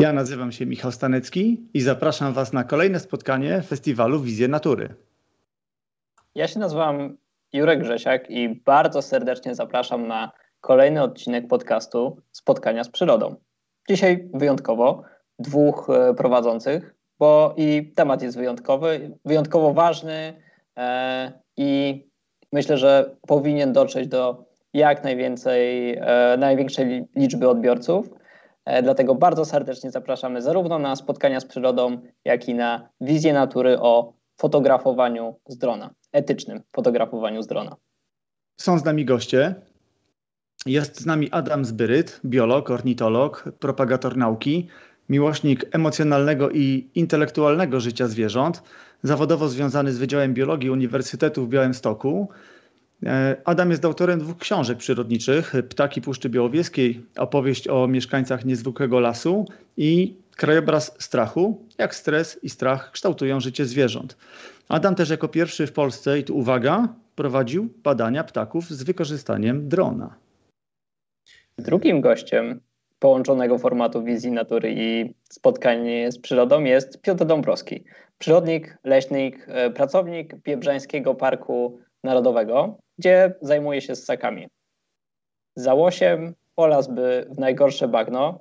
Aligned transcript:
Ja 0.00 0.12
nazywam 0.12 0.52
się 0.52 0.66
Michał 0.66 0.92
Stanecki 0.92 1.68
i 1.74 1.80
zapraszam 1.80 2.32
Was 2.32 2.52
na 2.52 2.64
kolejne 2.64 3.00
spotkanie 3.00 3.62
festiwalu 3.62 4.20
Wizje 4.20 4.48
Natury. 4.48 4.94
Ja 6.34 6.48
się 6.48 6.58
nazywam 6.58 7.16
Jurek 7.52 7.80
Grzesiak 7.80 8.30
i 8.30 8.48
bardzo 8.64 9.02
serdecznie 9.02 9.54
zapraszam 9.54 10.06
na 10.06 10.32
kolejny 10.60 11.02
odcinek 11.02 11.48
podcastu 11.48 12.16
Spotkania 12.32 12.84
z 12.84 12.88
Przyrodą. 12.88 13.36
Dzisiaj 13.88 14.28
wyjątkowo 14.34 15.02
dwóch 15.38 15.90
e, 15.90 16.14
prowadzących, 16.14 16.94
bo 17.18 17.54
i 17.56 17.92
temat 17.94 18.22
jest 18.22 18.36
wyjątkowy, 18.36 19.18
wyjątkowo 19.24 19.72
ważny 19.72 20.34
e, 20.78 21.32
i 21.56 22.02
myślę, 22.52 22.78
że 22.78 23.16
powinien 23.26 23.72
dotrzeć 23.72 24.08
do 24.08 24.44
jak 24.74 25.04
najwięcej, 25.04 25.96
e, 26.00 26.36
największej 26.38 27.04
liczby 27.16 27.48
odbiorców. 27.48 28.10
E, 28.66 28.82
dlatego 28.82 29.14
bardzo 29.14 29.44
serdecznie 29.44 29.90
zapraszamy 29.90 30.42
zarówno 30.42 30.78
na 30.78 30.96
spotkania 30.96 31.40
z 31.40 31.44
przyrodą, 31.44 31.98
jak 32.24 32.48
i 32.48 32.54
na 32.54 32.88
wizję 33.00 33.32
natury 33.32 33.80
o 33.80 34.12
fotografowaniu 34.36 35.36
z 35.48 35.58
drona, 35.58 35.90
etycznym 36.12 36.62
fotografowaniu 36.76 37.42
z 37.42 37.46
drona. 37.46 37.76
Są 38.60 38.78
z 38.78 38.84
nami 38.84 39.04
goście. 39.04 39.54
Jest 40.66 41.00
z 41.00 41.06
nami 41.06 41.28
Adam 41.30 41.64
Zbyryt, 41.64 42.20
biolog, 42.24 42.70
ornitolog, 42.70 43.44
propagator 43.58 44.16
nauki, 44.16 44.68
miłośnik 45.08 45.64
emocjonalnego 45.72 46.50
i 46.50 46.90
intelektualnego 46.94 47.80
życia 47.80 48.08
zwierząt, 48.08 48.62
zawodowo 49.02 49.48
związany 49.48 49.92
z 49.92 49.98
Wydziałem 49.98 50.34
Biologii 50.34 50.70
Uniwersytetu 50.70 51.46
w 51.46 51.48
Białymstoku, 51.48 52.28
Adam 53.44 53.70
jest 53.70 53.84
autorem 53.84 54.20
dwóch 54.20 54.38
książek 54.38 54.78
przyrodniczych: 54.78 55.52
Ptaki 55.68 56.00
Puszczy 56.00 56.28
Białowieskiej, 56.28 57.02
opowieść 57.16 57.68
o 57.68 57.88
mieszkańcach 57.88 58.44
niezwykłego 58.44 59.00
lasu 59.00 59.46
i 59.76 60.16
krajobraz 60.36 60.96
strachu, 60.98 61.66
jak 61.78 61.94
stres 61.94 62.40
i 62.42 62.50
strach 62.50 62.90
kształtują 62.92 63.40
życie 63.40 63.64
zwierząt. 63.64 64.16
Adam 64.68 64.94
też 64.94 65.10
jako 65.10 65.28
pierwszy 65.28 65.66
w 65.66 65.72
Polsce, 65.72 66.18
i 66.18 66.24
tu 66.24 66.36
uwaga, 66.36 66.88
prowadził 67.16 67.68
badania 67.82 68.24
ptaków 68.24 68.70
z 68.70 68.82
wykorzystaniem 68.82 69.68
drona. 69.68 70.14
Drugim 71.58 72.00
gościem 72.00 72.60
połączonego 72.98 73.58
formatu 73.58 74.04
wizji 74.04 74.30
natury 74.30 74.74
i 74.76 75.14
spotkań 75.30 75.78
z 76.10 76.18
przyrodą 76.18 76.64
jest 76.64 77.02
Piotr 77.02 77.24
Dąbrowski, 77.24 77.84
przyrodnik, 78.18 78.78
leśnik, 78.84 79.46
e, 79.48 79.70
pracownik 79.70 80.34
Biebrzańskiego 80.34 81.14
Parku 81.14 81.78
Narodowego, 82.06 82.78
gdzie 82.98 83.34
zajmuje 83.40 83.80
się 83.80 83.96
ssakami. 83.96 84.48
Za 85.56 85.74
łosiem 85.74 86.34
polazłby 86.54 87.26
w 87.30 87.38
najgorsze 87.38 87.88
bagno. 87.88 88.40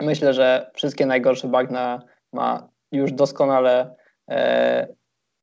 Myślę, 0.00 0.34
że 0.34 0.70
wszystkie 0.74 1.06
najgorsze 1.06 1.48
bagna 1.48 2.02
ma 2.32 2.68
już 2.92 3.12
doskonale 3.12 3.94
e, 4.30 4.88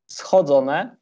schodzone, 0.07 0.95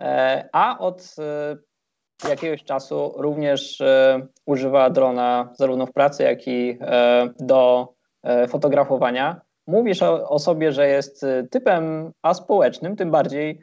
e, 0.00 0.48
a 0.52 0.78
od 0.78 1.14
e, 1.18 2.28
jakiegoś 2.28 2.64
czasu 2.64 3.14
również 3.16 3.80
e, 3.80 4.26
używa 4.46 4.90
drona 4.90 5.52
zarówno 5.58 5.86
w 5.86 5.92
pracy, 5.92 6.22
jak 6.22 6.48
i 6.48 6.78
e, 6.80 7.28
do 7.40 7.88
e, 8.22 8.48
fotografowania. 8.48 9.40
Mówisz 9.66 10.02
o, 10.02 10.28
o 10.28 10.38
sobie, 10.38 10.72
że 10.72 10.88
jest 10.88 11.26
typem 11.50 12.12
aspołecznym, 12.22 12.96
tym 12.96 13.10
bardziej 13.10 13.60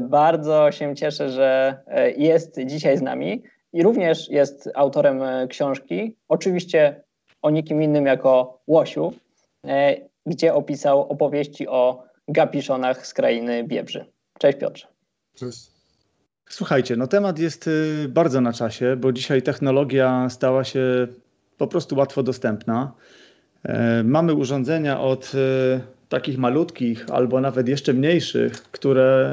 bardzo 0.00 0.72
się 0.72 0.96
cieszę, 0.96 1.30
że 1.30 1.78
e, 1.86 2.10
jest 2.10 2.60
dzisiaj 2.66 2.98
z 2.98 3.02
nami 3.02 3.42
i 3.72 3.82
również 3.82 4.30
jest 4.30 4.70
autorem 4.74 5.22
e, 5.22 5.48
książki, 5.48 6.16
oczywiście 6.28 7.04
o 7.42 7.50
nikim 7.50 7.82
innym 7.82 8.06
jako 8.06 8.62
Łosiu, 8.66 9.12
gdzie 10.26 10.54
opisał 10.54 11.00
opowieści 11.00 11.68
o 11.68 12.04
gapiszonach 12.28 13.06
z 13.06 13.14
krainy 13.14 13.64
Biebrzy. 13.64 14.06
Cześć 14.38 14.58
Piotrze. 14.58 14.86
Cześć. 15.34 15.70
Słuchajcie, 16.48 16.96
no 16.96 17.06
temat 17.06 17.38
jest 17.38 17.66
y, 17.66 18.06
bardzo 18.08 18.40
na 18.40 18.52
czasie, 18.52 18.96
bo 18.96 19.12
dzisiaj 19.12 19.42
technologia 19.42 20.28
stała 20.30 20.64
się 20.64 21.06
po 21.58 21.66
prostu 21.66 21.96
łatwo 21.96 22.22
dostępna. 22.22 22.92
Mamy 24.04 24.34
urządzenia 24.34 25.00
od 25.00 25.34
y, 25.34 25.80
takich 26.12 26.38
malutkich 26.38 27.06
albo 27.10 27.40
nawet 27.40 27.68
jeszcze 27.68 27.92
mniejszych, 27.92 28.52
które 28.52 29.30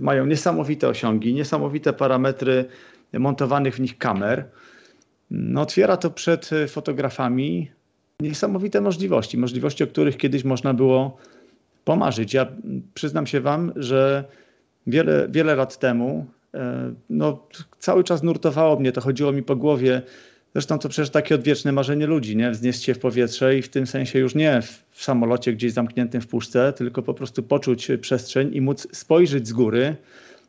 mają 0.00 0.26
niesamowite 0.26 0.88
osiągi, 0.88 1.34
niesamowite 1.34 1.92
parametry 1.92 2.64
montowanych 3.12 3.74
w 3.74 3.80
nich 3.80 3.98
kamer, 3.98 4.44
no 5.30 5.60
otwiera 5.60 5.96
to 5.96 6.10
przed 6.10 6.50
fotografami 6.68 7.70
niesamowite 8.20 8.80
możliwości, 8.80 9.38
możliwości, 9.38 9.84
o 9.84 9.86
których 9.86 10.16
kiedyś 10.16 10.44
można 10.44 10.74
było 10.74 11.16
pomarzyć. 11.84 12.34
Ja 12.34 12.46
przyznam 12.94 13.26
się 13.26 13.40
Wam, 13.40 13.72
że 13.76 14.24
wiele, 14.86 15.28
wiele 15.30 15.54
lat 15.54 15.78
temu 15.78 16.26
e, 16.54 16.94
no, 17.10 17.46
cały 17.78 18.04
czas 18.04 18.22
nurtowało 18.22 18.80
mnie, 18.80 18.92
to 18.92 19.00
chodziło 19.00 19.32
mi 19.32 19.42
po 19.42 19.56
głowie, 19.56 20.02
Zresztą 20.52 20.78
to 20.78 20.88
przecież 20.88 21.10
takie 21.10 21.34
odwieczne 21.34 21.72
marzenie 21.72 22.06
ludzi, 22.06 22.36
nie? 22.36 22.50
Wznieść 22.50 22.82
się 22.82 22.94
w 22.94 22.98
powietrze 22.98 23.58
i 23.58 23.62
w 23.62 23.68
tym 23.68 23.86
sensie 23.86 24.18
już 24.18 24.34
nie 24.34 24.62
w 24.90 25.04
samolocie 25.04 25.52
gdzieś 25.52 25.72
zamkniętym 25.72 26.20
w 26.20 26.26
puszce, 26.26 26.72
tylko 26.72 27.02
po 27.02 27.14
prostu 27.14 27.42
poczuć 27.42 27.88
przestrzeń 28.00 28.50
i 28.54 28.60
móc 28.60 28.88
spojrzeć 28.92 29.48
z 29.48 29.52
góry 29.52 29.96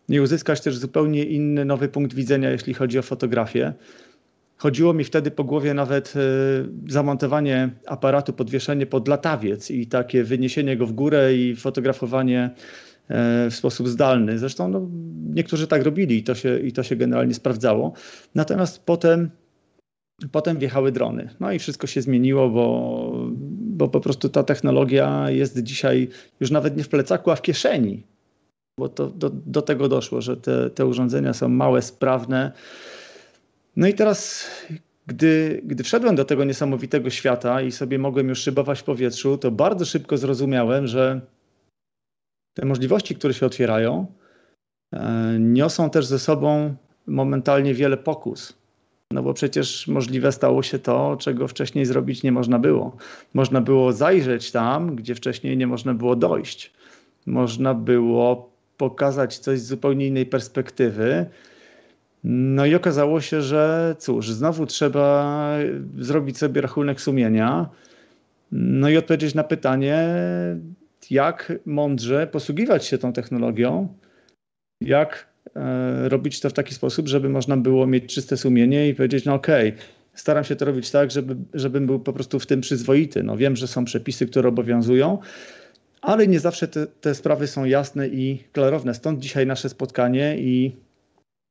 i 0.09 0.19
uzyskać 0.19 0.61
też 0.61 0.77
zupełnie 0.77 1.23
inny, 1.23 1.65
nowy 1.65 1.87
punkt 1.87 2.13
widzenia, 2.13 2.49
jeśli 2.49 2.73
chodzi 2.73 2.99
o 2.99 3.01
fotografię. 3.01 3.73
Chodziło 4.57 4.93
mi 4.93 5.03
wtedy 5.03 5.31
po 5.31 5.43
głowie 5.43 5.73
nawet 5.73 6.13
y, 6.15 6.19
zamontowanie 6.91 7.69
aparatu, 7.87 8.33
podwieszenie 8.33 8.85
pod 8.85 9.07
latawiec 9.07 9.71
i 9.71 9.87
takie 9.87 10.23
wyniesienie 10.23 10.77
go 10.77 10.87
w 10.87 10.93
górę 10.93 11.33
i 11.35 11.55
fotografowanie 11.55 12.49
e, 13.07 13.49
w 13.49 13.55
sposób 13.55 13.87
zdalny. 13.87 14.39
Zresztą 14.39 14.67
no, 14.67 14.89
niektórzy 15.33 15.67
tak 15.67 15.83
robili 15.83 16.17
i 16.17 16.23
to, 16.23 16.35
się, 16.35 16.59
i 16.59 16.71
to 16.71 16.83
się 16.83 16.95
generalnie 16.95 17.33
sprawdzało. 17.33 17.93
Natomiast 18.35 18.85
potem 18.85 19.29
Potem 20.31 20.57
wjechały 20.57 20.91
drony. 20.91 21.29
No 21.39 21.51
i 21.51 21.59
wszystko 21.59 21.87
się 21.87 22.01
zmieniło, 22.01 22.49
bo, 22.49 23.27
bo 23.59 23.87
po 23.87 23.99
prostu 23.99 24.29
ta 24.29 24.43
technologia 24.43 25.29
jest 25.29 25.63
dzisiaj 25.63 26.09
już 26.39 26.51
nawet 26.51 26.77
nie 26.77 26.83
w 26.83 26.89
plecaku, 26.89 27.31
a 27.31 27.35
w 27.35 27.41
kieszeni. 27.41 28.03
Bo 28.79 28.89
to 28.89 29.07
do, 29.07 29.29
do 29.29 29.61
tego 29.61 29.89
doszło, 29.89 30.21
że 30.21 30.37
te, 30.37 30.69
te 30.69 30.85
urządzenia 30.85 31.33
są 31.33 31.49
małe, 31.49 31.81
sprawne. 31.81 32.51
No 33.75 33.87
i 33.87 33.93
teraz, 33.93 34.49
gdy, 35.07 35.61
gdy 35.65 35.83
wszedłem 35.83 36.15
do 36.15 36.25
tego 36.25 36.43
niesamowitego 36.43 37.09
świata 37.09 37.61
i 37.61 37.71
sobie 37.71 37.99
mogłem 37.99 38.29
już 38.29 38.39
szybować 38.39 38.79
w 38.79 38.83
powietrzu, 38.83 39.37
to 39.37 39.51
bardzo 39.51 39.85
szybko 39.85 40.17
zrozumiałem, 40.17 40.87
że 40.87 41.21
te 42.53 42.65
możliwości, 42.65 43.15
które 43.15 43.33
się 43.33 43.45
otwierają, 43.45 44.05
e, 44.93 45.37
niosą 45.39 45.89
też 45.89 46.05
ze 46.05 46.19
sobą 46.19 46.75
momentalnie 47.07 47.73
wiele 47.73 47.97
pokus 47.97 48.62
no 49.13 49.23
bo 49.23 49.33
przecież 49.33 49.87
możliwe 49.87 50.31
stało 50.31 50.63
się 50.63 50.79
to, 50.79 51.17
czego 51.19 51.47
wcześniej 51.47 51.85
zrobić 51.85 52.23
nie 52.23 52.31
można 52.31 52.59
było. 52.59 52.97
Można 53.33 53.61
było 53.61 53.93
zajrzeć 53.93 54.51
tam, 54.51 54.95
gdzie 54.95 55.15
wcześniej 55.15 55.57
nie 55.57 55.67
można 55.67 55.93
było 55.93 56.15
dojść. 56.15 56.73
Można 57.25 57.73
było 57.73 58.53
pokazać 58.77 59.37
coś 59.37 59.59
z 59.59 59.67
zupełnie 59.67 60.07
innej 60.07 60.25
perspektywy. 60.25 61.25
No 62.23 62.65
i 62.65 62.75
okazało 62.75 63.21
się, 63.21 63.41
że 63.41 63.95
cóż, 63.99 64.29
znowu 64.29 64.65
trzeba 64.65 65.57
zrobić 65.97 66.37
sobie 66.37 66.61
rachunek 66.61 67.01
sumienia. 67.01 67.69
No 68.51 68.89
i 68.89 68.97
odpowiedzieć 68.97 69.35
na 69.35 69.43
pytanie, 69.43 70.07
jak 71.09 71.53
mądrze 71.65 72.27
posługiwać 72.27 72.85
się 72.85 72.97
tą 72.97 73.13
technologią, 73.13 73.87
jak 74.81 75.32
robić 76.03 76.39
to 76.39 76.49
w 76.49 76.53
taki 76.53 76.73
sposób, 76.73 77.07
żeby 77.07 77.29
można 77.29 77.57
było 77.57 77.87
mieć 77.87 78.13
czyste 78.13 78.37
sumienie 78.37 78.89
i 78.89 78.95
powiedzieć, 78.95 79.25
no 79.25 79.33
okej, 79.33 79.69
okay, 79.69 79.81
staram 80.13 80.43
się 80.43 80.55
to 80.55 80.65
robić 80.65 80.91
tak, 80.91 81.11
żeby, 81.11 81.35
żebym 81.53 81.85
był 81.85 81.99
po 81.99 82.13
prostu 82.13 82.39
w 82.39 82.45
tym 82.45 82.61
przyzwoity. 82.61 83.23
No 83.23 83.37
wiem, 83.37 83.55
że 83.55 83.67
są 83.67 83.85
przepisy, 83.85 84.25
które 84.27 84.49
obowiązują, 84.49 85.17
ale 86.01 86.27
nie 86.27 86.39
zawsze 86.39 86.67
te, 86.67 86.87
te 86.87 87.15
sprawy 87.15 87.47
są 87.47 87.65
jasne 87.65 88.07
i 88.07 88.43
klarowne. 88.51 88.93
Stąd 88.93 89.19
dzisiaj 89.19 89.47
nasze 89.47 89.69
spotkanie 89.69 90.37
i 90.39 90.75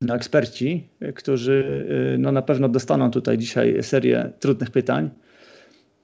no, 0.00 0.14
eksperci, 0.14 0.88
którzy 1.14 1.86
e, 2.14 2.18
no, 2.18 2.32
na 2.32 2.42
pewno 2.42 2.68
dostaną 2.68 3.10
tutaj 3.10 3.38
dzisiaj 3.38 3.82
serię 3.82 4.30
trudnych 4.40 4.70
pytań. 4.70 5.10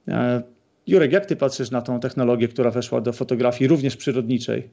E, 0.07 0.41
Jurek, 0.87 1.11
jak 1.11 1.25
ty 1.25 1.35
patrzysz 1.35 1.71
na 1.71 1.81
tą 1.81 1.99
technologię, 1.99 2.47
która 2.47 2.71
weszła 2.71 3.01
do 3.01 3.13
fotografii 3.13 3.67
również 3.67 3.97
przyrodniczej? 3.97 4.69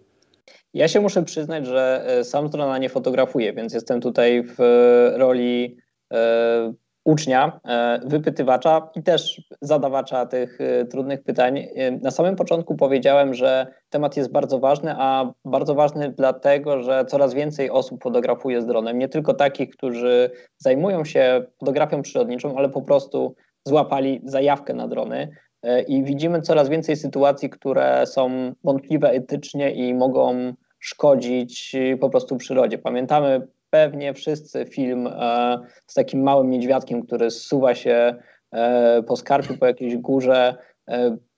Ja 0.74 0.88
się 0.88 1.00
muszę 1.00 1.22
przyznać, 1.22 1.66
że 1.66 2.04
e, 2.06 2.24
sam 2.24 2.48
drona 2.50 2.78
nie 2.78 2.88
fotografuję, 2.88 3.52
więc 3.52 3.74
jestem 3.74 4.00
tutaj 4.00 4.42
w 4.42 4.60
e, 4.60 5.18
roli 5.18 5.76
e, 6.12 6.72
ucznia, 7.06 7.60
e, 7.64 8.00
wypytywacza 8.06 8.90
i 8.94 9.02
też 9.02 9.42
zadawacza 9.60 10.26
tych 10.26 10.60
e, 10.60 10.84
trudnych 10.84 11.22
pytań. 11.22 11.58
E, 11.58 11.90
na 11.90 12.10
samym 12.10 12.36
początku 12.36 12.76
powiedziałem, 12.76 13.34
że 13.34 13.66
temat 13.90 14.16
jest 14.16 14.32
bardzo 14.32 14.58
ważny, 14.58 14.94
a 14.98 15.32
bardzo 15.44 15.74
ważny 15.74 16.14
dlatego, 16.16 16.82
że 16.82 17.04
coraz 17.04 17.34
więcej 17.34 17.70
osób 17.70 18.02
fotografuje 18.02 18.62
z 18.62 18.66
dronem. 18.66 18.98
Nie 18.98 19.08
tylko 19.08 19.34
takich, 19.34 19.70
którzy 19.70 20.30
zajmują 20.58 21.04
się 21.04 21.46
fotografią 21.60 22.02
przyrodniczą, 22.02 22.56
ale 22.56 22.68
po 22.68 22.82
prostu 22.82 23.34
złapali 23.64 24.20
zajawkę 24.24 24.74
na 24.74 24.88
drony. 24.88 25.28
I 25.88 26.02
widzimy 26.02 26.42
coraz 26.42 26.68
więcej 26.68 26.96
sytuacji, 26.96 27.50
które 27.50 28.06
są 28.06 28.52
wątpliwe 28.64 29.10
etycznie 29.10 29.70
i 29.70 29.94
mogą 29.94 30.52
szkodzić 30.78 31.76
po 32.00 32.10
prostu 32.10 32.36
przyrodzie. 32.36 32.78
Pamiętamy 32.78 33.46
pewnie 33.70 34.14
wszyscy 34.14 34.66
film 34.66 35.08
z 35.86 35.94
takim 35.94 36.22
małym 36.22 36.50
niedźwiadkiem, 36.50 37.02
który 37.06 37.30
zsuwa 37.30 37.74
się 37.74 38.14
po 39.06 39.16
skarpie, 39.16 39.54
po 39.54 39.66
jakiejś 39.66 39.96
górze, 39.96 40.56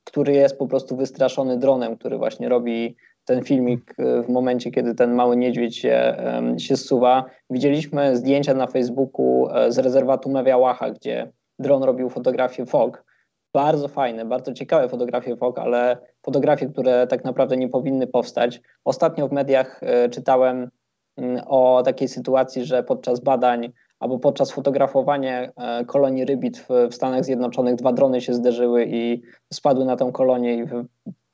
który 0.05 0.33
jest 0.33 0.59
po 0.59 0.67
prostu 0.67 0.97
wystraszony 0.97 1.59
dronem, 1.59 1.97
który 1.97 2.19
właśnie 2.19 2.49
robi 2.49 2.97
ten 3.29 3.45
filmik 3.45 3.95
e, 3.99 4.23
w 4.23 4.29
momencie, 4.29 4.71
kiedy 4.71 4.95
ten 4.95 5.15
mały 5.15 5.37
niedźwiedź 5.37 5.79
się, 5.79 6.17
się 6.59 6.77
zsuwa. 6.77 7.25
Widzieliśmy 7.51 8.17
zdjęcia 8.17 8.55
na 8.55 8.67
Facebooku 8.67 9.49
e, 9.49 9.73
z 9.73 9.79
rezerwatu 9.79 10.31
Mewiałacha, 10.31 10.91
gdzie 10.91 11.33
dron 11.59 11.83
robił 11.83 12.11
fotografię 12.11 12.67
fog. 12.67 13.05
Bardzo 13.53 13.89
fajne, 13.89 14.25
bardzo 14.25 14.53
ciekawe 14.53 14.89
fotografie 14.89 15.37
fog, 15.37 15.59
ale 15.59 15.99
fotografie, 16.23 16.67
które 16.67 17.07
tak 17.07 17.25
naprawdę 17.25 17.57
nie 17.57 17.69
powinny 17.69 18.07
powstać. 18.07 18.61
Ostatnio 18.85 19.29
w 19.29 19.33
mediach 19.33 19.81
e, 19.83 20.09
czytałem 20.09 20.71
mm, 21.17 21.43
o 21.47 21.83
takiej 21.85 22.09
sytuacji, 22.09 22.65
że 22.65 22.83
podczas 22.83 23.21
badań 23.21 23.73
albo 24.01 24.19
podczas 24.19 24.51
fotografowania 24.51 25.53
kolonii 25.87 26.25
rybit 26.25 26.59
w, 26.59 26.95
Stanach 26.95 27.25
Zjednoczonych 27.25 27.75
dwa 27.75 27.93
drony 27.93 28.21
się 28.21 28.35
zderzyły 28.35 28.87
i 28.89 29.23
spadły 29.53 29.85
na 29.85 29.97
tę 29.97 30.11
kolonię 30.13 30.55
i 30.55 30.65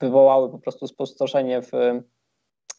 wywołały 0.00 0.50
po 0.50 0.58
prostu 0.58 0.86
spustoszenie 0.86 1.62
w 1.62 1.72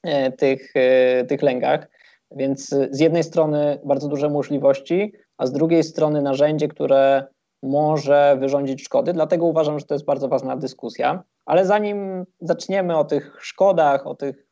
e, 0.04 0.32
tych, 0.32 0.74
e, 0.76 1.26
tych 1.26 1.42
lękach. 1.42 1.88
Więc 2.32 2.70
z 2.92 3.00
jednej 3.00 3.24
strony 3.24 3.80
bardzo 3.84 4.08
duże 4.08 4.30
możliwości, 4.30 5.14
a 5.38 5.46
z 5.46 5.52
drugiej 5.52 5.84
strony 5.84 6.22
narzędzie, 6.22 6.68
które 6.68 7.28
może 7.66 8.38
wyrządzić 8.40 8.84
szkody. 8.84 9.14
Dlatego 9.14 9.46
uważam, 9.46 9.80
że 9.80 9.86
to 9.86 9.96
jest 9.96 10.06
bardzo 10.06 10.28
ważna 10.28 10.58
dyskusja. 10.58 11.24
Ale 11.46 11.66
zanim 11.66 12.26
zaczniemy 12.42 12.98
o 12.98 13.04
tych 13.04 13.38
szkodach, 13.40 14.08
o 14.08 14.16
tych 14.16 14.48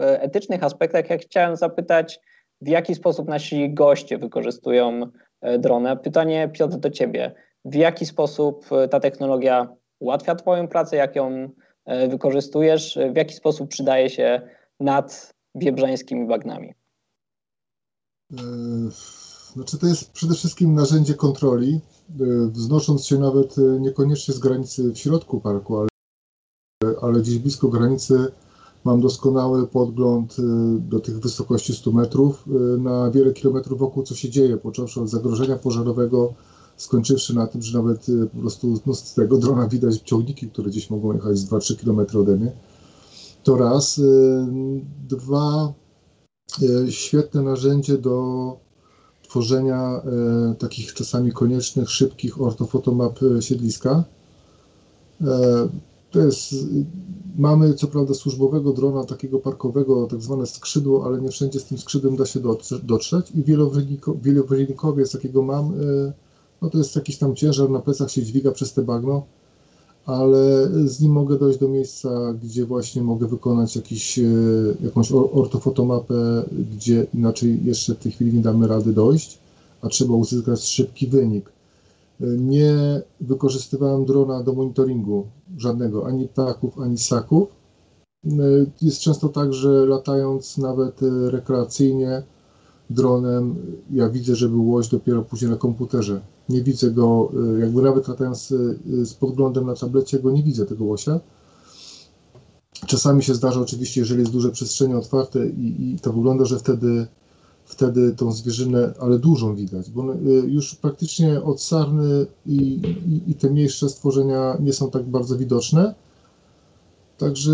e, 0.00 0.22
etycznych 0.22 0.64
aspektach, 0.64 1.10
ja 1.10 1.18
chciałem 1.18 1.56
zapytać, 1.56 2.20
w 2.60 2.68
jaki 2.68 2.94
sposób 2.94 3.28
nasi 3.28 3.74
goście 3.74 4.18
wykorzystują 4.18 5.00
dronę. 5.58 5.96
Pytanie, 5.96 6.50
Piotr, 6.52 6.76
do 6.76 6.90
Ciebie. 6.90 7.34
W 7.64 7.74
jaki 7.74 8.06
sposób 8.06 8.66
ta 8.90 9.00
technologia 9.00 9.68
ułatwia 9.98 10.34
Twoją 10.34 10.68
pracę, 10.68 10.96
jak 10.96 11.16
ją 11.16 11.50
E, 11.86 12.08
wykorzystujesz, 12.08 12.98
w 13.12 13.16
jaki 13.16 13.34
sposób 13.34 13.68
przydaje 13.68 14.10
się 14.10 14.48
nad 14.80 15.34
wiebrzańskimi 15.54 16.26
bagnami? 16.26 16.74
E, 18.32 18.36
znaczy 19.52 19.78
to 19.78 19.86
jest 19.86 20.12
przede 20.12 20.34
wszystkim 20.34 20.74
narzędzie 20.74 21.14
kontroli, 21.14 21.74
e, 21.74 21.95
wznosząc 22.52 23.04
się 23.04 23.18
nawet 23.18 23.56
niekoniecznie 23.80 24.34
z 24.34 24.38
granicy 24.38 24.92
w 24.92 24.98
środku 24.98 25.40
parku, 25.40 25.76
ale, 25.76 25.88
ale 27.02 27.20
gdzieś 27.20 27.38
blisko 27.38 27.68
granicy 27.68 28.26
mam 28.84 29.00
doskonały 29.00 29.66
podgląd 29.66 30.36
do 30.78 31.00
tych 31.00 31.20
wysokości 31.20 31.74
100 31.74 31.92
metrów 31.92 32.44
na 32.78 33.10
wiele 33.10 33.32
kilometrów 33.32 33.78
wokół, 33.78 34.02
co 34.02 34.14
się 34.14 34.30
dzieje, 34.30 34.56
począwszy 34.56 35.00
od 35.00 35.08
zagrożenia 35.08 35.56
pożarowego, 35.56 36.34
skończywszy 36.76 37.34
na 37.34 37.46
tym, 37.46 37.62
że 37.62 37.78
nawet 37.78 38.06
po 38.32 38.40
prostu 38.40 38.80
no, 38.86 38.94
z 38.94 39.14
tego 39.14 39.38
drona 39.38 39.68
widać 39.68 39.98
ciągniki, 39.98 40.50
które 40.50 40.70
gdzieś 40.70 40.90
mogą 40.90 41.12
jechać 41.12 41.38
z 41.38 41.50
2-3 41.50 41.84
km 41.84 42.20
ode 42.22 42.36
mnie. 42.36 42.52
To 43.44 43.56
raz. 43.56 44.00
Dwa, 45.08 45.72
świetne 46.90 47.42
narzędzie 47.42 47.98
do 47.98 48.56
tworzenia 49.28 50.02
takich 50.58 50.94
czasami 50.94 51.32
koniecznych, 51.32 51.90
szybkich 51.90 52.40
ortofotomap 52.40 53.18
siedliska. 53.40 54.04
To 56.10 56.20
jest, 56.20 56.54
mamy 57.38 57.74
co 57.74 57.86
prawda 57.86 58.14
służbowego 58.14 58.72
drona, 58.72 59.04
takiego 59.04 59.38
parkowego, 59.38 60.06
tak 60.06 60.20
zwane 60.20 60.46
skrzydło, 60.46 61.06
ale 61.06 61.20
nie 61.20 61.28
wszędzie 61.28 61.60
z 61.60 61.64
tym 61.64 61.78
skrzydłem 61.78 62.16
da 62.16 62.26
się 62.26 62.40
dotrzeć 62.82 63.30
i 63.30 63.44
wielowynikowiec, 64.22 65.14
jakiego 65.14 65.42
mam, 65.42 65.72
no 66.62 66.70
to 66.70 66.78
jest 66.78 66.96
jakiś 66.96 67.18
tam 67.18 67.34
ciężar, 67.34 67.70
na 67.70 67.80
plecach 67.80 68.10
się 68.10 68.22
dźwiga 68.22 68.52
przez 68.52 68.72
te 68.72 68.82
bagno, 68.82 69.22
ale 70.06 70.68
z 70.84 71.00
nim 71.00 71.12
mogę 71.12 71.38
dojść 71.38 71.58
do 71.58 71.68
miejsca, 71.68 72.34
gdzie 72.42 72.66
właśnie 72.66 73.02
mogę 73.02 73.26
wykonać 73.26 73.76
jakiś, 73.76 74.18
e, 74.18 74.22
jakąś 74.80 75.12
ortofotomapę, 75.12 76.44
gdzie 76.76 77.06
inaczej 77.14 77.64
jeszcze 77.64 77.94
w 77.94 77.98
tej 77.98 78.12
chwili 78.12 78.34
nie 78.34 78.42
damy 78.42 78.68
rady 78.68 78.92
dojść, 78.92 79.38
a 79.82 79.88
trzeba 79.88 80.14
uzyskać 80.14 80.64
szybki 80.64 81.06
wynik. 81.06 81.52
E, 82.20 82.26
nie 82.26 83.02
wykorzystywałem 83.20 84.04
drona 84.04 84.42
do 84.42 84.52
monitoringu 84.52 85.26
żadnego, 85.58 86.06
ani 86.06 86.28
ptaków, 86.28 86.78
ani 86.78 86.98
ssaków. 86.98 87.48
E, 88.26 88.30
jest 88.82 89.00
często 89.00 89.28
tak, 89.28 89.52
że 89.52 89.86
latając 89.86 90.58
nawet 90.58 91.00
rekreacyjnie 91.28 92.22
dronem, 92.90 93.54
ja 93.92 94.08
widzę, 94.08 94.36
że 94.36 94.48
był 94.48 94.68
łoś 94.70 94.88
dopiero 94.88 95.22
później 95.22 95.50
na 95.50 95.56
komputerze 95.56 96.20
nie 96.48 96.62
widzę 96.62 96.90
go, 96.90 97.32
y, 97.56 97.60
jakby 97.60 97.82
nawet 97.82 98.08
latając 98.08 98.50
y, 98.50 99.06
z 99.06 99.14
podglądem 99.14 99.66
na 99.66 99.74
tablecie, 99.74 100.18
go 100.18 100.30
nie 100.30 100.42
widzę 100.42 100.66
tego 100.66 100.84
łosia. 100.84 101.20
Czasami 102.86 103.22
się 103.22 103.34
zdarza 103.34 103.60
oczywiście, 103.60 104.00
jeżeli 104.00 104.20
jest 104.20 104.32
duże 104.32 104.50
przestrzenie 104.50 104.98
otwarte 104.98 105.46
i, 105.46 105.94
i 105.94 105.98
to 105.98 106.12
wygląda, 106.12 106.44
że 106.44 106.58
wtedy, 106.58 107.06
wtedy 107.64 108.12
tą 108.12 108.32
zwierzynę, 108.32 108.94
ale 109.00 109.18
dużą 109.18 109.54
widać, 109.54 109.90
bo 109.90 110.14
już 110.46 110.74
praktycznie 110.74 111.42
od 111.42 111.62
sarny 111.62 112.26
i, 112.46 112.56
i, 112.56 113.30
i 113.30 113.34
te 113.34 113.50
mniejsze 113.50 113.88
stworzenia 113.88 114.56
nie 114.60 114.72
są 114.72 114.90
tak 114.90 115.04
bardzo 115.04 115.38
widoczne. 115.38 115.94
Także 117.18 117.52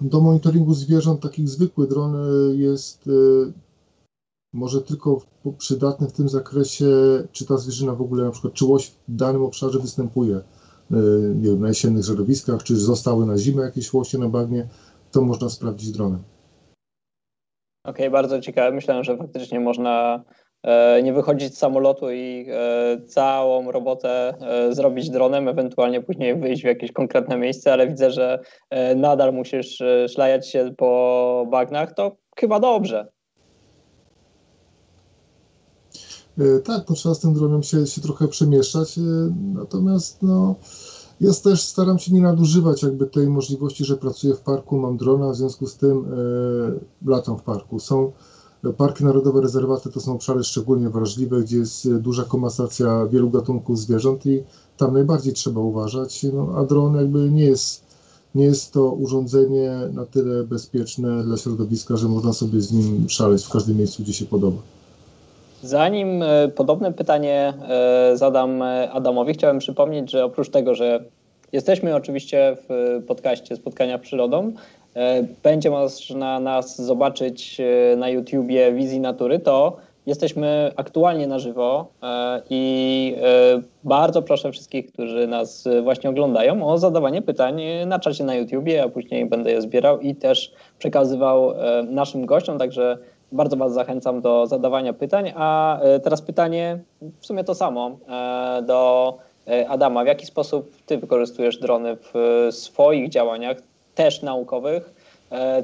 do 0.00 0.20
monitoringu 0.20 0.74
zwierząt 0.74 1.20
takich 1.20 1.48
zwykły 1.48 1.86
dron 1.86 2.16
jest 2.52 3.08
może 4.54 4.80
tylko 4.80 5.20
przydatny 5.58 6.08
w 6.08 6.12
tym 6.12 6.28
zakresie, 6.28 6.86
czy 7.32 7.46
ta 7.46 7.56
zwierzyna 7.56 7.94
w 7.94 8.02
ogóle, 8.02 8.24
na 8.24 8.30
przykład, 8.30 8.54
czy 8.54 8.64
łoś 8.64 8.86
w 8.86 8.94
danym 9.08 9.42
obszarze 9.42 9.78
występuje, 9.78 10.36
e, 10.36 10.42
nie 11.34 11.50
wiem, 11.50 11.60
na 11.60 11.68
jesiennych 11.68 12.04
żerowiskach, 12.04 12.62
czy 12.62 12.76
zostały 12.76 13.26
na 13.26 13.38
zimę 13.38 13.62
jakieś 13.62 13.92
łosie 13.92 14.18
na 14.18 14.28
bagnie, 14.28 14.68
to 15.12 15.22
można 15.22 15.48
sprawdzić 15.48 15.90
dronem. 15.90 16.22
Okej, 17.84 18.06
okay, 18.06 18.10
bardzo 18.10 18.40
ciekawe. 18.40 18.72
Myślałem, 18.72 19.04
że 19.04 19.16
faktycznie 19.16 19.60
można 19.60 20.24
e, 20.62 21.02
nie 21.02 21.12
wychodzić 21.12 21.54
z 21.54 21.58
samolotu 21.58 22.10
i 22.10 22.46
e, 22.50 23.00
całą 23.06 23.72
robotę 23.72 24.34
zrobić 24.70 25.10
dronem, 25.10 25.48
ewentualnie 25.48 26.02
później 26.02 26.40
wyjść 26.40 26.62
w 26.62 26.66
jakieś 26.66 26.92
konkretne 26.92 27.38
miejsce, 27.38 27.72
ale 27.72 27.88
widzę, 27.88 28.10
że 28.10 28.38
nadal 28.96 29.32
musisz 29.32 29.82
szlajać 30.08 30.50
się 30.50 30.74
po 30.76 31.46
bagnach, 31.50 31.94
to 31.94 32.16
chyba 32.36 32.60
dobrze. 32.60 33.14
E, 35.94 36.23
tak, 36.64 36.84
to 36.84 36.94
trzeba 36.94 37.14
z 37.14 37.20
tym 37.20 37.34
dronem 37.34 37.62
się, 37.62 37.86
się 37.86 38.00
trochę 38.00 38.28
przemieszczać, 38.28 38.98
e, 38.98 39.02
natomiast 39.54 40.22
no, 40.22 40.54
ja 41.20 41.32
też 41.32 41.62
staram 41.62 41.98
się 41.98 42.12
nie 42.12 42.20
nadużywać 42.20 42.82
jakby 42.82 43.06
tej 43.06 43.28
możliwości, 43.28 43.84
że 43.84 43.96
pracuję 43.96 44.34
w 44.34 44.40
parku, 44.40 44.78
mam 44.78 44.96
drona, 44.96 45.30
w 45.30 45.36
związku 45.36 45.66
z 45.66 45.76
tym 45.76 45.98
e, 45.98 47.10
latam 47.10 47.38
w 47.38 47.42
parku. 47.42 47.80
Są 47.80 48.12
parki 48.76 49.04
narodowe, 49.04 49.40
rezerwaty 49.40 49.90
to 49.90 50.00
są 50.00 50.12
obszary 50.12 50.44
szczególnie 50.44 50.90
wrażliwe, 50.90 51.40
gdzie 51.40 51.58
jest 51.58 51.94
duża 51.94 52.24
komasacja 52.24 53.06
wielu 53.06 53.30
gatunków 53.30 53.78
zwierząt 53.78 54.26
i 54.26 54.42
tam 54.76 54.92
najbardziej 54.92 55.32
trzeba 55.32 55.60
uważać, 55.60 56.26
no, 56.32 56.48
a 56.56 56.64
dron 56.64 56.94
jakby 56.94 57.30
nie 57.30 57.44
jest, 57.44 57.82
nie 58.34 58.44
jest 58.44 58.72
to 58.72 58.90
urządzenie 58.90 59.72
na 59.92 60.06
tyle 60.06 60.44
bezpieczne 60.44 61.24
dla 61.24 61.36
środowiska, 61.36 61.96
że 61.96 62.08
można 62.08 62.32
sobie 62.32 62.60
z 62.60 62.72
nim 62.72 63.08
szaleć 63.08 63.44
w 63.44 63.50
każdym 63.50 63.76
miejscu, 63.76 64.02
gdzie 64.02 64.12
się 64.12 64.26
podoba. 64.26 64.73
Zanim 65.64 66.22
e, 66.22 66.48
podobne 66.48 66.92
pytanie 66.92 67.52
e, 67.68 68.16
zadam 68.16 68.62
e, 68.62 68.90
Adamowi, 68.92 69.34
chciałem 69.34 69.58
przypomnieć, 69.58 70.10
że 70.10 70.24
oprócz 70.24 70.50
tego, 70.50 70.74
że 70.74 71.04
jesteśmy 71.52 71.94
oczywiście 71.94 72.56
w 72.68 73.02
podcaście 73.06 73.56
Spotkania 73.56 73.98
Przyrodą, 73.98 74.52
będzie 75.42 75.70
można 75.70 76.40
nas 76.40 76.82
zobaczyć 76.82 77.60
na 77.96 78.08
YouTubie 78.08 78.72
Wizji 78.72 79.00
Natury, 79.00 79.38
to 79.38 79.76
jesteśmy 80.06 80.72
aktualnie 80.76 81.26
na 81.26 81.38
żywo 81.38 81.86
i 82.50 83.16
bardzo 83.84 84.22
proszę 84.22 84.52
wszystkich, 84.52 84.92
którzy 84.92 85.26
nas 85.26 85.68
właśnie 85.82 86.10
oglądają 86.10 86.66
o 86.66 86.78
zadawanie 86.78 87.22
pytań 87.22 87.62
na 87.86 87.98
czacie 87.98 88.24
na 88.24 88.34
YouTubie, 88.34 88.82
a 88.82 88.88
później 88.88 89.26
będę 89.26 89.50
je 89.50 89.62
zbierał 89.62 90.00
i 90.00 90.14
też 90.14 90.52
przekazywał 90.78 91.54
naszym 91.84 92.26
gościom, 92.26 92.58
także 92.58 92.98
bardzo 93.34 93.56
Was 93.56 93.72
zachęcam 93.72 94.20
do 94.20 94.46
zadawania 94.46 94.92
pytań. 94.92 95.32
A 95.36 95.80
e, 95.80 96.00
teraz 96.00 96.22
pytanie, 96.22 96.78
w 97.20 97.26
sumie 97.26 97.44
to 97.44 97.54
samo, 97.54 97.98
e, 98.08 98.62
do 98.62 99.18
e, 99.48 99.68
Adama. 99.68 100.04
W 100.04 100.06
jaki 100.06 100.26
sposób 100.26 100.76
Ty 100.86 100.98
wykorzystujesz 100.98 101.58
drony 101.58 101.96
w 101.96 102.48
swoich 102.50 103.08
działaniach, 103.08 103.56
też 103.94 104.22
naukowych? 104.22 105.04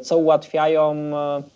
Co 0.02 0.16
ułatwiają, 0.16 0.94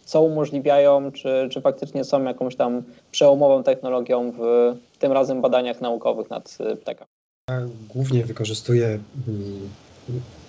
co 0.04 0.23
umożliwiają, 0.23 1.12
czy, 1.12 1.49
czy 1.50 1.61
faktycznie 1.61 2.04
są 2.04 2.25
jakąś 2.25 2.56
tam 2.56 2.83
przełomową 3.11 3.62
technologią 3.62 4.33
w 4.38 4.75
tym 4.99 5.12
razem 5.12 5.40
badaniach 5.40 5.80
naukowych 5.80 6.30
nad 6.30 6.59
ptakami? 6.83 7.09
głównie 7.88 8.25
wykorzystuję 8.25 8.99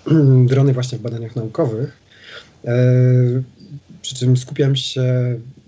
mm, 0.06 0.46
drony 0.52 0.72
właśnie 0.72 0.98
w 0.98 1.02
badaniach 1.02 1.36
naukowych. 1.36 1.96
Przy 4.06 4.14
czym 4.14 4.36
skupiam 4.36 4.76
się 4.76 5.04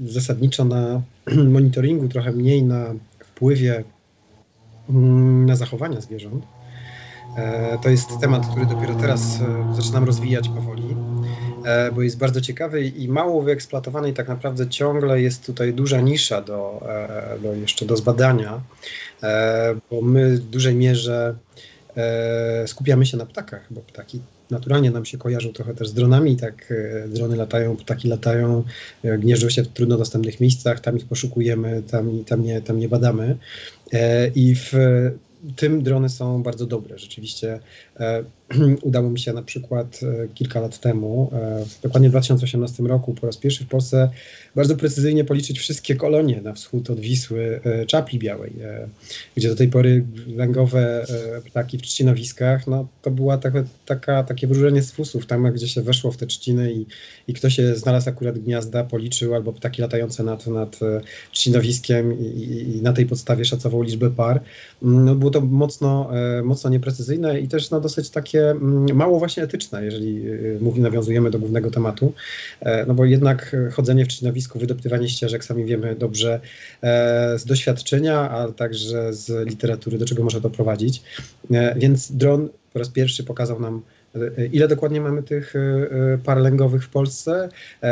zasadniczo 0.01 0.65
na 0.65 1.03
monitoringu, 1.55 2.09
trochę 2.09 2.33
mniej 2.33 2.63
na 2.63 2.95
wpływie 3.21 3.85
mm, 4.91 5.47
na 5.47 5.57
zachowania 5.57 6.01
zwierząt. 6.01 6.45
E, 7.37 7.79
to 7.83 7.89
jest 7.89 8.21
temat, 8.21 8.47
który 8.47 8.67
dopiero 8.67 8.95
teraz 8.95 9.41
e, 9.41 9.75
zaczynam 9.75 10.05
rozwijać 10.05 10.49
powoli, 10.49 10.97
e, 11.65 11.93
bo 11.93 12.03
jest 12.03 12.19
bardzo 12.19 12.41
ciekawy 12.41 12.85
i 12.87 13.09
mało 13.09 13.43
wyeksploatowany 13.43 14.11
i 14.11 14.13
tak 14.13 14.29
naprawdę 14.29 14.69
ciągle 14.69 15.23
jest 15.23 15.47
tutaj 15.47 15.75
duża 15.75 16.01
nisza 16.01 16.43
do, 16.43 16.87
do 17.43 17.55
jeszcze 17.55 17.87
do 17.87 17.97
zbadania, 17.97 18.61
bo 19.91 20.03
my 20.03 20.37
w 20.37 20.41
dużej 20.41 20.75
mierze 20.75 21.35
skupiamy 22.67 23.07
się 23.07 23.17
na 23.17 23.27
ptakach, 23.27 23.67
bo 23.71 23.81
ptaki 23.81 24.21
naturalnie 24.51 24.91
nam 24.91 25.05
się 25.05 25.19
kojarzą 25.19 25.53
trochę 25.53 25.75
też 25.75 25.89
z 25.89 25.95
dronami, 25.95 26.37
tak 26.37 26.75
drony 27.09 27.37
latają, 27.37 27.77
ptaki 27.77 28.09
latają, 28.09 28.65
gnieżdżą 29.19 29.49
się 29.49 29.63
w 29.63 29.69
trudno 29.69 29.99
dostępnych 29.99 30.41
miejscach, 30.41 30.81
tam 30.81 30.97
ich 30.97 31.05
poszukujemy, 31.05 31.83
tam, 31.91 32.25
tam, 32.25 32.43
nie, 32.43 32.63
tam 32.63 32.79
nie 32.79 32.89
badamy. 32.89 33.37
I 34.35 34.55
w 34.55 34.73
tym 35.57 35.83
drony 35.83 36.09
są 36.09 36.43
bardzo 36.43 36.67
dobre. 36.67 36.99
Rzeczywiście 36.99 37.61
e, 38.01 38.25
udało 38.83 39.11
mi 39.11 39.19
się 39.19 39.33
na 39.33 39.43
przykład 39.43 40.01
e, 40.03 40.29
kilka 40.35 40.61
lat 40.61 40.81
temu, 40.81 41.31
e, 41.33 41.65
dokładnie 41.83 42.09
w 42.09 42.13
2018 42.13 42.83
roku, 42.83 43.15
po 43.15 43.27
raz 43.27 43.37
pierwszy 43.37 43.65
w 43.65 43.69
Polsce 43.69 44.11
bardzo 44.57 44.77
precyzyjnie 44.77 45.25
policzyć 45.25 45.59
wszystkie 45.59 45.97
kolonie 45.97 46.41
na 46.41 46.53
wschód 46.53 46.91
od 46.91 47.01
Wisły 47.01 47.61
czapli 47.87 48.19
białej, 48.19 48.53
gdzie 49.37 49.49
do 49.49 49.57
tej 49.57 49.69
pory 49.69 50.05
węgowe 50.37 51.07
ptaki 51.45 51.79
w 51.79 51.83
trzcinowiskach, 51.83 52.67
no 52.67 52.89
to 53.03 53.11
była 53.11 53.39
taka, 53.39 53.65
taka, 53.87 54.23
takie 54.23 54.47
wróżenie 54.47 54.83
z 54.83 54.93
fusów, 54.93 55.27
tam 55.27 55.53
gdzie 55.53 55.69
się 55.69 55.83
weszło 55.83 56.13
w 56.13 56.17
te 56.17 56.27
trzciny 56.27 56.73
i, 56.73 56.87
i 57.29 57.35
ktoś 57.35 57.55
się 57.55 57.75
znalazł 57.75 58.09
akurat 58.09 58.39
gniazda, 58.39 58.85
policzył, 58.85 59.35
albo 59.35 59.53
ptaki 59.53 59.83
latające 59.83 60.23
nad, 60.23 60.47
nad 60.47 60.79
trzcinowiskiem 61.33 62.21
i, 62.21 62.25
i, 62.25 62.77
i 62.77 62.83
na 62.83 62.93
tej 62.93 63.07
podstawie 63.07 63.45
szacował 63.45 63.83
liczbę 63.83 64.11
par. 64.11 64.41
Mm, 64.83 65.05
no, 65.05 65.15
było 65.15 65.31
to 65.31 65.41
mocno, 65.41 66.11
mocno 66.45 66.71
nieprecyzyjne 66.71 67.41
i 67.41 67.49
też 67.49 67.71
no, 67.71 67.81
dosyć 67.81 68.11
takie 68.11 68.38
takie 68.39 68.51
mm, 68.51 68.97
mało 68.97 69.19
właśnie 69.19 69.43
etyczne, 69.43 69.85
jeżeli 69.85 70.29
y, 70.29 70.59
mówi, 70.61 70.81
nawiązujemy 70.81 71.31
do 71.31 71.39
głównego 71.39 71.71
tematu, 71.71 72.13
e, 72.61 72.87
no 72.87 72.95
bo 72.95 73.05
jednak 73.05 73.57
chodzenie 73.73 74.05
w 74.05 74.09
trzcinowisku, 74.09 74.59
wydoptywanie 74.59 75.09
ścieżek, 75.09 75.45
sami 75.45 75.65
wiemy 75.65 75.95
dobrze 75.95 76.41
e, 76.83 77.39
z 77.39 77.45
doświadczenia, 77.45 78.31
a 78.31 78.53
także 78.53 79.15
z 79.15 79.49
literatury, 79.49 79.99
do 79.99 80.07
czego 80.07 80.23
może 80.23 80.41
to 80.41 80.51
prowadzić. 80.51 81.03
E, 81.51 81.75
więc 81.79 82.13
dron 82.13 82.49
po 82.73 82.79
raz 82.79 82.89
pierwszy 82.89 83.25
pokazał 83.25 83.61
nam, 83.61 83.83
ile 84.53 84.69
dokładnie 84.69 85.01
mamy 85.01 85.23
tych 85.23 85.55
par 86.25 86.39
lęgowych 86.39 86.85
w 86.85 86.89
Polsce, 86.89 87.49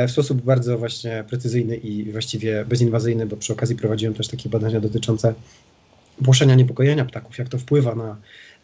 w 0.08 0.10
sposób 0.10 0.42
bardzo 0.42 0.78
właśnie 0.78 1.24
precyzyjny 1.28 1.76
i 1.76 2.12
właściwie 2.12 2.64
bezinwazyjny, 2.64 3.26
bo 3.26 3.36
przy 3.36 3.52
okazji 3.52 3.76
prowadziłem 3.76 4.14
też 4.14 4.28
takie 4.28 4.48
badania 4.48 4.80
dotyczące 4.80 5.34
płoszenia 6.24 6.54
niepokojenia 6.54 7.04
ptaków, 7.04 7.38
jak 7.38 7.48
to 7.48 7.58
wpływa 7.58 7.94
na 7.94 8.16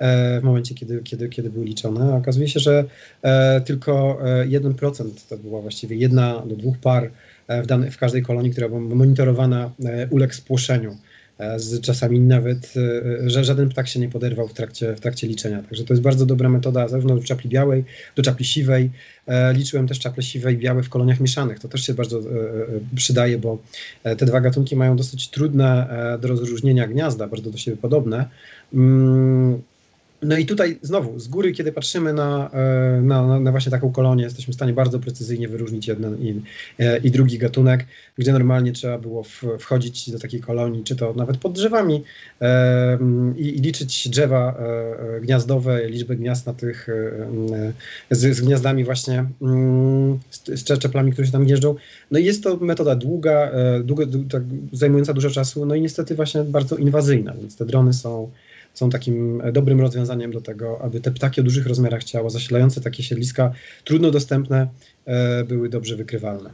E, 0.02 0.40
w 0.40 0.44
momencie, 0.44 0.74
kiedy, 0.74 1.02
kiedy, 1.02 1.28
kiedy 1.28 1.50
były 1.50 1.64
liczone. 1.64 2.14
Okazuje 2.14 2.48
się, 2.48 2.60
że 2.60 2.84
e, 3.22 3.60
tylko 3.60 4.18
1% 4.48 5.06
e, 5.06 5.10
to 5.28 5.36
była 5.36 5.60
właściwie 5.60 5.96
jedna 5.96 6.42
do 6.46 6.56
dwóch 6.56 6.78
par 6.78 7.10
w, 7.62 7.66
dane, 7.66 7.90
w 7.90 7.98
każdej 7.98 8.22
kolonii, 8.22 8.50
która 8.50 8.68
była 8.68 8.80
monitorowana, 8.80 9.70
uległ 10.10 10.34
spłoszeniu 10.34 10.96
z 11.56 11.80
czasami 11.80 12.20
nawet, 12.20 12.74
że 13.26 13.44
żaden 13.44 13.68
ptak 13.68 13.88
się 13.88 14.00
nie 14.00 14.08
poderwał 14.08 14.48
w 14.48 14.54
trakcie, 14.54 14.94
w 14.94 15.00
trakcie 15.00 15.26
liczenia. 15.26 15.62
Także 15.62 15.84
to 15.84 15.92
jest 15.92 16.02
bardzo 16.02 16.26
dobra 16.26 16.48
metoda 16.48 16.88
zarówno 16.88 17.16
do 17.16 17.22
czapli 17.22 17.50
białej, 17.50 17.84
do 18.16 18.22
czapli 18.22 18.44
siwej. 18.44 18.90
Liczyłem 19.52 19.88
też 19.88 19.98
czaple 19.98 20.22
siwe 20.22 20.52
i 20.52 20.56
białe 20.56 20.82
w 20.82 20.88
koloniach 20.88 21.20
mieszanych. 21.20 21.58
To 21.58 21.68
też 21.68 21.86
się 21.86 21.94
bardzo 21.94 22.20
przydaje, 22.94 23.38
bo 23.38 23.58
te 24.02 24.26
dwa 24.26 24.40
gatunki 24.40 24.76
mają 24.76 24.96
dosyć 24.96 25.28
trudne 25.28 25.86
do 26.20 26.28
rozróżnienia 26.28 26.88
gniazda, 26.88 27.26
bardzo 27.26 27.50
do 27.50 27.58
siebie 27.58 27.76
podobne. 27.76 28.28
No 30.22 30.36
i 30.36 30.46
tutaj 30.46 30.78
znowu, 30.82 31.18
z 31.18 31.28
góry, 31.28 31.52
kiedy 31.52 31.72
patrzymy 31.72 32.12
na, 32.12 32.50
e, 32.52 33.00
na, 33.02 33.40
na, 33.40 33.50
właśnie 33.50 33.70
taką 33.70 33.92
kolonię, 33.92 34.24
jesteśmy 34.24 34.52
w 34.52 34.54
stanie 34.56 34.72
bardzo 34.72 34.98
precyzyjnie 34.98 35.48
wyróżnić 35.48 35.88
jeden 35.88 36.18
i, 36.18 36.40
e, 36.78 36.98
i 36.98 37.10
drugi 37.10 37.38
gatunek, 37.38 37.86
gdzie 38.18 38.32
normalnie 38.32 38.72
trzeba 38.72 38.98
było 38.98 39.22
w, 39.22 39.44
wchodzić 39.58 40.10
do 40.10 40.18
takiej 40.18 40.40
kolonii, 40.40 40.84
czy 40.84 40.96
to 40.96 41.14
nawet 41.16 41.36
pod 41.36 41.52
drzewami 41.52 42.04
e, 42.40 42.98
i, 43.36 43.44
liczyć 43.44 44.08
drzewa 44.08 44.58
e, 44.58 45.20
gniazdowe, 45.20 45.88
liczbę 45.88 46.16
gniazd 46.16 46.46
na 46.46 46.54
tych, 46.54 46.88
z, 48.10 48.36
z, 48.36 48.40
gniazdami 48.40 48.84
właśnie, 48.84 49.24
mm, 49.42 50.18
z, 50.30 50.60
z 50.60 50.78
czeplami, 50.78 51.12
które 51.12 51.26
się 51.26 51.32
tam 51.32 51.48
jeżdżą. 51.48 51.74
No 52.10 52.18
i 52.18 52.24
jest 52.24 52.42
to 52.42 52.56
metoda 52.56 52.96
długa, 52.96 53.50
długa, 53.84 54.06
tak, 54.30 54.42
zajmująca 54.72 55.12
dużo 55.12 55.30
czasu, 55.30 55.66
no 55.66 55.74
i 55.74 55.80
niestety 55.80 56.14
właśnie 56.14 56.44
bardzo 56.44 56.76
inwazyjna, 56.76 57.34
więc 57.34 57.56
te 57.56 57.64
drony 57.64 57.92
są 57.92 58.30
są 58.74 58.90
takim 58.90 59.42
dobrym 59.52 59.80
rozwiązaniem 59.80 60.32
do 60.32 60.40
tego, 60.40 60.80
aby 60.82 61.00
te 61.00 61.10
ptaki 61.10 61.40
o 61.40 61.44
dużych 61.44 61.66
rozmiarach 61.66 62.04
ciała, 62.04 62.30
zasilające 62.30 62.80
takie 62.80 63.02
siedliska, 63.02 63.52
trudno 63.84 64.10
dostępne, 64.10 64.68
e, 65.04 65.44
były 65.44 65.68
dobrze 65.68 65.96
wykrywalne. 65.96 66.50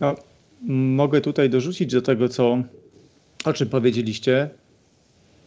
No, 0.00 0.16
mogę 0.68 1.20
tutaj 1.20 1.50
dorzucić 1.50 1.92
do 1.92 2.02
tego, 2.02 2.28
co, 2.28 2.62
o 3.44 3.52
czym 3.52 3.68
powiedzieliście, 3.68 4.50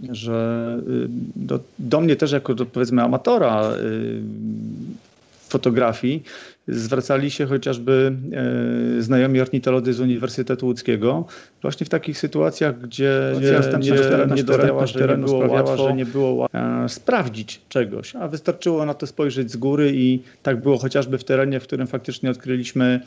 że 0.09 0.79
y, 0.87 1.07
do, 1.35 1.59
do 1.79 2.01
mnie 2.01 2.15
też 2.15 2.31
jako 2.31 2.55
do, 2.55 2.65
powiedzmy 2.65 3.03
amatora 3.03 3.71
y, 3.73 4.21
fotografii 5.47 6.23
zwracali 6.69 7.31
się 7.31 7.45
chociażby 7.45 8.15
e, 8.97 9.01
znajomi 9.01 9.41
ornitolodzy 9.41 9.93
z 9.93 9.99
Uniwersytetu 9.99 10.65
Łódzkiego, 10.65 11.25
właśnie 11.61 11.85
w 11.85 11.89
takich 11.89 12.17
sytuacjach, 12.17 12.81
gdzie 12.81 13.33
niedostępność 13.41 14.93
nie, 14.93 14.99
terenu 14.99 15.27
nie 15.27 15.33
było 15.33 15.53
łatwo, 15.53 15.87
że 15.87 15.93
nie 15.93 16.05
było 16.05 16.33
łatwo 16.33 16.59
sprawdzić 16.87 17.61
czegoś, 17.69 18.15
a 18.15 18.27
wystarczyło 18.27 18.85
na 18.85 18.93
to 18.93 19.07
spojrzeć 19.07 19.51
z 19.51 19.57
góry 19.57 19.91
i 19.93 20.19
tak 20.43 20.61
było 20.61 20.77
chociażby 20.77 21.17
w 21.17 21.23
terenie, 21.23 21.59
w 21.59 21.63
którym 21.63 21.87
faktycznie 21.87 22.29
odkryliśmy 22.29 23.01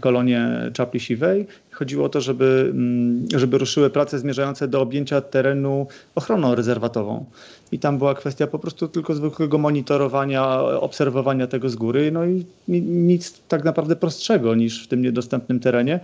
kolonię 0.00 0.70
czapli 0.72 1.00
siwej. 1.00 1.46
Chodziło 1.70 2.06
o 2.06 2.08
to, 2.08 2.20
żeby, 2.20 2.70
mm, 2.70 3.26
żeby 3.34 3.58
ruszyły 3.58 3.90
prace 3.90 4.18
zmierzające 4.18 4.68
do 4.68 4.80
objęcia 4.80 5.20
terenu 5.20 5.86
ochroną 6.14 6.54
rezerwatową. 6.54 7.24
I 7.72 7.78
tam 7.78 7.98
była 7.98 8.14
kwestia 8.14 8.46
po 8.46 8.58
prostu 8.58 8.88
tylko 8.88 9.14
zwykłego 9.14 9.58
monitorowania, 9.58 10.60
obserwowania 10.60 11.46
tego 11.46 11.68
z 11.68 11.76
góry. 11.76 12.12
No 12.12 12.26
i 12.26 12.44
nic 12.82 13.42
tak 13.48 13.64
naprawdę 13.64 13.96
prostszego 13.96 14.54
niż 14.54 14.84
w 14.84 14.88
tym 14.88 15.02
niedostępnym 15.02 15.60
terenie. 15.60 16.00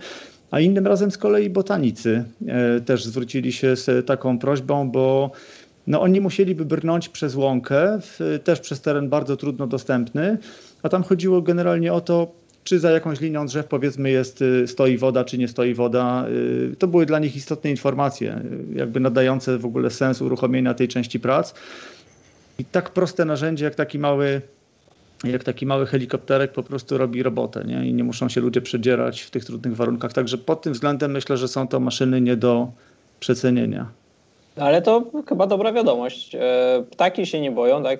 A 0.51 0.59
innym 0.59 0.87
razem 0.87 1.11
z 1.11 1.17
kolei 1.17 1.49
botanicy 1.49 2.23
e, 2.47 2.81
też 2.81 3.05
zwrócili 3.05 3.51
się 3.51 3.75
z 3.75 4.05
taką 4.05 4.39
prośbą, 4.39 4.91
bo 4.91 5.31
no 5.87 6.01
oni 6.01 6.21
musieliby 6.21 6.65
brnąć 6.65 7.09
przez 7.09 7.35
łąkę, 7.35 7.99
w, 8.01 8.39
też 8.43 8.59
przez 8.59 8.81
teren 8.81 9.09
bardzo 9.09 9.37
trudno 9.37 9.67
dostępny, 9.67 10.37
a 10.83 10.89
tam 10.89 11.03
chodziło 11.03 11.41
generalnie 11.41 11.93
o 11.93 12.01
to, 12.01 12.40
czy 12.63 12.79
za 12.79 12.91
jakąś 12.91 13.21
linią 13.21 13.45
drzew 13.45 13.67
powiedzmy 13.67 14.09
jest, 14.09 14.41
y, 14.41 14.67
stoi 14.67 14.97
woda, 14.97 15.23
czy 15.23 15.37
nie 15.37 15.47
stoi 15.47 15.73
woda. 15.73 16.25
Y, 16.71 16.75
to 16.75 16.87
były 16.87 17.05
dla 17.05 17.19
nich 17.19 17.35
istotne 17.35 17.69
informacje, 17.69 18.41
y, 18.73 18.77
jakby 18.77 18.99
nadające 18.99 19.57
w 19.57 19.65
ogóle 19.65 19.89
sens 19.89 20.21
uruchomienia 20.21 20.73
tej 20.73 20.87
części 20.87 21.19
prac. 21.19 21.53
I 22.59 22.65
tak 22.65 22.89
proste 22.89 23.25
narzędzie, 23.25 23.65
jak 23.65 23.75
taki 23.75 23.99
mały 23.99 24.41
jak 25.23 25.43
taki 25.43 25.65
mały 25.65 25.85
helikopterek 25.85 26.51
po 26.51 26.63
prostu 26.63 26.97
robi 26.97 27.23
robotę 27.23 27.63
nie? 27.65 27.87
i 27.87 27.93
nie 27.93 28.03
muszą 28.03 28.29
się 28.29 28.41
ludzie 28.41 28.61
przedzierać 28.61 29.21
w 29.21 29.31
tych 29.31 29.45
trudnych 29.45 29.75
warunkach. 29.75 30.13
Także 30.13 30.37
pod 30.37 30.61
tym 30.61 30.73
względem 30.73 31.11
myślę, 31.11 31.37
że 31.37 31.47
są 31.47 31.67
to 31.67 31.79
maszyny 31.79 32.21
nie 32.21 32.35
do 32.35 32.67
przecenienia. 33.19 33.85
Ale 34.55 34.81
to 34.81 35.03
chyba 35.29 35.47
dobra 35.47 35.73
wiadomość. 35.73 36.35
E, 36.35 36.83
ptaki 36.91 37.25
się 37.25 37.41
nie 37.41 37.51
boją, 37.51 37.83
tak? 37.83 37.99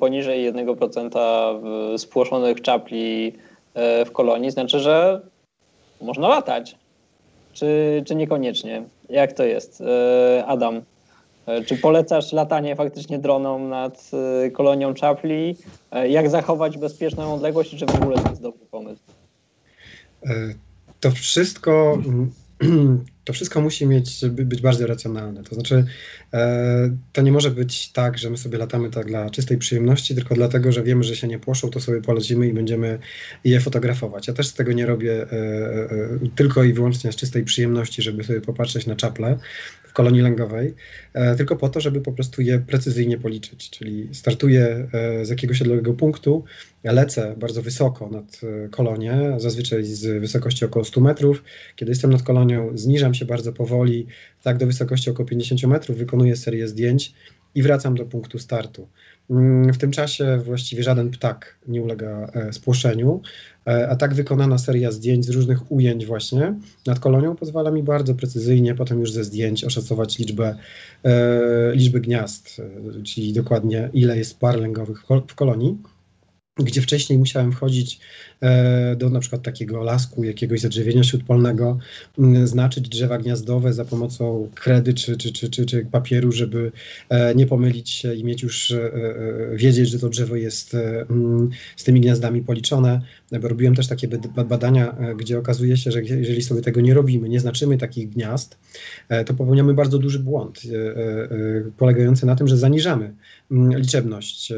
Poniżej 0.00 0.52
1% 0.52 1.98
spłoszonych 1.98 2.62
czapli 2.62 3.32
w 4.06 4.12
kolonii 4.12 4.50
znaczy, 4.50 4.80
że 4.80 5.20
można 6.00 6.28
latać. 6.28 6.76
Czy, 7.52 8.02
czy 8.06 8.14
niekoniecznie? 8.14 8.82
Jak 9.08 9.32
to 9.32 9.44
jest? 9.44 9.80
E, 9.80 10.44
Adam, 10.46 10.82
E, 11.48 11.64
czy 11.64 11.76
polecasz 11.76 12.32
latanie 12.32 12.76
faktycznie 12.76 13.18
droną 13.18 13.68
nad 13.68 14.10
e, 14.46 14.50
kolonią 14.50 14.94
czapli? 14.94 15.56
E, 15.90 16.08
jak 16.08 16.30
zachować 16.30 16.78
bezpieczną 16.78 17.34
odległość 17.34 17.76
czy 17.76 17.86
w 17.86 17.94
ogóle 17.94 18.18
to 18.18 18.30
jest 18.30 18.42
dobry 18.42 18.66
pomysł? 18.70 19.02
To 21.00 21.10
wszystko 21.10 21.98
to 23.24 23.32
wszystko 23.32 23.60
musi 23.60 23.86
mieć, 23.86 24.24
być 24.28 24.60
bardziej 24.60 24.86
racjonalne. 24.86 25.44
To 25.44 25.54
znaczy, 25.54 25.84
e, 26.32 26.96
to 27.12 27.22
nie 27.22 27.32
może 27.32 27.50
być 27.50 27.92
tak, 27.92 28.18
że 28.18 28.30
my 28.30 28.38
sobie 28.38 28.58
latamy 28.58 28.90
tak 28.90 29.06
dla 29.06 29.30
czystej 29.30 29.58
przyjemności, 29.58 30.14
tylko 30.14 30.34
dlatego, 30.34 30.72
że 30.72 30.82
wiemy, 30.82 31.04
że 31.04 31.16
się 31.16 31.28
nie 31.28 31.38
płoszą, 31.38 31.70
to 31.70 31.80
sobie 31.80 32.02
polecimy 32.02 32.48
i 32.48 32.52
będziemy 32.52 32.98
je 33.44 33.60
fotografować. 33.60 34.28
Ja 34.28 34.34
też 34.34 34.46
z 34.46 34.54
tego 34.54 34.72
nie 34.72 34.86
robię 34.86 35.22
e, 35.22 35.26
e, 35.32 36.18
tylko 36.36 36.64
i 36.64 36.72
wyłącznie 36.72 37.12
z 37.12 37.16
czystej 37.16 37.44
przyjemności, 37.44 38.02
żeby 38.02 38.24
sobie 38.24 38.40
popatrzeć 38.40 38.86
na 38.86 38.96
czaple 38.96 39.38
kolonii 39.98 40.20
lęgowej, 40.20 40.74
e, 41.14 41.36
tylko 41.36 41.56
po 41.56 41.68
to, 41.68 41.80
żeby 41.80 42.00
po 42.00 42.12
prostu 42.12 42.42
je 42.42 42.58
precyzyjnie 42.58 43.18
policzyć. 43.18 43.70
Czyli 43.70 44.08
startuję 44.12 44.88
e, 44.92 45.24
z 45.24 45.28
jakiegoś 45.28 45.62
odległego 45.62 45.94
punktu, 45.94 46.44
lecę 46.84 47.34
bardzo 47.36 47.62
wysoko 47.62 48.08
nad 48.08 48.40
kolonię, 48.70 49.34
zazwyczaj 49.36 49.84
z 49.84 50.20
wysokości 50.20 50.64
około 50.64 50.84
100 50.84 51.00
metrów. 51.00 51.44
Kiedy 51.76 51.90
jestem 51.90 52.12
nad 52.12 52.22
kolonią, 52.22 52.70
zniżam 52.74 53.14
się 53.14 53.24
bardzo 53.24 53.52
powoli, 53.52 54.06
tak 54.42 54.58
do 54.58 54.66
wysokości 54.66 55.10
około 55.10 55.28
50 55.28 55.62
metrów, 55.62 55.98
wykonuję 55.98 56.36
serię 56.36 56.68
zdjęć 56.68 57.12
i 57.54 57.62
wracam 57.62 57.94
do 57.94 58.04
punktu 58.04 58.38
startu. 58.38 58.88
Mm, 59.30 59.72
w 59.72 59.78
tym 59.78 59.90
czasie 59.90 60.38
właściwie 60.44 60.82
żaden 60.82 61.10
ptak 61.10 61.58
nie 61.68 61.82
ulega 61.82 62.30
e, 62.34 62.52
spłoszeniu, 62.52 63.22
e, 63.66 63.88
a 63.88 63.96
tak 63.96 64.14
wykonana 64.14 64.58
seria 64.58 64.92
zdjęć 64.92 65.26
z 65.26 65.30
różnych 65.30 65.72
ujęć 65.72 66.06
właśnie 66.06 66.54
nad 66.86 66.98
kolonią 66.98 67.36
pozwala 67.36 67.70
mi 67.70 67.82
bardzo 67.82 68.14
precyzyjnie 68.14 68.74
potem 68.74 69.00
już 69.00 69.12
ze 69.12 69.24
zdjęć 69.24 69.64
oszacować 69.64 70.18
liczbę, 70.18 70.56
e, 71.04 71.72
liczby 71.74 72.00
gniazd, 72.00 72.62
czyli 73.04 73.32
dokładnie 73.32 73.90
ile 73.92 74.18
jest 74.18 74.38
par 74.38 74.60
lęgowych 74.60 75.04
w 75.28 75.34
kolonii 75.34 75.78
gdzie 76.64 76.82
wcześniej 76.82 77.18
musiałem 77.18 77.52
wchodzić 77.52 78.00
do 78.96 79.10
na 79.10 79.20
przykład 79.20 79.42
takiego 79.42 79.82
lasku, 79.82 80.24
jakiegoś 80.24 80.60
zadrzewienia 80.60 81.02
śródpolnego, 81.02 81.78
znaczyć 82.44 82.88
drzewa 82.88 83.18
gniazdowe 83.18 83.72
za 83.72 83.84
pomocą 83.84 84.48
kredy 84.54 84.94
czy, 84.94 85.16
czy, 85.16 85.32
czy, 85.32 85.50
czy, 85.50 85.66
czy 85.66 85.86
papieru, 85.90 86.32
żeby 86.32 86.72
e, 87.08 87.34
nie 87.34 87.46
pomylić 87.46 87.90
się 87.90 88.14
i 88.14 88.24
mieć 88.24 88.42
już, 88.42 88.70
e, 88.70 88.90
wiedzieć, 89.54 89.88
że 89.88 89.98
to 89.98 90.08
drzewo 90.08 90.36
jest 90.36 90.76
z 91.76 91.84
tymi 91.84 92.00
gniazdami 92.00 92.42
policzone. 92.42 93.00
Robiłem 93.32 93.74
też 93.74 93.86
takie 93.86 94.08
badania, 94.48 94.96
gdzie 95.16 95.38
okazuje 95.38 95.76
się, 95.76 95.90
że 95.90 96.02
jeżeli 96.02 96.42
sobie 96.42 96.60
tego 96.60 96.80
nie 96.80 96.94
robimy, 96.94 97.28
nie 97.28 97.40
znaczymy 97.40 97.78
takich 97.78 98.08
gniazd, 98.10 98.58
to 99.26 99.34
popełniamy 99.34 99.74
bardzo 99.74 99.98
duży 99.98 100.18
błąd, 100.18 100.62
polegający 101.76 102.26
na 102.26 102.36
tym, 102.36 102.48
że 102.48 102.56
zaniżamy 102.56 103.14
liczebność 103.50 104.52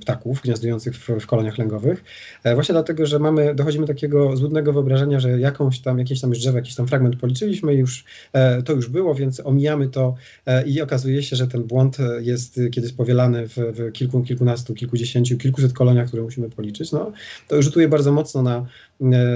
ptaków 0.00 0.42
gniazdujących 0.42 0.96
w, 0.96 1.08
w 1.20 1.26
koloniach 1.26 1.58
lęgowych. 1.58 2.04
E, 2.44 2.54
właśnie 2.54 2.72
dlatego, 2.72 3.06
że 3.06 3.18
mamy, 3.20 3.54
dochodzimy 3.54 3.86
do 3.86 3.92
takiego 3.92 4.36
złudnego 4.36 4.72
wyobrażenia, 4.72 5.20
że 5.20 5.40
jakąś 5.40 5.80
tam, 5.80 5.98
jakieś 5.98 6.20
tam 6.20 6.30
drzewo, 6.30 6.58
jakiś 6.58 6.74
tam 6.74 6.88
fragment 6.88 7.16
policzyliśmy 7.16 7.74
i 7.74 7.78
już 7.78 8.04
e, 8.32 8.62
to 8.62 8.72
już 8.72 8.88
było, 8.88 9.14
więc 9.14 9.40
omijamy 9.44 9.88
to 9.88 10.14
e, 10.46 10.66
i 10.66 10.80
okazuje 10.80 11.22
się, 11.22 11.36
że 11.36 11.48
ten 11.48 11.62
błąd 11.62 11.98
jest 12.20 12.60
kiedyś 12.70 12.92
powielany 12.92 13.48
w, 13.48 13.56
w 13.56 13.92
kilku, 13.92 14.22
kilkunastu, 14.22 14.74
kilkudziesięciu, 14.74 15.38
kilkuset 15.38 15.72
koloniach, 15.72 16.08
które 16.08 16.22
musimy 16.22 16.50
policzyć. 16.50 16.92
No, 16.92 17.12
to 17.48 17.62
rzutuje 17.62 17.88
bardzo 17.88 18.12
mocno 18.12 18.42
na, 18.42 18.66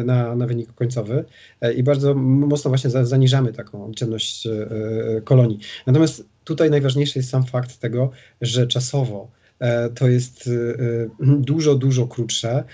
na, 0.04 0.36
na 0.36 0.46
wynik 0.46 0.74
końcowy 0.74 1.24
i 1.76 1.82
bardzo 1.82 2.14
mocno 2.14 2.68
właśnie 2.68 2.90
zaniżamy 2.90 3.52
taką 3.52 3.88
liczebność 3.88 4.48
kolonii. 5.24 5.58
Natomiast 5.86 6.24
tutaj 6.44 6.70
najważniejszy 6.70 7.18
jest 7.18 7.30
sam 7.30 7.44
fakt 7.44 7.78
tego, 7.78 8.10
że 8.40 8.66
czasowo 8.66 9.28
E, 9.43 9.43
to 9.94 10.08
jest 10.08 10.46
e, 10.46 10.50
e, 10.50 11.08
dużo, 11.20 11.74
dużo 11.74 12.06
krótsze. 12.06 12.64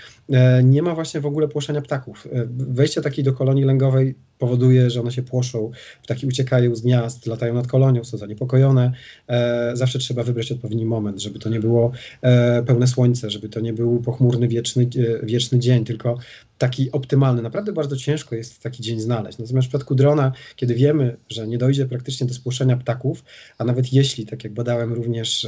Nie 0.63 0.81
ma 0.81 0.95
właśnie 0.95 1.21
w 1.21 1.25
ogóle 1.25 1.47
płoszenia 1.47 1.81
ptaków. 1.81 2.27
Wejście 2.49 3.01
takiej 3.01 3.23
do 3.23 3.33
kolonii 3.33 3.63
lęgowej 3.63 4.15
powoduje, 4.41 4.89
że 4.89 5.01
one 5.01 5.11
się 5.11 5.23
płoszą, 5.23 5.71
ptaki 6.03 6.27
uciekają 6.27 6.75
z 6.75 6.81
gniazd, 6.81 7.25
latają 7.27 7.53
nad 7.53 7.67
kolonią, 7.67 8.03
są 8.03 8.17
zaniepokojone. 8.17 8.91
E, 9.27 9.71
zawsze 9.73 9.99
trzeba 9.99 10.23
wybrać 10.23 10.51
odpowiedni 10.51 10.85
moment, 10.85 11.21
żeby 11.21 11.39
to 11.39 11.49
nie 11.49 11.59
było 11.59 11.91
e, 12.21 12.63
pełne 12.63 12.87
słońce, 12.87 13.29
żeby 13.29 13.49
to 13.49 13.59
nie 13.59 13.73
był 13.73 14.01
pochmurny, 14.01 14.47
wieczny, 14.47 14.83
e, 14.83 15.25
wieczny 15.25 15.59
dzień, 15.59 15.85
tylko 15.85 16.17
taki 16.57 16.91
optymalny. 16.91 17.41
Naprawdę 17.41 17.73
bardzo 17.73 17.97
ciężko 17.97 18.35
jest 18.35 18.63
taki 18.63 18.83
dzień 18.83 18.99
znaleźć. 18.99 19.37
Natomiast 19.37 19.67
w 19.67 19.69
przypadku 19.69 19.95
drona, 19.95 20.31
kiedy 20.55 20.75
wiemy, 20.75 21.17
że 21.29 21.47
nie 21.47 21.57
dojdzie 21.57 21.85
praktycznie 21.85 22.27
do 22.27 22.33
spłoszenia 22.33 22.77
ptaków, 22.77 23.23
a 23.57 23.63
nawet 23.63 23.93
jeśli, 23.93 24.25
tak 24.25 24.43
jak 24.43 24.53
badałem 24.53 24.93
również 24.93 25.47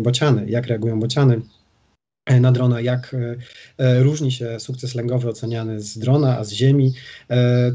bociany, 0.00 0.50
jak 0.50 0.66
reagują 0.66 1.00
bociany, 1.00 1.40
na 2.40 2.52
drona, 2.52 2.80
jak 2.80 3.14
e, 3.14 3.36
e, 3.78 4.02
różni 4.02 4.32
się 4.32 4.60
sukces 4.60 4.94
lęgowy 4.94 5.28
oceniany 5.28 5.80
z 5.80 5.98
drona, 5.98 6.38
a 6.38 6.44
z 6.44 6.52
ziemi, 6.52 6.92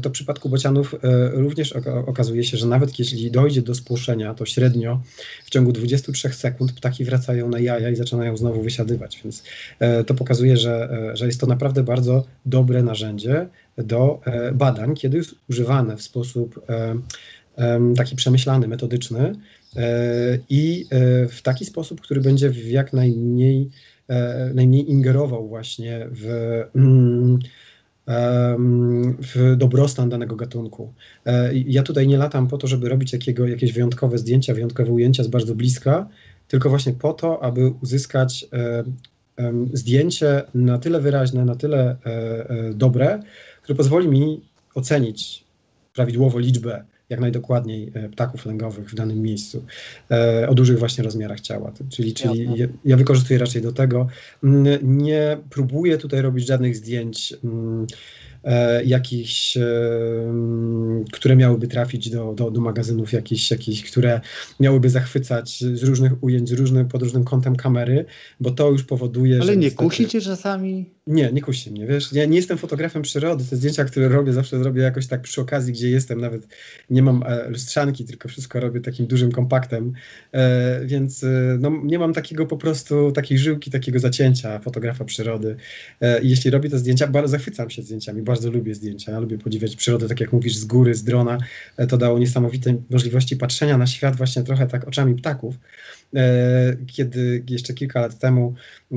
to 0.02 0.08
w 0.08 0.12
przypadku 0.12 0.48
bocianów 0.48 0.94
również 1.32 1.74
okazuje 2.06 2.44
się, 2.44 2.56
że 2.56 2.66
nawet 2.66 2.98
jeśli 2.98 3.30
dojdzie 3.30 3.62
do 3.62 3.74
spłoszenia, 3.74 4.34
to 4.34 4.46
średnio 4.46 5.00
w 5.44 5.50
ciągu 5.50 5.72
23 5.72 6.32
sekund 6.32 6.72
ptaki 6.72 7.04
wracają 7.04 7.48
na 7.48 7.58
jaja 7.58 7.90
i 7.90 7.96
zaczynają 7.96 8.36
znowu 8.36 8.62
wysiadywać, 8.62 9.20
więc 9.24 9.42
to 10.06 10.14
pokazuje, 10.14 10.56
że, 10.56 10.88
że 11.14 11.26
jest 11.26 11.40
to 11.40 11.46
naprawdę 11.46 11.82
bardzo 11.82 12.26
dobre 12.46 12.82
narzędzie 12.82 13.48
do 13.76 14.20
badań, 14.54 14.94
kiedy 14.94 15.16
jest 15.16 15.34
używane 15.50 15.96
w 15.96 16.02
sposób 16.02 16.66
taki 17.96 18.16
przemyślany, 18.16 18.68
metodyczny 18.68 19.34
i 20.48 20.86
w 21.28 21.42
taki 21.42 21.64
sposób, 21.64 22.00
który 22.00 22.20
będzie 22.20 22.50
w 22.50 22.66
jak 22.70 22.92
najmniej 22.92 23.70
E, 23.95 23.95
najmniej 24.54 24.90
ingerował 24.90 25.48
właśnie 25.48 26.06
w, 26.10 26.26
mm, 26.74 27.38
w 29.18 29.54
dobrostan 29.56 30.08
danego 30.08 30.36
gatunku. 30.36 30.92
E, 31.26 31.54
ja 31.54 31.82
tutaj 31.82 32.06
nie 32.06 32.18
latam 32.18 32.48
po 32.48 32.58
to, 32.58 32.66
żeby 32.66 32.88
robić 32.88 33.12
jakiego, 33.12 33.46
jakieś 33.46 33.72
wyjątkowe 33.72 34.18
zdjęcia, 34.18 34.54
wyjątkowe 34.54 34.92
ujęcia 34.92 35.24
z 35.24 35.28
bardzo 35.28 35.54
bliska, 35.54 36.08
tylko 36.48 36.70
właśnie 36.70 36.92
po 36.92 37.12
to, 37.12 37.42
aby 37.42 37.72
uzyskać 37.82 38.46
e, 38.52 38.84
zdjęcie 39.72 40.42
na 40.54 40.78
tyle 40.78 41.00
wyraźne, 41.00 41.44
na 41.44 41.54
tyle 41.54 41.96
dobre, 42.74 43.22
które 43.62 43.76
pozwoli 43.76 44.08
mi 44.08 44.40
ocenić 44.74 45.44
prawidłowo 45.94 46.38
liczbę 46.38 46.84
jak 47.08 47.20
najdokładniej 47.20 47.92
e, 47.94 48.08
ptaków 48.08 48.46
lęgowych 48.46 48.90
w 48.90 48.94
danym 48.94 49.22
miejscu 49.22 49.64
e, 50.10 50.48
o 50.48 50.54
dużych 50.54 50.78
właśnie 50.78 51.04
rozmiarach 51.04 51.40
ciała. 51.40 51.72
Czyli, 51.88 52.14
czyli 52.14 52.48
ja, 52.84 52.96
wykorzystuję 52.96 53.38
raczej 53.38 53.62
do 53.62 53.72
tego. 53.72 54.08
Nie 54.82 55.38
próbuję 55.50 55.98
tutaj 55.98 56.22
robić 56.22 56.46
żadnych 56.46 56.76
zdjęć 56.76 57.34
mm, 57.44 57.86
jakichś, 58.84 59.58
które 61.12 61.36
miałyby 61.36 61.68
trafić 61.68 62.10
do, 62.10 62.34
do, 62.34 62.50
do 62.50 62.60
magazynów 62.60 63.12
jakichś, 63.12 63.50
jakichś, 63.50 63.90
które 63.90 64.20
miałyby 64.60 64.90
zachwycać 64.90 65.64
z 65.74 65.82
różnych 65.82 66.24
ujęć, 66.24 66.48
z 66.48 66.52
różnym, 66.52 66.88
pod 66.88 67.02
różnym 67.02 67.24
kątem 67.24 67.56
kamery, 67.56 68.04
bo 68.40 68.50
to 68.50 68.70
już 68.70 68.84
powoduje, 68.84 69.34
Ale 69.34 69.42
że... 69.42 69.48
Ale 69.48 69.56
nie 69.56 69.64
niestety... 69.64 69.84
kusicie 69.84 70.20
czasami? 70.20 70.96
Nie, 71.06 71.32
nie 71.32 71.42
kusi 71.42 71.70
mnie, 71.70 71.86
wiesz, 71.86 72.12
ja 72.12 72.24
nie 72.24 72.36
jestem 72.36 72.58
fotografem 72.58 73.02
przyrody, 73.02 73.44
te 73.50 73.56
zdjęcia, 73.56 73.84
które 73.84 74.08
robię, 74.08 74.32
zawsze 74.32 74.58
zrobię 74.58 74.82
jakoś 74.82 75.06
tak 75.06 75.22
przy 75.22 75.40
okazji, 75.40 75.72
gdzie 75.72 75.90
jestem, 75.90 76.20
nawet 76.20 76.46
nie 76.90 77.02
mam 77.02 77.22
e, 77.26 77.48
lustrzanki, 77.48 78.04
tylko 78.04 78.28
wszystko 78.28 78.60
robię 78.60 78.80
takim 78.80 79.06
dużym 79.06 79.32
kompaktem, 79.32 79.92
e, 80.32 80.80
więc 80.84 81.24
e, 81.24 81.58
no, 81.60 81.72
nie 81.84 81.98
mam 81.98 82.12
takiego 82.12 82.46
po 82.46 82.56
prostu, 82.56 83.12
takiej 83.12 83.38
żyłki, 83.38 83.70
takiego 83.70 83.98
zacięcia 83.98 84.58
fotografa 84.58 85.04
przyrody. 85.04 85.56
E, 86.00 86.20
jeśli 86.22 86.50
robię 86.50 86.70
te 86.70 86.78
zdjęcia, 86.78 87.06
bardzo 87.06 87.30
zachwycam 87.30 87.70
się 87.70 87.82
zdjęciami, 87.82 88.22
bardzo 88.22 88.35
lubię 88.44 88.74
zdjęcia, 88.74 89.12
ja 89.12 89.18
lubię 89.18 89.38
podziwiać 89.38 89.76
przyrodę, 89.76 90.08
tak 90.08 90.20
jak 90.20 90.32
mówisz, 90.32 90.56
z 90.56 90.64
góry, 90.64 90.94
z 90.94 91.04
drona, 91.04 91.38
e, 91.76 91.86
to 91.86 91.96
dało 91.96 92.18
niesamowite 92.18 92.76
możliwości 92.90 93.36
patrzenia 93.36 93.78
na 93.78 93.86
świat 93.86 94.16
właśnie 94.16 94.42
trochę 94.42 94.66
tak 94.66 94.88
oczami 94.88 95.14
ptaków, 95.14 95.54
E, 96.14 96.76
kiedy 96.86 97.44
jeszcze 97.48 97.74
kilka 97.74 98.00
lat 98.00 98.18
temu 98.18 98.54
e, 98.92 98.96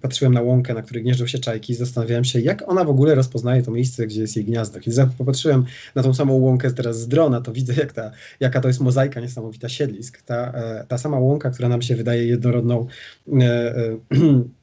patrzyłem 0.00 0.34
na 0.34 0.42
łąkę, 0.42 0.74
na 0.74 0.82
której 0.82 1.02
gnieżdżą 1.02 1.26
się 1.26 1.38
czajki, 1.38 1.74
zastanawiałem 1.74 2.24
się, 2.24 2.40
jak 2.40 2.68
ona 2.68 2.84
w 2.84 2.90
ogóle 2.90 3.14
rozpoznaje 3.14 3.62
to 3.62 3.70
miejsce, 3.70 4.06
gdzie 4.06 4.20
jest 4.20 4.36
jej 4.36 4.44
gniazdo. 4.44 4.80
Kiedy 4.80 5.06
popatrzyłem 5.18 5.64
na 5.94 6.02
tą 6.02 6.14
samą 6.14 6.34
łąkę 6.34 6.72
teraz 6.72 7.00
z 7.00 7.08
drona, 7.08 7.40
to 7.40 7.52
widzę, 7.52 7.74
jak 7.74 7.92
ta, 7.92 8.10
jaka 8.40 8.60
to 8.60 8.68
jest 8.68 8.80
mozaika 8.80 9.20
niesamowita 9.20 9.68
siedlisk. 9.68 10.22
Ta, 10.22 10.52
ta 10.88 10.98
sama 10.98 11.18
łąka, 11.18 11.50
która 11.50 11.68
nam 11.68 11.82
się 11.82 11.96
wydaje 11.96 12.26
jednorodną 12.26 12.86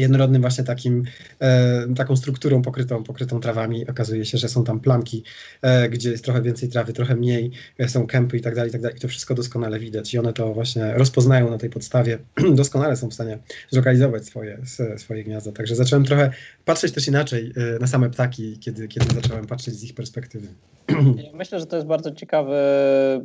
jednorodnym 0.00 0.42
właśnie 0.42 0.64
takim, 0.64 1.04
e, 1.40 1.94
taką 1.96 2.16
strukturą 2.16 2.62
pokrytą, 2.62 3.04
pokrytą 3.04 3.40
trawami. 3.40 3.86
Okazuje 3.86 4.24
się, 4.24 4.38
że 4.38 4.48
są 4.48 4.64
tam 4.64 4.80
plamki, 4.80 5.22
e, 5.62 5.88
gdzie 5.88 6.10
jest 6.10 6.24
trochę 6.24 6.42
więcej 6.42 6.68
trawy, 6.68 6.92
trochę 6.92 7.16
mniej, 7.16 7.50
e, 7.78 7.88
są 7.88 8.06
kępy 8.06 8.36
i 8.36 8.40
tak 8.40 8.54
dalej, 8.54 8.68
i 8.68 8.72
tak 8.72 8.80
dalej. 8.80 8.96
I 8.96 9.00
to 9.00 9.08
wszystko 9.08 9.34
doskonale 9.34 9.78
widać 9.78 10.14
i 10.14 10.18
one 10.18 10.32
to 10.32 10.54
właśnie 10.54 10.94
rozpoznają 10.94 11.50
na 11.50 11.58
tej 11.58 11.70
podstawie. 11.70 12.18
Doskonale 12.54 12.96
są 12.96 13.08
w 13.08 13.14
stanie 13.14 13.38
zlokalizować 13.70 14.26
swoje, 14.26 14.58
swoje 14.96 15.24
gniazda. 15.24 15.52
Także 15.52 15.76
zacząłem 15.76 16.04
trochę 16.04 16.30
patrzeć 16.64 16.92
też 16.92 17.08
inaczej 17.08 17.52
e, 17.56 17.78
na 17.78 17.86
same 17.86 18.10
ptaki, 18.10 18.58
kiedy, 18.58 18.88
kiedy 18.88 19.14
zacząłem 19.14 19.46
patrzeć 19.46 19.74
z 19.74 19.84
ich 19.84 19.94
perspektywy. 19.94 20.46
myślę, 21.34 21.60
że 21.60 21.66
to 21.66 21.76
jest 21.76 21.88
bardzo 21.88 22.10
ciekawy, 22.10 22.56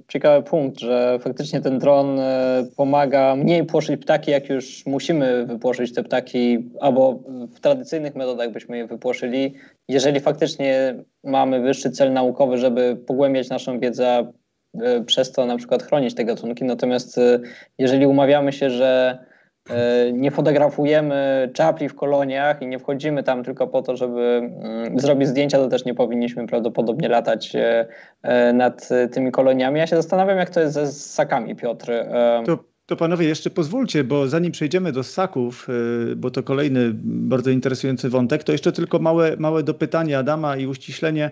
ciekawy 0.08 0.50
punkt, 0.50 0.80
że 0.80 1.20
faktycznie 1.22 1.62
ten 1.62 1.80
dron 1.80 2.20
e, 2.20 2.66
pomaga 2.76 3.36
mniej 3.36 3.66
płoszyć 3.66 4.02
ptaki, 4.02 4.32
jak 4.32 4.50
już 4.50 4.86
musimy 4.86 5.46
wypłoszyć 5.46 5.94
te 5.94 6.04
ptaki, 6.04 6.61
albo 6.80 7.20
w 7.56 7.60
tradycyjnych 7.60 8.16
metodach 8.16 8.52
byśmy 8.52 8.78
je 8.78 8.88
wypłoszyli. 8.88 9.56
Jeżeli 9.88 10.20
faktycznie 10.20 10.96
mamy 11.24 11.62
wyższy 11.62 11.92
cel 11.92 12.14
naukowy, 12.14 12.58
żeby 12.58 12.98
pogłębiać 13.08 13.50
naszą 13.50 13.80
wiedzę, 13.80 14.32
e, 14.82 15.04
przez 15.04 15.32
to 15.32 15.46
na 15.46 15.58
przykład 15.58 15.84
chronić 15.84 16.16
te 16.16 16.26
gatunki. 16.26 16.64
Natomiast 16.64 17.18
e, 17.18 17.40
jeżeli 17.78 18.08
umawiamy 18.08 18.54
się, 18.54 18.70
że 18.70 19.20
e, 19.70 20.12
nie 20.14 20.32
fotografujemy 20.32 21.50
czapli 21.54 21.90
w 21.90 21.96
koloniach 21.96 22.62
i 22.62 22.68
nie 22.68 22.80
wchodzimy 22.80 23.24
tam 23.24 23.44
tylko 23.44 23.68
po 23.68 23.82
to, 23.82 23.96
żeby 23.96 24.22
mm, 24.22 25.00
zrobić 25.00 25.28
zdjęcia, 25.28 25.58
to 25.58 25.68
też 25.68 25.86
nie 25.86 25.94
powinniśmy 25.94 26.48
prawdopodobnie 26.48 27.10
latać 27.10 27.54
nad 28.54 28.90
tymi 29.12 29.32
koloniami. 29.32 29.80
Ja 29.80 29.88
się 29.88 29.96
zastanawiam, 29.96 30.38
jak 30.38 30.50
to 30.50 30.60
jest 30.60 30.74
ze 30.74 30.88
ssakami, 30.88 31.56
Piotr. 31.56 31.92
To, 32.46 32.71
to 32.92 32.96
panowie, 32.96 33.28
jeszcze 33.28 33.50
pozwólcie, 33.50 34.04
bo 34.04 34.28
zanim 34.28 34.52
przejdziemy 34.52 34.92
do 34.92 35.04
ssaków, 35.04 35.68
bo 36.16 36.32
to 36.32 36.44
kolejny 36.44 36.92
bardzo 37.04 37.50
interesujący 37.50 38.10
wątek, 38.10 38.44
to 38.44 38.52
jeszcze 38.52 38.72
tylko 38.72 39.00
małe, 39.00 39.36
małe 39.38 39.64
dopytanie 39.64 40.18
Adama 40.18 40.58
i 40.58 40.68
uściślenie 40.68 41.32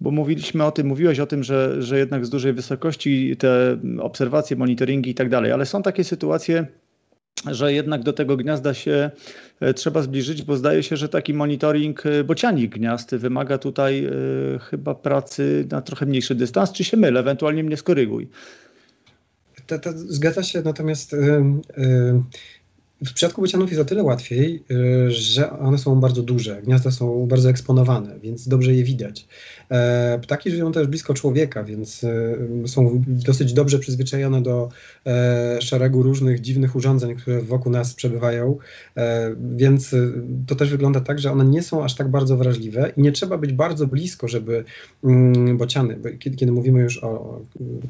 bo 0.00 0.10
mówiliśmy 0.10 0.64
o 0.64 0.70
tym, 0.70 0.86
mówiłeś 0.86 1.20
o 1.20 1.26
tym, 1.26 1.44
że, 1.44 1.82
że 1.82 1.98
jednak 1.98 2.26
z 2.26 2.30
dużej 2.30 2.52
wysokości 2.52 3.36
te 3.36 3.76
obserwacje, 4.00 4.56
monitoringi 4.56 5.10
i 5.10 5.14
tak 5.14 5.28
dalej, 5.28 5.52
ale 5.52 5.66
są 5.66 5.82
takie 5.82 6.04
sytuacje, 6.04 6.66
że 7.50 7.72
jednak 7.72 8.02
do 8.02 8.12
tego 8.12 8.36
gniazda 8.36 8.74
się 8.74 9.10
e, 9.60 9.74
trzeba 9.74 10.02
zbliżyć, 10.02 10.42
bo 10.42 10.56
zdaje 10.56 10.82
się, 10.82 10.96
że 10.96 11.08
taki 11.08 11.34
monitoring 11.34 12.06
e, 12.06 12.24
bocianik 12.24 12.74
gniazd 12.74 13.14
wymaga 13.14 13.58
tutaj 13.58 14.08
chyba 14.70 14.94
pracy 14.94 15.66
na 15.70 15.82
trochę 15.82 16.06
mniejszy 16.06 16.34
dystans, 16.34 16.72
czy 16.72 16.84
się 16.84 16.96
mylę, 16.96 17.20
ewentualnie 17.20 17.64
mnie 17.64 17.76
skoryguj. 17.76 18.28
To, 19.66 19.78
to 19.78 19.90
zgadza 19.96 20.42
się, 20.42 20.62
natomiast 20.62 21.16
w 23.04 23.12
przypadku 23.12 23.40
bocianów 23.40 23.70
jest 23.70 23.82
o 23.82 23.84
tyle 23.84 24.02
łatwiej, 24.02 24.62
że 25.08 25.58
one 25.58 25.78
są 25.78 26.00
bardzo 26.00 26.22
duże, 26.22 26.62
gniazda 26.62 26.90
są 26.90 27.26
bardzo 27.26 27.50
eksponowane, 27.50 28.18
więc 28.22 28.48
dobrze 28.48 28.74
je 28.74 28.84
widać. 28.84 29.26
E, 29.70 30.18
ptaki 30.22 30.50
żyją 30.50 30.72
też 30.72 30.86
blisko 30.86 31.14
człowieka, 31.14 31.64
więc 31.64 32.04
e, 32.04 32.68
są 32.68 33.02
dosyć 33.06 33.52
dobrze 33.52 33.78
przyzwyczajone 33.78 34.42
do 34.42 34.68
e, 35.06 35.62
szeregu 35.62 36.02
różnych 36.02 36.40
dziwnych 36.40 36.76
urządzeń, 36.76 37.16
które 37.16 37.42
wokół 37.42 37.72
nas 37.72 37.94
przebywają, 37.94 38.58
więc 39.56 39.94
to 40.46 40.54
też 40.54 40.70
wygląda 40.70 41.00
tak, 41.00 41.18
że 41.18 41.32
one 41.32 41.44
nie 41.44 41.62
są 41.62 41.84
aż 41.84 41.94
tak 41.94 42.08
bardzo 42.08 42.36
wrażliwe 42.36 42.92
i 42.96 43.00
nie 43.00 43.12
trzeba 43.12 43.38
być 43.38 43.52
bardzo 43.52 43.86
blisko, 43.86 44.28
żeby 44.28 44.64
mm, 45.04 45.56
bociany, 45.56 45.98
kiedy, 46.18 46.52
mówimy 46.52 46.80
już 46.80 47.04
o 47.04 47.40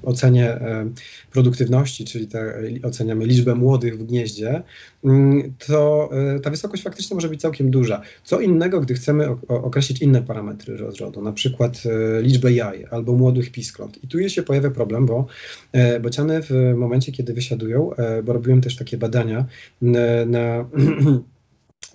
ocenie 0.03 0.59
produktywności, 1.33 2.05
czyli 2.05 2.27
te, 2.27 2.55
oceniamy 2.83 3.27
liczbę 3.27 3.55
młodych 3.55 3.99
w 3.99 4.07
gnieździe, 4.07 4.63
to 5.67 6.11
ta 6.43 6.51
wysokość 6.51 6.83
faktycznie 6.83 7.15
może 7.15 7.29
być 7.29 7.41
całkiem 7.41 7.71
duża. 7.71 8.03
Co 8.25 8.41
innego, 8.41 8.81
gdy 8.81 8.95
chcemy 8.95 9.29
określić 9.49 10.03
inne 10.03 10.23
parametry 10.23 10.77
rozrodu, 10.77 11.23
na 11.23 11.33
przykład 11.33 11.83
e, 11.87 12.23
liczbę 12.23 12.53
jaj 12.53 12.87
albo 12.91 13.13
młodych 13.13 13.53
piskląt. 13.53 14.05
I 14.05 14.09
tu 14.09 14.29
się 14.29 14.43
pojawia 14.43 14.71
problem, 14.71 15.07
bo 15.07 15.27
e, 15.73 16.01
bociany 16.01 16.41
w 16.43 16.75
momencie, 16.77 17.13
kiedy 17.13 17.35
wysiadują, 17.35 17.95
e, 17.95 18.23
bo 18.23 18.33
robiłem 18.33 18.61
też 18.61 18.77
takie 18.77 18.99
badania 18.99 19.47
na 20.27 20.65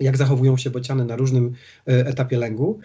jak 0.00 0.16
zachowują 0.16 0.56
się 0.56 0.70
bociany 0.70 1.04
na 1.04 1.16
różnym 1.16 1.52
etapie 1.86 2.38
lęgu. 2.38 2.78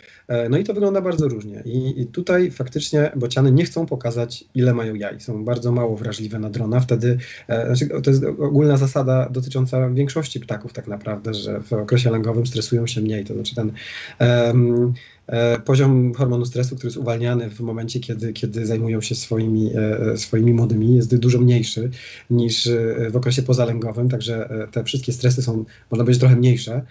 No 0.49 0.57
i 0.57 0.63
to 0.63 0.73
wygląda 0.73 1.01
bardzo 1.01 1.27
różnie. 1.27 1.63
I, 1.65 2.05
tutaj 2.05 2.51
faktycznie 2.51 3.11
bociany 3.15 3.51
nie 3.51 3.65
chcą 3.65 3.85
pokazać, 3.85 4.43
ile 4.55 4.73
mają 4.73 4.95
jaj. 4.95 5.19
Są 5.19 5.45
bardzo 5.45 5.71
mało 5.71 5.97
wrażliwe 5.97 6.39
na 6.39 6.49
drona. 6.49 6.79
Wtedy 6.79 7.17
znaczy, 7.65 7.87
to 8.03 8.09
jest 8.11 8.23
ogólna 8.23 8.77
zasada 8.77 9.29
dotycząca 9.29 9.89
większości 9.89 10.39
ptaków 10.39 10.73
tak 10.73 10.87
naprawdę, 10.87 11.33
że 11.33 11.61
w 11.61 11.73
okresie 11.73 12.11
lęgowym 12.11 12.47
stresują 12.47 12.87
się 12.87 13.01
mniej. 13.01 13.25
To 13.25 13.33
znaczy 13.33 13.55
ten 13.55 13.71
um, 14.19 14.93
E, 14.97 15.16
poziom 15.65 16.13
hormonu 16.13 16.45
stresu, 16.45 16.75
który 16.75 16.87
jest 16.87 16.97
uwalniany 16.97 17.49
w 17.49 17.59
momencie, 17.59 17.99
kiedy, 17.99 18.33
kiedy 18.33 18.65
zajmują 18.65 19.01
się 19.01 19.15
swoimi, 19.15 19.71
e, 19.75 20.11
e, 20.11 20.17
swoimi 20.17 20.53
młodymi, 20.53 20.95
jest 20.95 21.15
dużo 21.17 21.39
mniejszy 21.39 21.89
niż 22.29 22.69
w 23.09 23.15
okresie 23.15 23.43
pozalęgowym, 23.43 24.09
także 24.09 24.49
te 24.71 24.83
wszystkie 24.83 25.13
stresy 25.13 25.41
są, 25.41 25.65
można 25.91 26.03
powiedzieć, 26.03 26.19
trochę 26.19 26.35
mniejsze, 26.35 26.81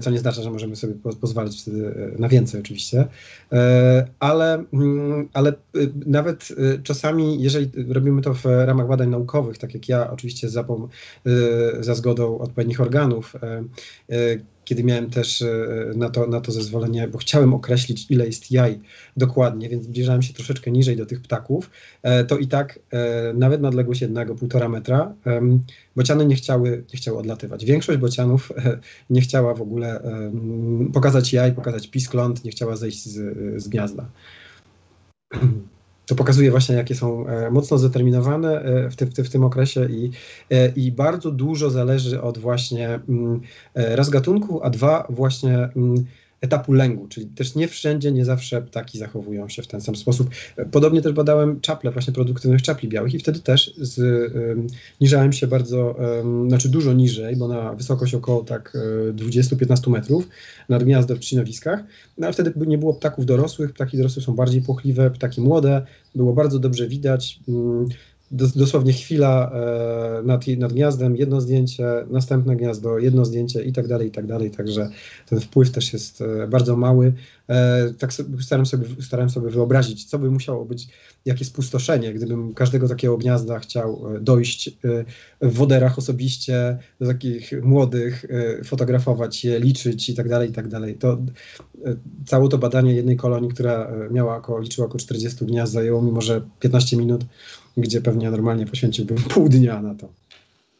co 0.00 0.10
nie 0.10 0.18
znaczy, 0.18 0.42
że 0.42 0.50
możemy 0.50 0.76
sobie 0.76 0.94
pozwolić 1.20 1.62
wtedy 1.62 1.94
na 2.18 2.28
więcej 2.28 2.60
oczywiście, 2.60 3.06
ale, 4.20 4.64
mm, 4.72 5.28
ale 5.32 5.52
nawet 6.06 6.48
czasami, 6.82 7.42
jeżeli 7.42 7.70
robimy 7.88 8.22
to 8.22 8.34
w 8.34 8.44
ramach 8.44 8.88
badań 8.88 9.08
naukowych, 9.08 9.58
tak 9.58 9.74
jak 9.74 9.88
ja 9.88 10.10
oczywiście 10.10 10.48
za, 10.48 10.64
za 11.80 11.94
zgodą 11.94 12.38
odpowiednich 12.38 12.80
organów, 12.80 13.36
kiedy 14.66 14.84
miałem 14.84 15.10
też 15.10 15.42
e, 15.42 15.46
na 15.96 16.10
to, 16.10 16.26
na 16.26 16.40
to 16.40 16.52
zezwolenie, 16.52 17.08
bo 17.08 17.18
chciałem 17.18 17.54
określić, 17.54 18.06
ile 18.10 18.26
jest 18.26 18.50
jaj 18.50 18.80
dokładnie, 19.16 19.68
więc 19.68 19.84
zbliżałem 19.84 20.22
się 20.22 20.34
troszeczkę 20.34 20.70
niżej 20.70 20.96
do 20.96 21.06
tych 21.06 21.22
ptaków, 21.22 21.70
e, 22.02 22.24
to 22.24 22.38
i 22.38 22.46
tak 22.46 22.78
e, 22.90 23.32
nawet 23.34 23.60
na 23.60 23.68
odległość 23.68 24.00
jednego, 24.00 24.34
półtora 24.34 24.68
metra, 24.68 25.14
bociany 25.96 26.26
nie 26.26 26.34
chciały, 26.34 26.84
nie 26.92 26.96
chciały 26.96 27.18
odlatywać. 27.18 27.64
Większość 27.64 27.98
bocianów 27.98 28.52
nie 29.10 29.20
chciała 29.20 29.54
w 29.54 29.62
ogóle 29.62 30.00
pokazać 30.92 31.32
jaj, 31.32 31.54
pokazać 31.54 31.88
piskląt, 31.88 32.44
nie 32.44 32.50
chciała 32.50 32.76
zejść 32.76 33.04
z, 33.04 33.62
z 33.62 33.68
gniazda. 33.68 34.08
to 36.06 36.14
pokazuje 36.14 36.50
właśnie, 36.50 36.74
jakie 36.74 36.94
są 36.94 37.26
e, 37.26 37.50
mocno 37.50 37.78
zdeterminowane 37.78 38.62
e, 38.62 38.90
w, 38.90 38.96
ty, 38.96 39.06
w, 39.06 39.14
ty, 39.14 39.24
w 39.24 39.30
tym 39.30 39.44
okresie 39.44 39.86
i, 39.90 40.10
e, 40.50 40.68
i 40.68 40.92
bardzo 40.92 41.30
dużo 41.30 41.70
zależy 41.70 42.22
od 42.22 42.38
właśnie 42.38 43.00
mm, 43.08 43.40
raz 43.74 44.10
gatunku, 44.10 44.62
a 44.62 44.70
dwa 44.70 45.06
właśnie 45.10 45.68
mm, 45.76 46.04
etapu 46.40 46.72
lęgu, 46.72 47.08
czyli 47.08 47.26
też 47.26 47.54
nie 47.54 47.68
wszędzie, 47.68 48.12
nie 48.12 48.24
zawsze 48.24 48.62
ptaki 48.62 48.98
zachowują 48.98 49.48
się 49.48 49.62
w 49.62 49.66
ten 49.66 49.80
sam 49.80 49.96
sposób. 49.96 50.30
Podobnie 50.70 51.02
też 51.02 51.12
badałem 51.12 51.60
czaple, 51.60 51.90
właśnie 51.90 52.12
produktywnych 52.12 52.62
czapli 52.62 52.88
białych 52.88 53.14
i 53.14 53.18
wtedy 53.18 53.40
też 53.40 53.74
zniżałem 55.00 55.32
się 55.32 55.46
bardzo, 55.46 55.96
znaczy 56.48 56.68
dużo 56.68 56.92
niżej, 56.92 57.36
bo 57.36 57.48
na 57.48 57.72
wysokość 57.72 58.14
około 58.14 58.44
tak 58.44 58.76
20-15 59.12 59.90
metrów 59.90 60.28
nad 60.68 60.84
gniazdo 60.84 61.16
w 61.16 61.18
trzcinowiskach, 61.18 61.80
no 62.18 62.26
ale 62.26 62.32
wtedy 62.32 62.52
nie 62.66 62.78
było 62.78 62.94
ptaków 62.94 63.26
dorosłych, 63.26 63.72
ptaki 63.72 63.96
dorosłe 63.96 64.22
są 64.22 64.34
bardziej 64.34 64.62
płochliwe, 64.62 65.10
ptaki 65.10 65.40
młode, 65.40 65.86
było 66.14 66.32
bardzo 66.32 66.58
dobrze 66.58 66.88
widać. 66.88 67.40
Dosłownie 68.30 68.92
chwila 68.92 69.52
e, 69.52 70.22
nad, 70.22 70.46
nad 70.46 70.72
gniazdem, 70.72 71.16
jedno 71.16 71.40
zdjęcie, 71.40 71.84
następne 72.10 72.56
gniazdo, 72.56 72.98
jedno 72.98 73.24
zdjęcie 73.24 73.62
i 73.62 73.72
tak 73.72 73.88
dalej, 73.88 74.08
i 74.08 74.10
tak 74.10 74.26
dalej. 74.26 74.50
Także 74.50 74.90
ten 75.28 75.40
wpływ 75.40 75.70
też 75.70 75.92
jest 75.92 76.20
e, 76.20 76.46
bardzo 76.48 76.76
mały. 76.76 77.12
E, 77.48 77.92
tak 77.98 78.12
starałem, 78.40 78.66
sobie, 78.66 78.86
starałem 79.00 79.30
sobie 79.30 79.50
wyobrazić, 79.50 80.04
co 80.04 80.18
by 80.18 80.30
musiało 80.30 80.64
być, 80.64 80.88
jakie 81.24 81.44
spustoszenie, 81.44 82.14
gdybym 82.14 82.54
każdego 82.54 82.88
takiego 82.88 83.16
gniazda 83.16 83.58
chciał 83.58 84.02
dojść 84.20 84.70
w 85.40 85.52
woderach 85.54 85.98
osobiście, 85.98 86.78
do 87.00 87.06
takich 87.06 87.52
młodych, 87.62 88.26
fotografować 88.64 89.44
je, 89.44 89.60
liczyć 89.60 90.08
i 90.08 90.14
tak 90.14 90.28
dalej, 90.28 90.50
i 90.50 90.52
tak 90.52 90.68
dalej. 90.68 90.94
To 90.94 91.18
całe 92.26 92.48
to 92.48 92.58
badanie 92.58 92.94
jednej 92.94 93.16
kolonii, 93.16 93.50
która 93.50 93.92
miała 94.10 94.36
około, 94.36 94.58
liczyła 94.58 94.86
około 94.86 94.98
40 94.98 95.46
gniazd, 95.46 95.72
zajęło 95.72 96.02
mi 96.02 96.12
może 96.12 96.40
15 96.60 96.96
minut 96.96 97.24
gdzie 97.76 98.00
pewnie 98.00 98.30
normalnie 98.30 98.66
poświęciłbym 98.66 99.16
pół 99.34 99.48
dnia 99.48 99.82
na 99.82 99.94
to. 99.94 100.08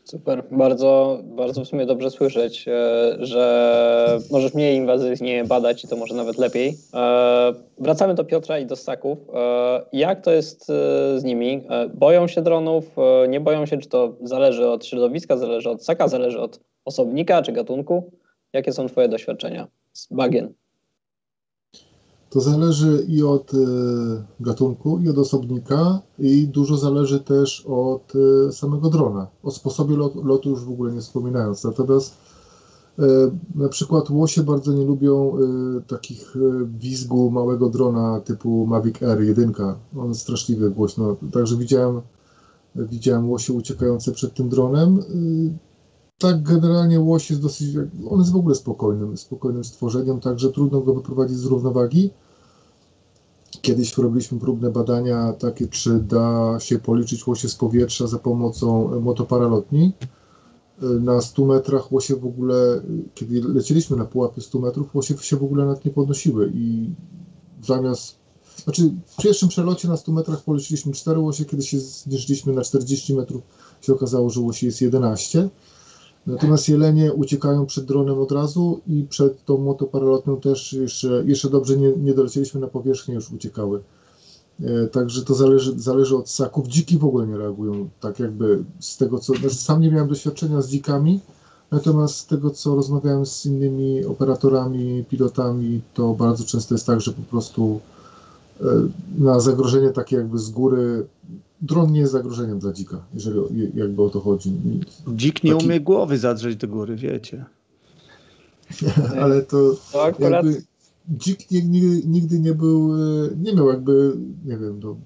Super, 0.07 0.45
bardzo, 0.51 1.21
bardzo 1.25 1.65
w 1.65 1.69
sumie 1.69 1.87
dobrze 1.87 2.11
słyszeć, 2.11 2.69
e, 2.69 3.17
że 3.21 4.19
możesz 4.31 4.55
mniej 4.55 4.77
inwazyjnie 4.77 5.45
badać 5.45 5.85
i 5.85 5.89
to 5.89 5.97
może 5.97 6.15
nawet 6.15 6.39
lepiej. 6.39 6.77
E, 6.95 7.53
wracamy 7.79 8.15
do 8.15 8.25
Piotra 8.25 8.59
i 8.59 8.67
do 8.67 8.77
ssaków. 8.77 9.19
E, 9.35 9.83
jak 9.93 10.21
to 10.21 10.33
jest 10.33 10.67
z 11.17 11.25
nimi? 11.25 11.65
Boją 11.95 12.29
się 12.29 12.43
dronów, 12.43 12.97
nie 13.29 13.41
boją 13.41 13.67
się, 13.67 13.79
czy 13.79 13.89
to 13.89 14.17
zależy 14.23 14.69
od 14.69 14.87
środowiska, 14.87 15.37
zależy 15.37 15.71
od 15.71 15.83
ssaka, 15.83 16.09
zależy 16.09 16.41
od 16.41 16.61
osobnika 16.85 17.43
czy 17.43 17.53
gatunku? 17.53 18.11
Jakie 18.53 18.73
są 18.73 18.87
Twoje 18.89 19.09
doświadczenia 19.09 19.69
z 19.93 20.09
bagien? 20.11 20.53
To 22.31 22.41
zależy 22.41 23.05
i 23.09 23.23
od 23.23 23.53
e, 23.55 23.57
gatunku, 24.41 24.99
i 24.99 25.09
od 25.09 25.19
osobnika, 25.19 26.01
i 26.19 26.49
dużo 26.49 26.77
zależy 26.77 27.21
też 27.21 27.67
od 27.69 28.12
e, 28.49 28.53
samego 28.53 28.91
drona. 28.91 29.27
O 29.43 29.51
sposobie 29.51 29.97
lotu, 30.25 30.51
już 30.51 30.65
w 30.65 30.71
ogóle 30.71 30.93
nie 30.93 31.01
wspominając. 31.01 31.65
Natomiast 31.65 32.15
e, 32.99 33.03
na 33.55 33.69
przykład 33.69 34.11
łosie 34.11 34.43
bardzo 34.43 34.73
nie 34.73 34.85
lubią 34.85 35.33
takich 35.87 36.35
wizgu 36.79 37.31
małego 37.31 37.69
drona 37.69 38.21
typu 38.21 38.67
Mavic 38.67 39.03
Air 39.03 39.23
1. 39.23 39.53
On 39.99 40.15
straszliwy 40.15 40.71
głośno. 40.71 41.17
Także 41.33 41.57
widziałem, 41.57 42.01
widziałem 42.75 43.31
łosie 43.31 43.53
uciekające 43.53 44.12
przed 44.12 44.35
tym 44.35 44.49
dronem 44.49 45.03
tak 46.18 46.42
generalnie 46.42 47.00
łoś 47.00 47.31
jest 47.31 47.42
dosyć, 47.42 47.76
on 48.11 48.18
jest 48.18 48.33
w 48.33 48.37
ogóle 48.37 48.55
spokojnym, 48.55 49.16
spokojnym 49.16 49.64
stworzeniem, 49.64 50.20
także 50.20 50.52
trudno 50.52 50.81
go 50.81 50.94
wyprowadzić 50.94 51.37
z 51.37 51.44
równowagi. 51.44 52.11
Kiedyś 53.62 53.98
robiliśmy 53.98 54.38
próbne 54.38 54.70
badania 54.70 55.33
takie, 55.33 55.68
czy 55.68 55.98
da 55.98 56.57
się 56.61 56.79
policzyć 56.79 57.26
łosie 57.26 57.48
z 57.48 57.55
powietrza 57.55 58.07
za 58.07 58.18
pomocą 58.18 59.00
motoparalotni. 59.00 59.92
Na 61.00 61.20
100 61.20 61.44
metrach 61.44 61.92
łosie 61.92 62.16
w 62.16 62.26
ogóle, 62.26 62.83
kiedy 63.14 63.40
lecieliśmy 63.40 63.96
na 63.96 64.05
pułapie 64.05 64.40
100 64.40 64.59
metrów, 64.59 64.94
łosie 64.94 65.18
się 65.18 65.37
w 65.37 65.44
ogóle 65.44 65.64
nawet 65.64 65.85
nie 65.85 65.90
podnosiły 65.90 66.52
i 66.55 66.90
zamiast 67.62 68.16
znaczy, 68.64 68.90
w 69.07 69.22
pierwszym 69.22 69.48
przelocie 69.48 69.88
na 69.88 69.96
100 69.96 70.12
metrach 70.12 70.42
poleciliśmy 70.44 70.92
4 70.92 71.18
łosie, 71.18 71.44
kiedy 71.44 71.62
się 71.62 71.81
zniżyliśmy 71.81 72.52
na 72.52 72.62
40 72.62 73.14
metrów, 73.14 73.42
się 73.81 73.92
okazało, 73.92 74.31
że 74.31 74.40
łosi 74.40 74.66
jest 74.66 74.81
11. 74.81 75.48
Natomiast 76.27 76.69
jelenie 76.69 77.12
uciekają 77.12 77.67
przed 77.67 77.85
dronem 77.85 78.19
od 78.19 78.33
razu 78.33 78.81
i 78.87 79.07
przed 79.09 79.45
tą 79.45 79.59
motoparalotnią 79.59 80.41
też 80.41 80.73
jeszcze, 80.73 81.23
jeszcze 81.27 81.51
dobrze 81.51 81.77
nie, 81.77 81.93
nie 81.93 82.15
dolecieliśmy 82.15 82.61
na 82.61 82.67
powierzchnię, 82.67 83.15
już 83.15 83.33
uciekały. 83.33 83.83
E, 84.61 84.87
także 84.87 85.25
to 85.25 85.35
zależy, 85.35 85.81
zależy 85.81 86.17
od 86.17 86.31
ssaków. 86.31 86.69
Dziki 86.69 86.99
w 86.99 87.05
ogóle 87.05 87.27
nie 87.27 87.37
reagują 87.37 87.89
tak 88.01 88.19
jakby 88.21 88.65
z 88.81 88.97
tego, 88.97 89.19
co... 89.19 89.35
Znaczy 89.35 89.55
sam 89.55 89.81
nie 89.81 89.91
miałem 89.91 90.09
doświadczenia 90.09 90.61
z 90.61 90.69
dzikami, 90.69 91.21
natomiast 91.71 92.17
z 92.17 92.27
tego, 92.27 92.51
co 92.51 92.75
rozmawiałem 92.75 93.27
z 93.27 93.47
innymi 93.47 94.05
operatorami, 94.05 95.05
pilotami, 95.09 95.81
to 95.95 96.15
bardzo 96.15 96.45
często 96.45 96.75
jest 96.75 96.87
tak, 96.87 97.01
że 97.01 97.12
po 97.12 97.23
prostu 97.23 97.81
e, 98.61 98.65
na 99.19 99.41
zagrożenie 99.41 99.91
takie 99.91 100.17
jakby 100.17 100.39
z 100.39 100.51
góry 100.51 101.07
dron 101.61 101.92
nie 101.92 102.01
jest 102.01 102.12
zagrożeniem 102.12 102.59
dla 102.59 102.73
dzika, 102.73 103.05
jeżeli 103.14 103.38
jakby 103.75 104.03
o 104.03 104.11
to 104.11 104.21
chodzi. 104.21 104.53
Dzik 105.09 105.45
nie 105.45 105.53
Taki... 105.53 105.66
umie 105.66 105.81
głowy 105.81 106.19
zadrzeć 106.19 106.57
do 106.57 106.69
góry, 106.69 106.97
wiecie. 106.97 107.45
Ale 109.21 109.42
to, 109.42 109.77
to 109.92 110.05
akurat... 110.05 110.45
jakby 110.45 110.62
dzik 111.09 111.51
nigdy, 111.51 112.03
nigdy 112.07 112.40
nie 112.40 112.55
był, 112.55 112.95
e, 112.95 113.29
nie 113.37 113.55
miał 113.55 113.69
jakby, 113.69 114.16
nie 114.45 114.59
wiem, 114.59 114.81
do 114.81 114.97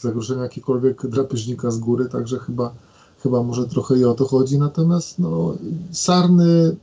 zagrożenia 0.00 0.42
jakiegokolwiek 0.42 1.06
drapieżnika 1.06 1.70
z 1.70 1.78
góry, 1.78 2.08
także 2.08 2.38
chyba, 2.38 2.74
chyba 3.22 3.42
może 3.42 3.66
trochę 3.66 3.98
i 3.98 4.04
o 4.04 4.14
to 4.14 4.24
chodzi. 4.24 4.58
Natomiast 4.58 5.18
no, 5.18 5.56
sarny 5.90 6.76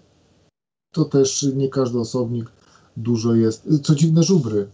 to 0.92 1.06
też 1.06 1.48
nie 1.56 1.70
każdy 1.70 2.00
osobnik 2.00 2.52
dużo 2.98 3.36
jest. 3.36 3.68
Co 3.84 3.96
dziwne, 3.96 4.24
żubry. 4.24 4.68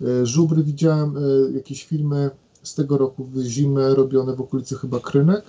E, 0.00 0.26
żubry 0.26 0.62
widziałem 0.62 1.16
e, 1.16 1.20
jakieś 1.52 1.84
filmy 1.84 2.30
z 2.64 2.74
tego 2.74 2.98
roku 2.98 3.24
w 3.24 3.42
zimę 3.42 3.94
robione 3.94 4.36
w 4.36 4.40
okolicy 4.40 4.76
chyba 4.76 5.00
Krynek, 5.00 5.44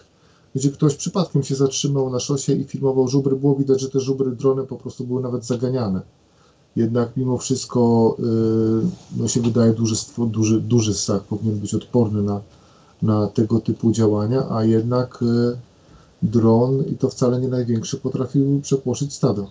gdzie 0.56 0.70
ktoś 0.70 0.96
przypadkiem 0.96 1.44
się 1.44 1.56
zatrzymał 1.56 2.10
na 2.10 2.20
szosie 2.20 2.54
i 2.54 2.64
filmował 2.64 3.08
żubry. 3.08 3.36
Było 3.36 3.56
widać, 3.56 3.82
że 3.82 3.90
te 3.90 4.00
żubry 4.00 4.32
drony 4.32 4.64
po 4.64 4.76
prostu 4.76 5.04
były 5.04 5.22
nawet 5.22 5.46
zaganiane. 5.46 6.02
Jednak 6.76 7.18
mimo 7.18 7.38
wszystko 7.38 8.16
yy, 8.20 8.82
no 9.18 9.28
się 9.28 9.42
wydaje 9.42 9.74
duży, 9.74 9.96
duży, 10.18 10.62
duży 10.62 10.94
ssak 10.94 11.24
powinien 11.24 11.60
być 11.60 11.74
odporny 11.74 12.24
na, 12.24 12.42
na 13.02 13.28
tego 13.28 13.60
typu 13.60 13.92
działania, 13.92 14.50
a 14.50 14.64
jednak 14.64 15.20
yy, 15.22 15.58
dron, 16.24 16.84
i 16.92 16.96
to 16.96 17.10
wcale 17.10 17.42
nie 17.42 17.48
największy, 17.48 17.98
potrafił 17.98 18.62
przepłoszyć 18.62 19.14
stado. 19.14 19.48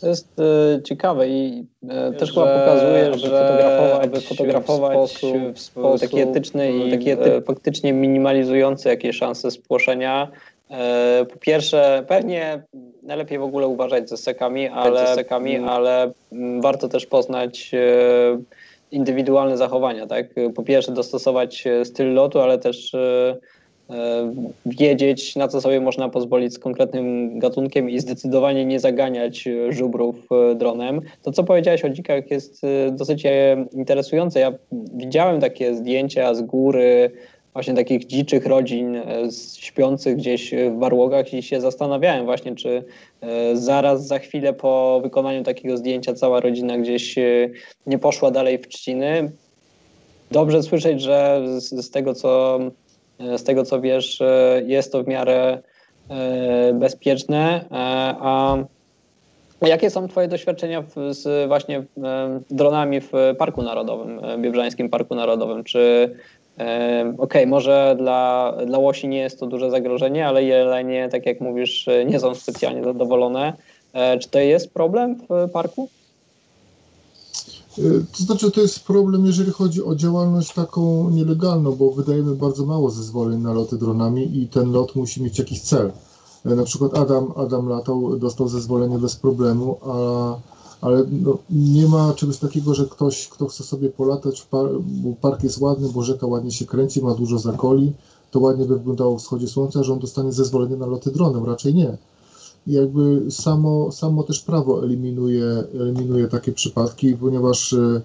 To 0.00 0.08
jest 0.08 0.40
e, 0.40 0.82
ciekawe 0.82 1.28
i 1.28 1.66
e, 1.88 2.12
też 2.12 2.34
chyba 2.34 2.58
pokazuje, 2.58 3.18
że 3.18 3.30
fotografować, 3.30 4.04
aby 4.04 4.20
fotografować 4.20 5.10
w 5.10 5.10
sposób, 5.10 5.54
w 5.54 5.60
sposób 5.60 6.00
taki 6.00 6.20
etyczny 6.20 6.72
i 6.72 6.90
taki 6.90 7.10
ety, 7.10 7.42
faktycznie 7.46 7.92
minimalizujący 7.92 8.88
jakieś 8.88 9.16
szanse 9.16 9.50
spłoszenia. 9.50 10.28
E, 10.70 11.26
po 11.32 11.38
pierwsze, 11.38 12.04
pewnie 12.08 12.62
najlepiej 13.02 13.38
w 13.38 13.42
ogóle 13.42 13.66
uważać 13.66 14.08
ze 14.08 14.16
sekami, 14.16 14.68
ale, 14.68 15.14
sekami, 15.14 15.56
ale 15.56 16.12
warto 16.60 16.88
też 16.88 17.06
poznać 17.06 17.70
e, 17.74 18.38
indywidualne 18.90 19.56
zachowania. 19.56 20.06
Tak? 20.06 20.26
Po 20.54 20.62
pierwsze, 20.62 20.92
dostosować 20.92 21.64
styl 21.84 22.14
lotu, 22.14 22.40
ale 22.40 22.58
też 22.58 22.94
e, 22.94 23.36
E, 23.36 23.55
wiedzieć, 24.66 25.36
na 25.36 25.48
co 25.48 25.60
sobie 25.60 25.80
można 25.80 26.08
pozwolić 26.08 26.54
z 26.54 26.58
konkretnym 26.58 27.38
gatunkiem 27.38 27.90
i 27.90 28.00
zdecydowanie 28.00 28.64
nie 28.64 28.80
zaganiać 28.80 29.46
e, 29.46 29.72
żubrów 29.72 30.16
e, 30.30 30.54
dronem. 30.54 31.00
To, 31.22 31.32
co 31.32 31.44
powiedziałeś 31.44 31.84
o 31.84 31.90
dzikach, 31.90 32.30
jest 32.30 32.62
dosyć 32.92 33.26
interesujące. 33.72 34.40
Ja 34.40 34.52
widziałem 34.72 35.40
takie 35.40 35.74
zdjęcia 35.74 36.34
z 36.34 36.42
góry, 36.42 37.10
właśnie 37.52 37.74
takich 37.74 38.06
dziczych 38.06 38.46
rodzin 38.46 38.96
śpiących 39.56 40.16
gdzieś 40.16 40.54
w 40.70 40.78
barłogach 40.78 41.34
i 41.34 41.42
się 41.42 41.60
zastanawiałem 41.60 42.24
właśnie, 42.24 42.54
czy 42.54 42.84
zaraz 43.54 44.06
za 44.06 44.18
chwilę 44.18 44.52
po 44.52 45.00
wykonaniu 45.02 45.42
takiego 45.42 45.76
zdjęcia 45.76 46.14
cała 46.14 46.40
rodzina 46.40 46.78
gdzieś 46.78 47.14
nie 47.86 47.98
poszła 47.98 48.30
dalej 48.30 48.58
w 48.58 48.68
trzciny. 48.68 49.30
Dobrze 50.30 50.62
słyszeć, 50.62 51.02
że 51.02 51.42
z, 51.58 51.86
z 51.86 51.90
tego, 51.90 52.14
co 52.14 52.58
z 53.36 53.44
tego 53.44 53.64
co 53.64 53.80
wiesz, 53.80 54.22
jest 54.66 54.92
to 54.92 55.02
w 55.02 55.08
miarę 55.08 55.58
e, 56.10 56.72
bezpieczne. 56.72 57.64
E, 57.70 57.76
a 58.20 58.56
jakie 59.62 59.90
są 59.90 60.08
Twoje 60.08 60.28
doświadczenia 60.28 60.84
z 61.10 61.48
właśnie 61.48 61.78
e, 61.78 62.40
dronami 62.50 63.00
w 63.00 63.12
Parku 63.38 63.62
Narodowym, 63.62 64.20
Biebrzańskim 64.38 64.88
Parku 64.88 65.14
Narodowym? 65.14 65.64
Czy 65.64 66.14
okej, 66.56 67.14
okay, 67.18 67.46
może 67.46 67.94
dla, 67.98 68.54
dla 68.66 68.78
łosi 68.78 69.08
nie 69.08 69.18
jest 69.18 69.40
to 69.40 69.46
duże 69.46 69.70
zagrożenie, 69.70 70.26
ale 70.26 70.44
jelenie, 70.44 71.08
tak 71.08 71.26
jak 71.26 71.40
mówisz, 71.40 71.86
nie 72.06 72.20
są 72.20 72.34
specjalnie 72.34 72.84
zadowolone. 72.84 73.52
Czy 74.20 74.28
to 74.30 74.38
jest 74.38 74.74
problem 74.74 75.16
w 75.28 75.50
parku? 75.50 75.88
Y, 77.78 78.04
to 78.18 78.22
znaczy, 78.22 78.50
to 78.50 78.60
jest 78.60 78.80
problem, 78.80 79.26
jeżeli 79.26 79.52
chodzi 79.52 79.84
o 79.84 79.94
działalność 79.94 80.54
taką 80.54 81.10
nielegalną, 81.10 81.72
bo 81.72 81.90
wydajemy 81.90 82.34
bardzo 82.34 82.66
mało 82.66 82.90
zezwoleń 82.90 83.40
na 83.40 83.52
loty 83.52 83.78
dronami 83.78 84.38
i 84.42 84.48
ten 84.48 84.72
lot 84.72 84.96
musi 84.96 85.22
mieć 85.22 85.38
jakiś 85.38 85.60
cel. 85.60 85.92
Y, 86.46 86.56
na 86.56 86.64
przykład 86.64 86.94
Adam, 86.94 87.32
Adam 87.36 87.68
latał, 87.68 88.16
dostał 88.18 88.48
zezwolenie 88.48 88.98
bez 88.98 89.16
problemu, 89.16 89.78
a, 89.82 90.36
ale 90.80 91.04
no, 91.10 91.38
nie 91.50 91.86
ma 91.86 92.14
czegoś 92.14 92.38
takiego, 92.38 92.74
że 92.74 92.86
ktoś, 92.86 93.28
kto 93.28 93.46
chce 93.46 93.64
sobie 93.64 93.88
polatać, 93.88 94.42
par, 94.42 94.66
bo 94.80 95.12
park 95.20 95.44
jest 95.44 95.60
ładny, 95.60 95.88
bo 95.88 96.02
rzeka 96.02 96.26
ładnie 96.26 96.50
się 96.50 96.66
kręci, 96.66 97.02
ma 97.02 97.14
dużo 97.14 97.38
zakoli, 97.38 97.92
to 98.30 98.40
ładnie 98.40 98.64
by 98.64 98.78
wyglądało 98.78 99.18
w 99.18 99.20
wschodzie 99.20 99.48
słońca, 99.48 99.82
że 99.82 99.92
on 99.92 99.98
dostanie 99.98 100.32
zezwolenie 100.32 100.76
na 100.76 100.86
loty 100.86 101.10
dronem, 101.10 101.44
raczej 101.44 101.74
nie 101.74 101.98
jakby 102.66 103.30
samo, 103.30 103.92
samo 103.92 104.22
też 104.22 104.40
prawo 104.40 104.84
eliminuje, 104.84 105.64
eliminuje 105.74 106.28
takie 106.28 106.52
przypadki, 106.52 107.16
ponieważ 107.16 107.72
e, 107.72 108.02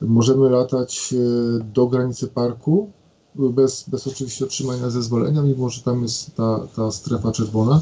możemy 0.00 0.50
latać 0.50 1.14
e, 1.14 1.64
do 1.74 1.86
granicy 1.86 2.28
parku 2.28 2.90
bez, 3.34 3.84
bez 3.88 4.06
oczywiście 4.06 4.44
otrzymania 4.44 4.90
zezwolenia, 4.90 5.42
mimo 5.42 5.68
że 5.68 5.82
tam 5.82 6.02
jest 6.02 6.34
ta, 6.34 6.60
ta 6.76 6.90
strefa 6.90 7.32
czerwona, 7.32 7.80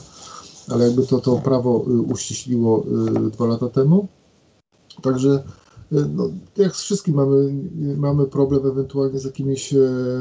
ale 0.68 0.86
jakby 0.86 1.06
to, 1.06 1.18
to 1.18 1.36
prawo 1.36 1.84
e, 1.86 1.90
uściśliło 1.90 2.84
dwa 3.32 3.46
lata 3.46 3.68
temu. 3.68 4.08
Także 5.02 5.42
no, 5.90 6.28
jak 6.56 6.76
z 6.76 6.82
wszystkim 6.82 7.14
mamy, 7.14 7.54
mamy 7.96 8.26
problem 8.26 8.66
ewentualnie 8.66 9.18
z 9.18 9.24
jakimiś 9.24 9.74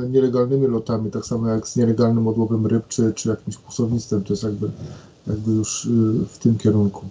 nielegalnymi 0.09 0.67
lotami, 0.67 1.11
tak 1.11 1.25
samo 1.25 1.47
jak 1.47 1.67
z 1.67 1.75
nielegalnym 1.75 2.27
odłowem 2.27 2.67
ryb 2.67 2.87
czy, 2.87 3.13
czy 3.13 3.29
jakimś 3.29 3.57
kłusownictwem. 3.57 4.23
To 4.23 4.33
jest 4.33 4.43
jakby 4.43 4.71
jakby 5.27 5.51
już 5.51 5.85
y, 5.85 5.89
w 6.29 6.37
tym 6.37 6.57
kierunku. 6.57 7.05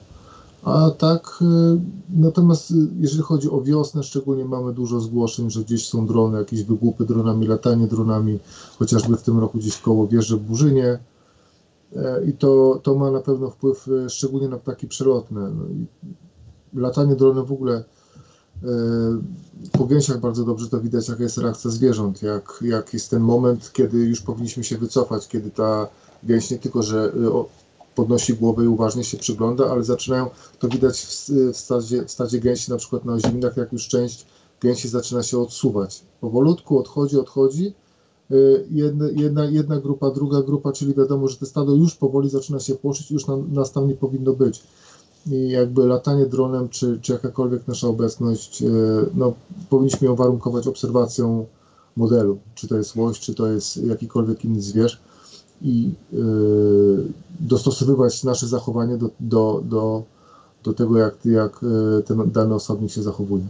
A 0.63 0.91
tak, 0.91 1.39
y, 1.43 1.81
natomiast 2.11 2.71
y, 2.71 2.75
jeżeli 3.01 3.23
chodzi 3.23 3.51
o 3.51 3.61
wiosnę, 3.61 4.03
szczególnie 4.03 4.45
mamy 4.45 4.73
dużo 4.73 5.01
zgłoszeń, 5.01 5.51
że 5.51 5.61
gdzieś 5.61 5.89
są 5.89 6.07
drony, 6.07 6.39
jakieś 6.39 6.63
wygłupy 6.63 7.05
dronami, 7.05 7.47
latanie 7.47 7.87
dronami, 7.87 8.39
chociażby 8.79 9.17
w 9.17 9.23
tym 9.23 9.39
roku 9.39 9.59
gdzieś 9.59 9.79
koło 9.79 10.09
wieży 10.09 10.37
w 10.37 10.41
Burzynie. 10.41 10.99
E, 11.97 12.25
I 12.25 12.33
to, 12.33 12.81
to 12.83 12.95
ma 12.95 13.11
na 13.11 13.21
pewno 13.21 13.51
wpływ 13.51 13.89
szczególnie 14.09 14.49
na 14.49 14.57
ptaki 14.57 14.87
przelotne. 14.87 15.41
No 15.41 15.65
latanie 16.75 17.17
dronem 17.17 17.45
w 17.45 17.53
ogóle 17.53 17.75
e, 17.75 18.69
po 19.73 19.85
gęsiach 19.85 20.21
bardzo 20.21 20.45
dobrze 20.45 20.69
to 20.69 20.81
widać, 20.81 21.09
jaka 21.09 21.23
jest 21.23 21.39
reakcja 21.39 21.71
zwierząt, 21.71 22.23
jak, 22.23 22.59
jak 22.63 22.95
jest 22.95 23.11
ten 23.11 23.23
moment, 23.23 23.71
kiedy 23.73 23.99
już 23.99 24.21
powinniśmy 24.21 24.65
się 24.65 24.79
wycofać, 24.79 25.29
kiedy 25.29 25.51
ta 25.51 25.89
gęś 26.23 26.51
nie 26.51 26.59
tylko, 26.59 26.83
że 26.83 27.13
podnosi 27.95 28.35
głowę 28.35 28.65
i 28.65 28.69
uważnie 28.69 29.05
się 29.05 29.19
przygląda, 29.19 29.71
ale 29.71 29.85
zaczynają, 29.85 30.31
to 30.59 30.69
widać 30.69 31.01
w, 31.01 31.31
w, 31.53 31.57
stadzie, 31.57 32.05
w 32.05 32.11
stadzie 32.11 32.41
gęsi, 32.41 32.71
na 32.71 32.77
przykład 32.77 33.05
na 33.05 33.13
ozimnach, 33.13 33.57
jak 33.57 33.73
już 33.73 33.89
część 33.89 34.27
gęsi 34.61 34.89
zaczyna 34.89 35.23
się 35.23 35.39
odsuwać. 35.39 36.03
Powolutku 36.21 36.79
odchodzi, 36.79 37.19
odchodzi. 37.19 37.75
Y, 38.31 38.67
jedna, 38.71 39.07
jedna, 39.17 39.45
jedna 39.45 39.81
grupa, 39.81 40.11
druga 40.11 40.43
grupa, 40.43 40.73
czyli 40.73 40.95
wiadomo, 40.95 41.29
że 41.29 41.37
to 41.37 41.47
stado 41.47 41.75
już 41.75 41.95
powoli 41.95 42.31
zaczyna 42.31 42.61
się 42.61 42.75
płoszyć, 42.75 43.11
już 43.11 43.27
nam, 43.27 43.53
nas 43.53 43.73
tam 43.73 43.89
nie 43.89 43.95
powinno 43.95 44.33
być. 44.33 44.63
I 45.27 45.49
jakby 45.49 45.87
latanie 45.87 46.27
dronem, 46.27 46.69
czy, 46.69 46.99
czy 47.03 47.13
jakakolwiek 47.13 47.69
nasza 47.69 47.89
obecność, 47.89 48.63
y, 48.63 48.67
no, 49.15 49.33
powinniśmy 49.71 50.07
ją 50.07 50.17
warunkować 50.17 50.67
obserwacją 50.67 51.47
modelu, 51.97 52.39
czy 52.55 52.69
to 52.69 52.77
jest 52.77 52.97
łoś, 52.97 53.21
czy 53.21 53.35
to 53.35 53.47
jest 53.47 53.77
jakikolwiek 53.77 54.45
inny 54.45 54.63
zwierz 54.63 55.01
i 55.65 55.91
y, 56.13 56.17
dostosowywać 57.41 58.25
nasze 58.25 58.47
zachowanie 58.47 58.97
do, 58.97 59.07
do, 59.21 59.61
do, 59.65 60.03
do 60.65 60.73
tego, 60.73 60.99
jak, 60.99 61.15
jak 61.25 61.53
y, 61.99 62.03
ten 62.03 62.31
dany 62.31 62.55
osobnik 62.55 62.91
się 62.91 63.03
zachowuje. 63.03 63.45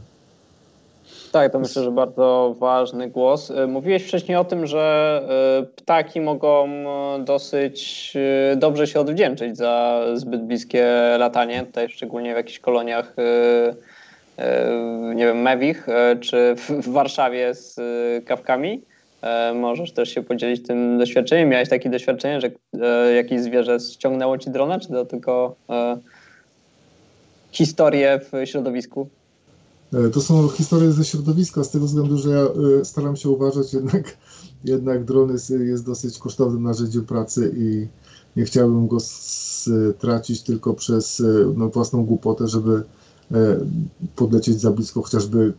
Tak, 1.33 1.53
to 1.53 1.59
myślę, 1.59 1.83
że 1.83 1.90
bardzo 1.90 2.55
ważny 2.59 3.11
głos. 3.11 3.51
Y, 3.51 3.66
mówiłeś 3.66 4.03
wcześniej 4.03 4.37
o 4.37 4.44
tym, 4.44 4.66
że 4.66 5.22
ptaki 5.77 6.20
mogą 6.20 6.68
dosyć 7.25 8.12
dobrze 8.57 8.87
się 8.87 9.01
odwdzięczyć 9.01 9.57
za 9.57 10.03
zbyt 10.14 10.42
bliskie 10.42 11.16
latanie, 11.18 11.66
tutaj 11.66 11.88
szczególnie 11.88 12.33
w 12.33 12.37
jakichś 12.37 12.59
koloniach, 12.59 13.16
nie 15.14 15.27
wiem, 15.27 15.42
mewich, 15.42 15.87
czy 16.20 16.55
w 16.83 16.88
Warszawie 16.88 17.55
z 17.55 17.81
kawkami. 18.25 18.83
E, 19.23 19.55
możesz 19.55 19.93
też 19.93 20.09
się 20.09 20.23
podzielić 20.23 20.67
tym 20.67 20.99
doświadczeniem. 20.99 21.49
Miałeś 21.49 21.69
takie 21.69 21.91
doświadczenie, 21.91 22.41
że 22.41 22.51
e, 22.83 23.13
jakieś 23.13 23.41
zwierzę 23.41 23.81
ściągnęło 23.81 24.39
ci 24.39 24.51
drona, 24.51 24.81
czy 24.81 24.89
to 24.89 25.05
tylko 25.05 25.57
e, 25.71 25.99
historie 27.51 28.21
w 28.21 28.47
środowisku? 28.47 29.09
To 30.13 30.21
są 30.21 30.49
historie 30.49 30.93
ze 30.93 31.05
środowiska, 31.05 31.65
z 31.65 31.71
tego 31.71 31.87
względu, 31.87 32.19
że 32.19 32.31
ja 32.31 32.45
staram 32.85 33.17
się 33.17 33.29
uważać 33.29 33.73
jednak, 33.79 34.17
jednak 34.65 35.05
dron 35.05 35.33
jest, 35.33 35.51
jest 35.51 35.87
dosyć 35.87 36.19
kosztownym 36.19 36.63
narzędziem 36.63 37.05
pracy 37.07 37.53
i 37.57 37.87
nie 38.37 38.45
chciałbym 38.45 38.89
go 38.89 39.01
stracić 39.01 40.43
tylko 40.43 40.75
przez 40.75 41.23
no, 41.57 41.69
własną 41.69 42.05
głupotę, 42.05 42.49
żeby 42.49 42.83
podlecieć 44.17 44.61
za 44.61 44.71
blisko 44.71 45.03
chociażby 45.03 45.53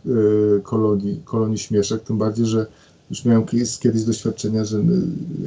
kolonii, 0.62 1.20
kolonii 1.24 1.58
śmieszek, 1.58 2.02
tym 2.02 2.18
bardziej, 2.18 2.46
że 2.46 2.66
już 3.10 3.24
miałem 3.24 3.44
kiedyś, 3.80 4.04
doświadczenia, 4.04 4.64
że 4.64 4.82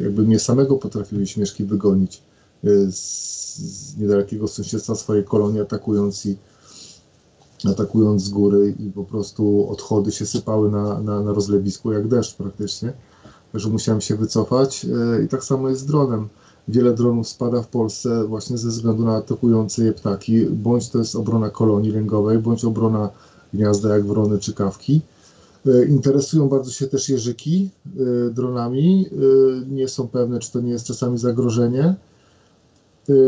jakby 0.01 0.23
mnie 0.23 0.39
samego 0.39 0.75
potrafiły 0.75 1.27
śmieszki 1.27 1.63
wygonić 1.63 2.21
z, 2.91 3.55
z 3.55 3.97
niedalekiego 3.97 4.47
sąsiedztwa 4.47 4.95
swojej 4.95 5.23
kolonii, 5.23 5.61
atakując 5.61 6.25
i 6.25 6.37
atakując 7.65 8.23
z 8.23 8.29
góry 8.29 8.75
i 8.79 8.91
po 8.91 9.03
prostu 9.03 9.69
odchody 9.69 10.11
się 10.11 10.25
sypały 10.25 10.71
na, 10.71 11.01
na, 11.01 11.21
na 11.21 11.33
rozlewisku 11.33 11.91
jak 11.91 12.07
deszcz 12.07 12.35
praktycznie. 12.35 12.93
Także 13.51 13.69
musiałem 13.69 14.01
się 14.01 14.15
wycofać 14.15 14.85
e, 14.85 15.23
i 15.23 15.27
tak 15.27 15.43
samo 15.43 15.69
jest 15.69 15.81
z 15.81 15.85
dronem. 15.85 16.27
Wiele 16.67 16.93
dronów 16.93 17.27
spada 17.27 17.61
w 17.61 17.67
Polsce 17.67 18.23
właśnie 18.23 18.57
ze 18.57 18.69
względu 18.69 19.05
na 19.05 19.15
atakujące 19.15 19.83
je 19.83 19.93
ptaki, 19.93 20.45
bądź 20.45 20.89
to 20.89 20.97
jest 20.97 21.15
obrona 21.15 21.49
kolonii 21.49 21.91
lęgowej, 21.91 22.39
bądź 22.39 22.65
obrona 22.65 23.09
gniazda 23.53 23.93
jak 23.93 24.05
wrony 24.05 24.39
czy 24.39 24.53
kawki. 24.53 25.01
E, 25.65 25.85
interesują 25.85 26.49
bardzo 26.49 26.71
się 26.71 26.87
też 26.87 27.09
jeżyki 27.09 27.69
e, 27.85 28.29
dronami. 28.29 29.09
Nie 29.69 29.87
są 29.87 30.07
pewne, 30.07 30.39
czy 30.39 30.51
to 30.51 30.59
nie 30.61 30.71
jest 30.71 30.85
czasami 30.85 31.17
zagrożenie. 31.17 31.95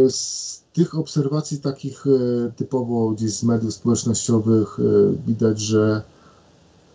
Z 0.09 0.59
tych 0.73 0.97
obserwacji 0.97 1.57
takich 1.57 2.05
e, 2.07 2.51
typowo 2.51 3.09
gdzieś 3.09 3.33
z 3.33 3.43
mediów 3.43 3.73
społecznościowych 3.73 4.77
e, 4.79 4.83
widać, 5.27 5.59
że 5.59 6.01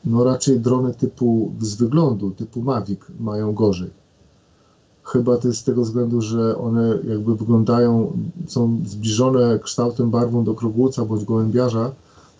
no 0.04 0.24
raczej 0.24 0.60
drony 0.60 0.94
typu 0.94 1.52
z 1.60 1.74
wyglądu, 1.74 2.30
typu 2.30 2.62
Mavic 2.62 3.00
mają 3.20 3.52
gorzej. 3.52 3.90
Chyba 5.04 5.36
to 5.36 5.48
jest 5.48 5.60
z 5.60 5.64
tego 5.64 5.82
względu, 5.82 6.20
że 6.20 6.58
one 6.58 6.98
jakby 7.08 7.36
wyglądają, 7.36 8.12
są 8.46 8.80
zbliżone 8.86 9.58
kształtem, 9.58 10.10
barwą 10.10 10.44
do 10.44 10.54
krogulca 10.54 11.04
bądź 11.04 11.24
gołębiarza. 11.24 11.92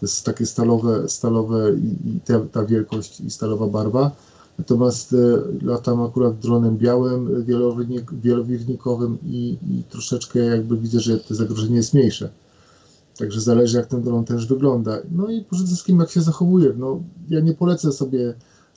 Jest 0.04 0.24
takie 0.24 0.46
stalowe, 0.46 1.08
stalowe 1.08 1.72
i, 1.74 2.08
i 2.08 2.20
ta 2.52 2.64
wielkość 2.64 3.20
i 3.20 3.30
stalowa 3.30 3.66
barwa 3.66 4.10
Natomiast 4.58 5.12
e, 5.12 5.16
latam 5.66 6.02
akurat 6.02 6.38
dronem 6.38 6.76
białym, 6.76 7.44
wielowirnikowym 8.22 9.18
i, 9.26 9.58
i 9.70 9.82
troszeczkę 9.90 10.38
jakby 10.38 10.76
widzę, 10.76 11.00
że 11.00 11.18
to 11.18 11.34
zagrożenie 11.34 11.76
jest 11.76 11.94
mniejsze. 11.94 12.30
Także 13.18 13.40
zależy 13.40 13.76
jak 13.76 13.86
ten 13.86 14.02
dron 14.02 14.24
też 14.24 14.46
wygląda. 14.46 14.98
No 15.12 15.30
i 15.30 15.44
przede 15.50 15.66
wszystkim 15.66 16.00
jak 16.00 16.10
się 16.10 16.20
zachowuje. 16.20 16.72
No, 16.78 17.00
ja 17.30 17.40
nie 17.40 17.54
polecę 17.54 17.92
sobie 17.92 18.34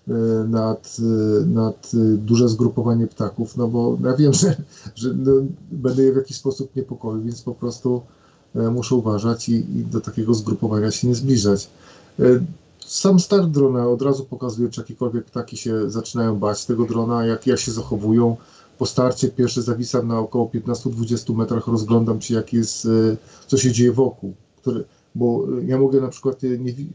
e, 0.07 0.13
nad, 0.47 0.97
e, 0.99 1.45
nad 1.45 1.91
duże 2.17 2.49
zgrupowanie 2.49 3.07
ptaków, 3.07 3.57
no 3.57 3.67
bo 3.67 3.97
ja 4.03 4.15
wiem, 4.15 4.33
że, 4.33 4.55
że 4.95 5.13
no, 5.13 5.31
będę 5.71 6.03
je 6.03 6.13
w 6.13 6.17
jakiś 6.17 6.37
sposób 6.37 6.75
niepokoił, 6.75 7.23
więc 7.23 7.41
po 7.41 7.55
prostu 7.55 8.01
muszę 8.71 8.95
uważać 8.95 9.49
i, 9.49 9.53
i 9.53 9.85
do 9.85 10.01
takiego 10.01 10.33
zgrupowania 10.33 10.91
się 10.91 11.07
nie 11.07 11.15
zbliżać. 11.15 11.69
Sam 12.87 13.19
start 13.19 13.47
drona 13.47 13.87
od 13.87 14.01
razu 14.01 14.25
pokazuje, 14.25 14.69
czy 14.69 14.81
jakiekolwiek 14.81 15.25
ptaki 15.25 15.57
się 15.57 15.89
zaczynają 15.89 16.39
bać 16.39 16.65
tego 16.65 16.85
drona, 16.85 17.25
jak, 17.25 17.47
jak 17.47 17.59
się 17.59 17.71
zachowują. 17.71 18.37
Po 18.77 18.85
starcie 18.85 19.27
pierwszy 19.29 19.61
zawisam 19.61 20.07
na 20.07 20.19
około 20.19 20.51
15-20 20.53 21.35
metrach, 21.35 21.67
rozglądam 21.67 22.21
się, 22.21 22.33
jak 22.33 22.53
jest, 22.53 22.85
e, 22.85 23.17
co 23.47 23.57
się 23.57 23.71
dzieje 23.71 23.91
wokół. 23.91 24.33
Który, 24.57 24.83
bo 25.15 25.45
ja 25.65 25.77
mogę 25.77 26.01
na 26.01 26.07
przykład, 26.07 26.43
e, 26.43 26.47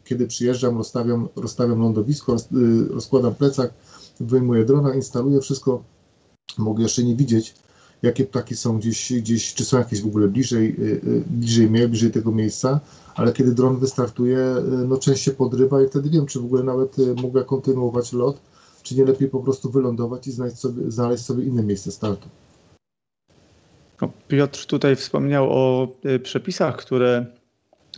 kiedy 0.05 0.27
przyjeżdżam, 0.27 0.79
rozstawiam, 0.79 1.29
rozstawiam 1.37 1.81
lądowisko, 1.81 2.33
roz, 2.33 2.43
e, 2.43 2.95
rozkładam 2.95 3.35
plecak, 3.35 3.75
wyjmuję 4.21 4.65
drona, 4.65 4.95
instaluję 4.95 5.41
wszystko, 5.41 5.83
mogę 6.59 6.83
jeszcze 6.83 7.05
nie 7.05 7.17
widzieć, 7.17 7.55
jakie 8.03 8.25
ptaki 8.25 8.57
są 8.57 8.79
gdzieś, 8.79 9.13
gdzieś 9.13 9.55
czy 9.55 9.65
są 9.65 9.79
jakieś 9.79 10.03
w 10.03 10.07
ogóle 10.07 10.29
bliżej, 10.29 10.77
bliżej 11.27 11.71
mnie, 11.71 11.89
bliżej 11.89 12.11
tego 12.11 12.33
miejsca, 12.33 12.81
ale 13.15 13.33
kiedy 13.33 13.55
dron 13.55 13.79
wystartuje, 13.79 14.39
y, 14.39 14.87
no 14.89 14.97
część 14.97 15.23
się 15.23 15.31
podrywa 15.31 15.83
i 15.83 15.87
wtedy 15.87 16.11
wiem, 16.11 16.27
czy 16.27 16.41
w 16.41 16.45
ogóle 16.45 16.63
nawet 16.63 16.99
y, 16.99 17.15
mogę 17.15 17.45
kontynuować 17.45 18.13
lot, 18.13 18.41
czy 18.83 18.97
nie 18.97 19.05
lepiej 19.05 19.29
po 19.29 19.41
prostu 19.41 19.71
wylądować 19.71 20.27
i 20.27 20.33
znaleźć 20.33 20.59
sobie, 20.59 20.91
znaleźć 20.91 21.25
sobie 21.25 21.45
inne 21.45 21.63
miejsce 21.63 21.93
startu. 21.93 22.29
Piotr 24.29 24.67
tutaj 24.67 24.97
wspomniał 24.97 25.49
o 25.51 25.89
y, 26.05 26.19
przepisach, 26.19 26.77
które 26.77 27.27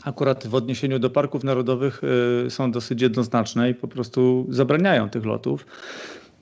akurat 0.02 0.46
w 0.46 0.54
odniesieniu 0.54 0.98
do 0.98 1.10
parków 1.10 1.44
narodowych 1.44 2.02
są 2.48 2.72
dosyć 2.72 3.02
jednoznaczne 3.02 3.70
i 3.70 3.74
po 3.74 3.88
prostu 3.88 4.46
zabraniają 4.48 5.10
tych 5.10 5.24
lotów. 5.24 5.66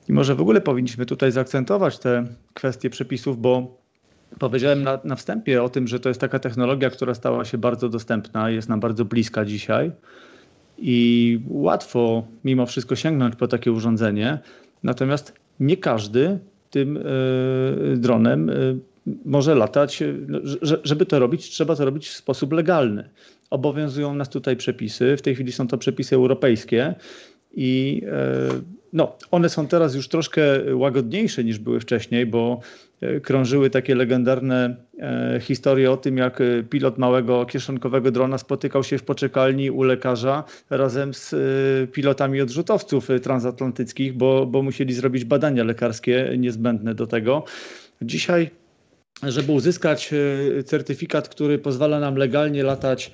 I 0.09 0.13
może 0.13 0.35
w 0.35 0.41
ogóle 0.41 0.61
powinniśmy 0.61 1.05
tutaj 1.05 1.31
zaakcentować 1.31 1.99
te 1.99 2.25
kwestie 2.53 2.89
przepisów, 2.89 3.41
bo 3.41 3.83
Powiedziałem 4.39 4.83
na, 4.83 4.99
na 5.03 5.15
wstępie 5.15 5.63
o 5.63 5.69
tym, 5.69 5.87
że 5.87 5.99
to 5.99 6.09
jest 6.09 6.21
taka 6.21 6.39
technologia, 6.39 6.89
która 6.89 7.13
stała 7.13 7.45
się 7.45 7.57
bardzo 7.57 7.89
dostępna, 7.89 8.49
jest 8.49 8.69
nam 8.69 8.79
bardzo 8.79 9.05
bliska 9.05 9.45
dzisiaj 9.45 9.91
i 10.77 11.39
łatwo 11.47 12.27
mimo 12.43 12.65
wszystko 12.65 12.95
sięgnąć 12.95 13.35
po 13.35 13.47
takie 13.47 13.71
urządzenie. 13.71 14.39
Natomiast 14.83 15.33
nie 15.59 15.77
każdy 15.77 16.39
tym 16.69 16.97
y, 16.97 17.97
dronem 17.97 18.49
y, 18.49 18.79
może 19.25 19.55
latać. 19.55 20.03
No, 20.27 20.39
że, 20.61 20.79
żeby 20.83 21.05
to 21.05 21.19
robić, 21.19 21.49
trzeba 21.49 21.75
to 21.75 21.85
robić 21.85 22.07
w 22.07 22.13
sposób 22.13 22.53
legalny. 22.53 23.09
Obowiązują 23.49 24.15
nas 24.15 24.29
tutaj 24.29 24.57
przepisy. 24.57 25.17
W 25.17 25.21
tej 25.21 25.35
chwili 25.35 25.51
są 25.51 25.67
to 25.67 25.77
przepisy 25.77 26.15
europejskie 26.15 26.95
i 27.53 28.01
y, 28.59 28.82
no, 28.93 29.17
one 29.31 29.49
są 29.49 29.67
teraz 29.67 29.95
już 29.95 30.07
troszkę 30.07 30.41
łagodniejsze 30.75 31.43
niż 31.43 31.59
były 31.59 31.79
wcześniej, 31.79 32.25
bo 32.25 32.61
E, 33.03 33.19
krążyły 33.19 33.69
takie 33.69 33.95
legendarne 33.95 34.75
e, 34.99 35.39
historie 35.41 35.91
o 35.91 35.97
tym, 35.97 36.17
jak 36.17 36.41
e, 36.41 36.63
pilot 36.63 36.97
małego 36.97 37.45
kieszonkowego 37.45 38.11
drona 38.11 38.37
spotykał 38.37 38.83
się 38.83 38.97
w 38.97 39.03
poczekalni 39.03 39.71
u 39.71 39.83
lekarza 39.83 40.43
razem 40.69 41.13
z 41.13 41.35
pilotami 41.91 42.41
odrzutowców 42.41 43.07
transatlantyckich, 43.23 44.13
bo, 44.13 44.45
bo 44.45 44.61
musieli 44.61 44.93
zrobić 44.93 45.25
badania 45.25 45.63
lekarskie 45.63 46.35
niezbędne 46.37 46.95
do 46.95 47.07
tego. 47.07 47.43
Dzisiaj, 48.01 48.49
żeby 49.23 49.51
uzyskać 49.51 50.13
certyfikat, 50.65 51.29
który 51.29 51.59
pozwala 51.59 51.99
nam 51.99 52.15
legalnie 52.15 52.63
latać 52.63 53.11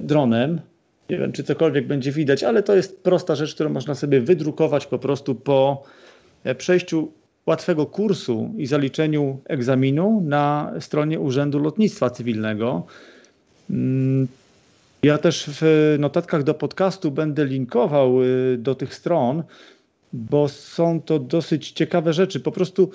dronem, 0.00 0.60
nie 1.10 1.18
wiem, 1.18 1.32
czy 1.32 1.44
cokolwiek 1.44 1.86
będzie 1.86 2.12
widać, 2.12 2.44
ale 2.44 2.62
to 2.62 2.76
jest 2.76 3.02
prosta 3.02 3.34
rzecz, 3.34 3.54
którą 3.54 3.70
można 3.70 3.94
sobie 3.94 4.20
wydrukować 4.20 4.86
po 4.86 4.98
prostu 4.98 5.34
po 5.34 5.82
przejściu 6.58 7.12
łatwego 7.46 7.86
kursu 7.86 8.54
i 8.56 8.66
zaliczeniu 8.66 9.38
egzaminu 9.44 10.20
na 10.24 10.72
stronie 10.80 11.20
Urzędu 11.20 11.58
Lotnictwa 11.58 12.10
Cywilnego. 12.10 12.86
Mm, 13.70 14.28
ja 15.02 15.18
też 15.18 15.50
w 15.60 15.96
notatkach 15.98 16.42
do 16.42 16.54
podcastu 16.54 17.10
będę 17.10 17.44
linkował 17.44 18.22
y, 18.22 18.56
do 18.58 18.74
tych 18.74 18.94
stron, 18.94 19.42
bo 20.12 20.48
są 20.48 21.02
to 21.02 21.18
dosyć 21.18 21.70
ciekawe 21.70 22.12
rzeczy. 22.12 22.40
Po 22.40 22.52
prostu 22.52 22.90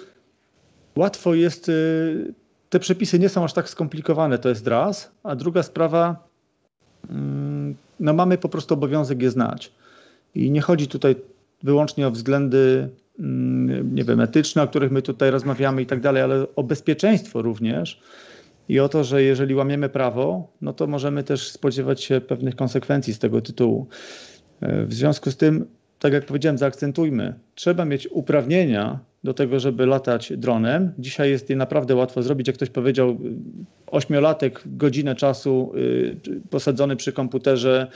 łatwo 0.96 1.34
jest, 1.34 1.70
y, 1.70 2.34
te 2.70 2.80
przepisy 2.80 3.20
nie 3.20 3.30
są 3.30 3.44
aż 3.44 3.54
tak 3.54 3.70
skomplikowane, 3.70 4.38
to 4.40 4.50
jest 4.50 4.68
raz, 4.68 5.12
a 5.24 5.36
druga 5.36 5.64
sprawa, 5.64 6.28
no 8.00 8.14
mamy 8.14 8.38
po 8.38 8.50
prostu 8.50 8.74
obowiązek 8.74 9.22
je 9.22 9.32
znać. 9.32 9.72
I 10.36 10.52
nie 10.52 10.62
chodzi 10.62 10.88
tutaj 10.88 11.16
wyłącznie 11.64 12.08
o 12.08 12.12
względy 12.12 12.90
Mm, 13.20 13.96
nie 13.96 14.04
wiem, 14.04 14.22
etyczne, 14.22 14.64
o 14.64 14.68
których 14.68 14.92
my 14.92 15.02
tutaj 15.02 15.32
rozmawiamy 15.32 15.82
i 15.82 15.86
tak 15.86 16.02
dalej, 16.02 16.24
ale 16.24 16.46
o 16.56 16.64
bezpieczeństwo 16.64 17.42
również 17.42 18.02
i 18.70 18.80
o 18.80 18.90
to, 18.90 19.04
że 19.04 19.24
jeżeli 19.24 19.56
łamiemy 19.56 19.90
prawo, 19.90 20.48
no 20.62 20.74
to 20.74 20.88
możemy 20.88 21.24
też 21.24 21.52
spodziewać 21.52 22.04
się 22.04 22.22
pewnych 22.22 22.56
konsekwencji 22.56 23.14
z 23.14 23.20
tego 23.20 23.42
tytułu. 23.42 23.88
E, 24.62 24.86
w 24.86 24.94
związku 24.94 25.32
z 25.32 25.38
tym, 25.38 25.66
tak 26.00 26.14
jak 26.14 26.26
powiedziałem, 26.26 26.58
zaakcentujmy, 26.58 27.34
trzeba 27.56 27.86
mieć 27.86 28.08
uprawnienia 28.12 29.00
do 29.26 29.34
tego, 29.34 29.60
żeby 29.60 29.86
latać 29.86 30.34
dronem. 30.38 30.92
Dzisiaj 31.00 31.30
jest 31.30 31.50
je 31.50 31.56
naprawdę 31.56 31.96
łatwo 31.96 32.24
zrobić. 32.24 32.48
Jak 32.48 32.56
ktoś 32.56 32.70
powiedział, 32.70 33.18
ośmiolatek, 33.88 34.62
godzinę 34.66 35.16
czasu 35.16 35.72
y, 35.76 36.42
posadzony 36.50 36.96
przy 36.96 37.14
komputerze, 37.14 37.88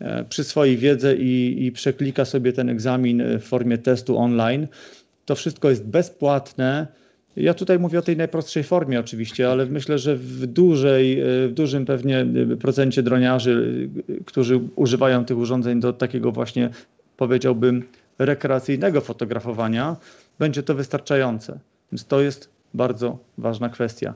E, 0.00 0.24
przyswoi 0.24 0.76
wiedzę 0.76 1.16
i, 1.16 1.64
i 1.66 1.72
przeklika 1.72 2.24
sobie 2.24 2.52
ten 2.52 2.68
egzamin 2.68 3.22
w 3.38 3.42
formie 3.42 3.78
testu 3.78 4.18
online. 4.18 4.66
To 5.24 5.34
wszystko 5.34 5.70
jest 5.70 5.86
bezpłatne. 5.86 6.86
Ja 7.36 7.54
tutaj 7.54 7.78
mówię 7.78 7.98
o 7.98 8.02
tej 8.02 8.16
najprostszej 8.16 8.62
formie 8.62 9.00
oczywiście, 9.00 9.50
ale 9.50 9.66
myślę, 9.66 9.98
że 9.98 10.16
w, 10.16 10.46
dużej, 10.46 11.22
w 11.48 11.52
dużym 11.52 11.86
pewnie 11.86 12.26
procencie 12.60 13.02
droniarzy, 13.02 13.88
którzy 14.24 14.60
używają 14.76 15.24
tych 15.24 15.38
urządzeń 15.38 15.80
do 15.80 15.92
takiego 15.92 16.32
właśnie 16.32 16.70
powiedziałbym 17.16 17.82
rekreacyjnego 18.18 19.00
fotografowania 19.00 19.96
będzie 20.38 20.62
to 20.62 20.74
wystarczające. 20.74 21.58
Więc 21.92 22.06
to 22.06 22.20
jest 22.20 22.48
bardzo 22.74 23.18
ważna 23.38 23.68
kwestia. 23.68 24.14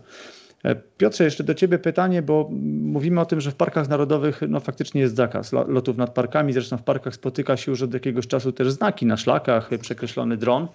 E, 0.64 0.74
Piotrze, 0.98 1.24
jeszcze 1.24 1.44
do 1.44 1.54
Ciebie 1.54 1.78
pytanie, 1.78 2.22
bo 2.22 2.48
mówimy 2.82 3.20
o 3.20 3.26
tym, 3.26 3.40
że 3.40 3.50
w 3.50 3.54
parkach 3.54 3.88
narodowych 3.88 4.40
no, 4.48 4.60
faktycznie 4.60 5.00
jest 5.00 5.16
zakaz 5.16 5.52
lotów 5.52 5.96
nad 5.96 6.14
parkami. 6.14 6.52
Zresztą 6.52 6.76
w 6.76 6.82
parkach 6.82 7.14
spotyka 7.14 7.56
się 7.56 7.72
już 7.72 7.82
od 7.82 7.94
jakiegoś 7.94 8.26
czasu 8.26 8.52
też 8.52 8.70
znaki 8.70 9.06
na 9.06 9.16
szlakach, 9.16 9.70
przekreślony 9.80 10.36
dron, 10.36 10.68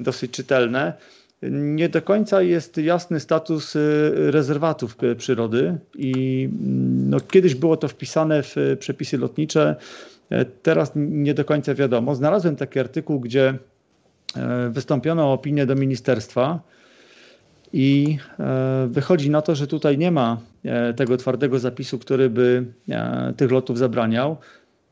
dosyć 0.00 0.30
czytelne. 0.30 0.92
Nie 1.42 1.88
do 1.88 2.02
końca 2.02 2.42
jest 2.42 2.76
jasny 2.76 3.20
status 3.20 3.76
e, 3.76 3.80
rezerwatów 4.16 4.96
przyrody 5.18 5.78
i 5.94 6.44
mm, 6.52 7.10
no, 7.10 7.20
kiedyś 7.20 7.54
było 7.54 7.76
to 7.76 7.88
wpisane 7.88 8.42
w 8.42 8.56
przepisy 8.78 9.18
lotnicze, 9.18 9.76
e, 10.30 10.44
teraz 10.44 10.92
nie 10.96 11.34
do 11.34 11.44
końca 11.44 11.74
wiadomo. 11.74 12.14
Znalazłem 12.14 12.56
taki 12.56 12.80
artykuł, 12.80 13.20
gdzie 13.20 13.58
wystąpiono 14.70 15.30
o 15.30 15.32
opinię 15.32 15.66
do 15.66 15.74
ministerstwa, 15.74 16.60
i 17.72 18.18
e, 18.38 18.88
wychodzi 18.90 19.30
na 19.30 19.42
to, 19.42 19.54
że 19.54 19.66
tutaj 19.66 19.98
nie 19.98 20.10
ma 20.10 20.40
e, 20.64 20.94
tego 20.94 21.16
twardego 21.16 21.58
zapisu, 21.58 21.98
który 21.98 22.30
by 22.30 22.72
e, 22.88 23.34
tych 23.36 23.50
lotów 23.50 23.78
zabraniał. 23.78 24.36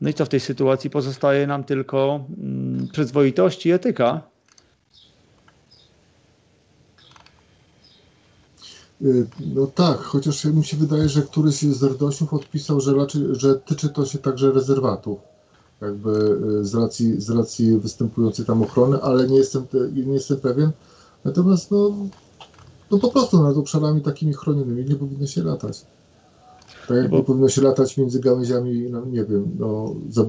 No 0.01 0.09
i 0.09 0.13
co 0.13 0.25
w 0.25 0.29
tej 0.29 0.39
sytuacji 0.39 0.89
pozostaje 0.89 1.47
nam 1.47 1.63
tylko 1.63 2.25
mm, 2.37 2.87
przyzwoitość 2.91 3.65
i 3.65 3.71
etyka. 3.71 4.21
No 9.55 9.67
tak, 9.67 9.97
chociaż 9.97 10.45
mi 10.45 10.65
się 10.65 10.77
wydaje, 10.77 11.09
że 11.09 11.21
któryś 11.21 11.55
z 11.55 11.83
RDOŚów 11.83 12.33
odpisał, 12.33 12.81
że, 12.81 12.93
raczej, 12.93 13.21
że 13.31 13.55
tyczy 13.55 13.89
to 13.89 14.05
się 14.05 14.17
także 14.17 14.51
rezerwatów, 14.51 15.19
jakby 15.81 16.37
z 16.61 16.75
racji, 16.75 17.21
z 17.21 17.29
racji 17.29 17.77
występującej 17.77 18.45
tam 18.45 18.63
ochrony, 18.63 19.01
ale 19.01 19.27
nie 19.27 19.37
jestem, 19.37 19.65
nie 20.05 20.13
jestem 20.13 20.37
pewien. 20.37 20.71
Natomiast 21.25 21.71
no, 21.71 21.91
no 22.91 22.97
po 22.97 23.09
prostu 23.09 23.43
nad 23.43 23.57
obszarami 23.57 24.01
takimi 24.01 24.33
chronionymi 24.33 24.85
nie 24.85 24.95
powinno 24.95 25.27
się 25.27 25.43
latać. 25.43 25.85
Tak 26.87 26.97
jak 26.97 27.09
Bo... 27.09 27.17
nie 27.17 27.23
powinno 27.23 27.49
się 27.49 27.61
latać 27.61 27.97
między 27.97 28.19
gałęziami, 28.19 28.89
no 28.91 29.05
nie 29.05 29.23
wiem, 29.23 29.55
no, 29.59 29.95
za, 30.09 30.25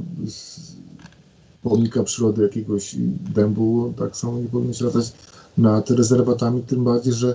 pomnika 1.63 2.05
przyrody 2.05 2.43
jakiegoś 2.43 2.97
dębu, 3.35 3.93
tak 3.97 4.17
samo 4.17 4.39
nie 4.39 4.49
powinno 4.49 4.73
się 4.73 4.85
latać 4.85 5.13
nad 5.59 5.91
rezerwatami, 5.91 6.63
tym 6.63 6.85
bardziej, 6.85 7.13
że 7.13 7.29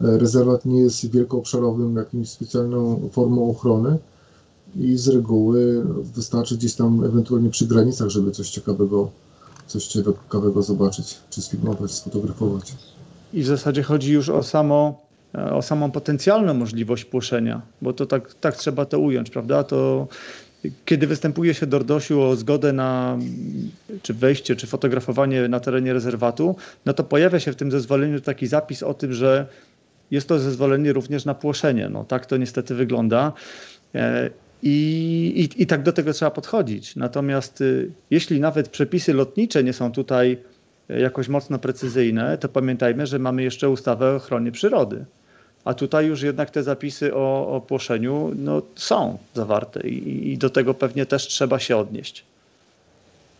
e, 0.00 0.18
rezerwat 0.18 0.64
nie 0.66 0.80
jest 0.80 1.10
wielkoobszarowym 1.10 1.96
jakimś 1.96 2.28
specjalną 2.28 3.08
formą 3.12 3.50
ochrony 3.50 3.98
i 4.76 4.96
z 4.96 5.08
reguły 5.08 5.84
wystarczy 6.14 6.56
gdzieś 6.56 6.74
tam 6.74 7.04
ewentualnie 7.04 7.50
przy 7.50 7.66
granicach, 7.66 8.08
żeby 8.08 8.30
coś 8.30 8.50
ciekawego, 8.50 9.10
coś 9.66 9.86
ciekawego 9.86 10.62
zobaczyć, 10.62 11.18
czy 11.30 11.42
sfilmować, 11.42 11.90
sfotografować. 11.90 12.74
I 13.32 13.42
w 13.42 13.46
zasadzie 13.46 13.82
chodzi 13.82 14.12
już 14.12 14.28
o, 14.28 14.42
samo, 14.42 15.02
e, 15.34 15.52
o 15.52 15.62
samą 15.62 15.90
potencjalną 15.90 16.54
możliwość 16.54 17.04
płoszenia, 17.04 17.62
bo 17.82 17.92
to 17.92 18.06
tak, 18.06 18.34
tak 18.34 18.56
trzeba 18.56 18.84
to 18.84 18.98
ująć, 18.98 19.30
prawda? 19.30 19.64
To 19.64 20.08
kiedy 20.84 21.06
występuje 21.06 21.54
się 21.54 21.66
do 21.66 21.78
RDOŚ-u 21.78 22.22
o 22.22 22.36
zgodę 22.36 22.72
na 22.72 23.18
czy 24.02 24.14
wejście, 24.14 24.56
czy 24.56 24.66
fotografowanie 24.66 25.48
na 25.48 25.60
terenie 25.60 25.92
rezerwatu, 25.92 26.56
no 26.86 26.92
to 26.92 27.04
pojawia 27.04 27.40
się 27.40 27.52
w 27.52 27.56
tym 27.56 27.70
zezwoleniu 27.70 28.20
taki 28.20 28.46
zapis 28.46 28.82
o 28.82 28.94
tym, 28.94 29.12
że 29.12 29.46
jest 30.10 30.28
to 30.28 30.38
zezwolenie 30.38 30.92
również 30.92 31.24
na 31.24 31.34
płoszenie. 31.34 31.88
No 31.88 32.04
tak 32.04 32.26
to 32.26 32.36
niestety 32.36 32.74
wygląda. 32.74 33.32
I, 34.62 35.48
i, 35.56 35.62
I 35.62 35.66
tak 35.66 35.82
do 35.82 35.92
tego 35.92 36.12
trzeba 36.12 36.30
podchodzić. 36.30 36.96
Natomiast 36.96 37.60
y, 37.60 37.90
jeśli 38.10 38.40
nawet 38.40 38.68
przepisy 38.68 39.14
lotnicze 39.14 39.64
nie 39.64 39.72
są 39.72 39.92
tutaj 39.92 40.38
jakoś 40.88 41.28
mocno 41.28 41.58
precyzyjne, 41.58 42.38
to 42.38 42.48
pamiętajmy, 42.48 43.06
że 43.06 43.18
mamy 43.18 43.42
jeszcze 43.42 43.68
ustawę 43.68 44.12
o 44.12 44.16
ochronie 44.16 44.52
przyrody. 44.52 45.04
A 45.64 45.74
tutaj 45.74 46.06
już 46.06 46.22
jednak 46.22 46.50
te 46.50 46.62
zapisy 46.62 47.14
o, 47.14 47.56
o 47.56 47.60
płoszeniu 47.60 48.32
no, 48.36 48.62
są 48.74 49.18
zawarte 49.34 49.88
i, 49.88 50.32
i 50.32 50.38
do 50.38 50.50
tego 50.50 50.74
pewnie 50.74 51.06
też 51.06 51.26
trzeba 51.26 51.58
się 51.58 51.76
odnieść. 51.76 52.24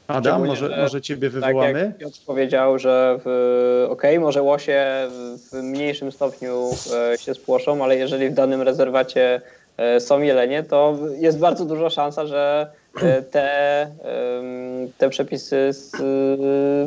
Adam, 0.08 0.46
może, 0.46 0.76
może 0.82 1.02
ciebie 1.02 1.30
wywołamy? 1.30 1.72
Tak 1.72 1.88
jak 1.88 1.98
Piotr 1.98 2.18
powiedział, 2.26 2.78
że 2.78 3.18
ok, 3.88 4.02
może 4.20 4.42
łosie 4.42 5.08
w 5.52 5.62
mniejszym 5.62 6.12
stopniu 6.12 6.70
e, 7.12 7.18
się 7.18 7.34
spłoszą, 7.34 7.84
ale 7.84 7.96
jeżeli 7.96 8.30
w 8.30 8.34
danym 8.34 8.62
rezerwacie 8.62 9.40
są 9.98 10.20
jelenie, 10.20 10.62
to 10.62 10.98
jest 11.18 11.38
bardzo 11.38 11.64
duża 11.64 11.90
szansa, 11.90 12.26
że 12.26 12.70
E, 13.02 13.22
te, 13.22 13.90
te 14.98 15.10
przepisy 15.10 15.70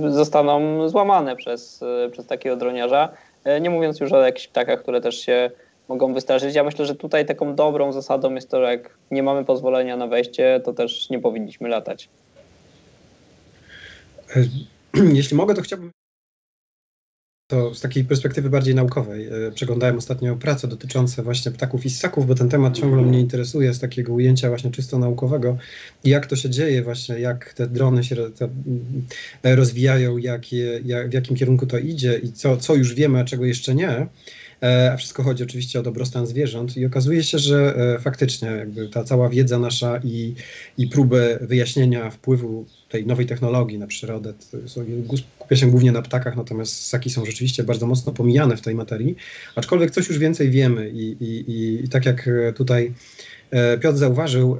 zostaną 0.09 0.89
złamane 0.89 1.35
przez, 1.35 1.83
przez 2.11 2.25
takiego 2.25 2.55
droniarza. 2.55 3.09
E, 3.43 3.61
nie 3.61 3.69
mówiąc 3.69 3.99
już 3.99 4.11
o 4.11 4.21
jakichś 4.21 4.47
ptakach, 4.47 4.79
które 4.79 5.01
też 5.01 5.19
się 5.19 5.51
mogą 5.87 6.13
wystarzyć. 6.13 6.55
Ja 6.55 6.63
myślę, 6.63 6.85
że 6.85 6.95
tutaj 6.95 7.25
taką 7.25 7.55
dobrą 7.55 7.91
zasadą 7.91 8.35
jest 8.35 8.49
to, 8.49 8.61
że 8.61 8.71
jak 8.71 8.89
nie 9.11 9.23
mamy 9.23 9.45
pozwolenia 9.45 9.97
na 9.97 10.07
wejście, 10.07 10.61
to 10.65 10.73
też 10.73 11.09
nie 11.09 11.19
powinniśmy 11.19 11.69
latać. 11.69 12.09
E, 14.35 14.43
jeśli 15.13 15.37
mogę, 15.37 15.53
to 15.53 15.61
chciałbym 15.61 15.91
to 17.51 17.75
z 17.75 17.81
takiej 17.81 18.03
perspektywy 18.03 18.49
bardziej 18.49 18.75
naukowej. 18.75 19.27
E, 19.27 19.51
przeglądałem 19.51 19.97
ostatnio 19.97 20.35
prace 20.35 20.67
dotyczące 20.67 21.23
właśnie 21.23 21.51
ptaków 21.51 21.85
i 21.85 21.89
ssaków, 21.89 22.27
bo 22.27 22.35
ten 22.35 22.49
temat 22.49 22.77
ciągle 22.77 23.01
mnie 23.01 23.19
interesuje 23.19 23.73
z 23.73 23.79
takiego 23.79 24.13
ujęcia 24.13 24.49
właśnie 24.49 24.71
czysto 24.71 24.99
naukowego. 24.99 25.57
Jak 26.03 26.25
to 26.25 26.35
się 26.35 26.49
dzieje 26.49 26.83
właśnie, 26.83 27.19
jak 27.19 27.53
te 27.53 27.67
drony 27.67 28.03
się 28.03 28.15
e, 29.43 29.55
rozwijają, 29.55 30.17
jak 30.17 30.51
je, 30.51 30.81
jak, 30.85 31.09
w 31.09 31.13
jakim 31.13 31.35
kierunku 31.35 31.65
to 31.65 31.77
idzie 31.77 32.19
i 32.23 32.31
co, 32.31 32.57
co 32.57 32.75
już 32.75 32.93
wiemy, 32.93 33.19
a 33.19 33.23
czego 33.23 33.45
jeszcze 33.45 33.75
nie. 33.75 34.07
E, 34.63 34.91
a 34.93 34.97
wszystko 34.97 35.23
chodzi 35.23 35.43
oczywiście 35.43 35.79
o 35.79 35.83
dobrostan 35.83 36.27
zwierząt 36.27 36.77
i 36.77 36.85
okazuje 36.85 37.23
się, 37.23 37.39
że 37.39 37.75
faktycznie 38.01 38.49
jakby 38.49 38.89
ta 38.89 39.03
cała 39.03 39.29
wiedza 39.29 39.59
nasza 39.59 39.99
i, 40.03 40.35
i 40.77 40.87
próby 40.87 41.37
wyjaśnienia 41.41 42.09
wpływu 42.09 42.65
tej 42.89 43.05
nowej 43.05 43.25
technologii 43.25 43.79
na 43.79 43.87
przyrodę. 43.87 44.33
Skupia 44.65 45.55
się 45.55 45.67
głównie 45.71 45.91
na 45.91 46.01
ptakach, 46.01 46.35
natomiast 46.35 46.73
ssaki 46.73 47.09
są 47.09 47.25
rzeczywiście 47.25 47.63
bardzo 47.63 47.87
mocno 47.87 48.11
pomijane 48.11 48.57
w 48.57 48.61
tej 48.61 48.75
materii, 48.75 49.15
aczkolwiek 49.55 49.91
coś 49.91 50.09
już 50.09 50.17
więcej 50.17 50.49
wiemy 50.49 50.89
i, 50.89 51.23
i, 51.23 51.51
i, 51.51 51.85
i 51.85 51.89
tak 51.89 52.05
jak 52.05 52.29
tutaj 52.55 52.93
e, 53.51 53.77
Piotr 53.77 53.97
zauważył, 53.97 54.57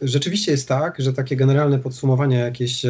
rzeczywiście 0.00 0.52
jest 0.52 0.68
tak, 0.68 0.94
że 0.98 1.12
takie 1.12 1.36
generalne 1.36 1.78
podsumowania 1.78 2.38
jakieś 2.38 2.84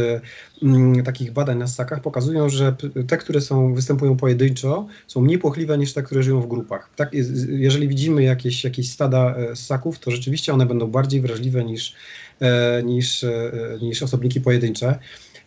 m, 0.63 1.03
takich 1.05 1.33
badań 1.33 1.59
na 1.59 1.67
ssakach 1.67 2.03
pokazują, 2.03 2.49
że 2.49 2.75
te, 3.09 3.17
które 3.17 3.41
są, 3.41 3.75
występują 3.75 4.17
pojedynczo, 4.17 4.87
są 5.07 5.21
mniej 5.21 5.39
płochliwe 5.39 5.79
niż 5.79 5.93
te, 5.93 6.03
które 6.03 6.23
żyją 6.23 6.41
w 6.41 6.49
grupach. 6.49 6.91
Tak, 6.97 7.11
jeżeli 7.49 7.89
widzimy 7.89 8.23
jakieś, 8.23 8.65
jakieś 8.65 8.91
stada 8.91 9.37
e, 9.37 9.57
ssaków, 9.57 9.99
to 9.99 10.11
rzeczywiście 10.11 10.55
one 10.55 10.67
będą 10.67 10.87
bardziej 10.87 11.21
wrażliwe 11.21 11.65
niż 11.65 11.95
E, 12.41 12.83
niż, 12.83 13.25
e, 13.25 13.53
niż 13.83 14.03
osobniki 14.03 14.41
pojedyncze. 14.41 14.99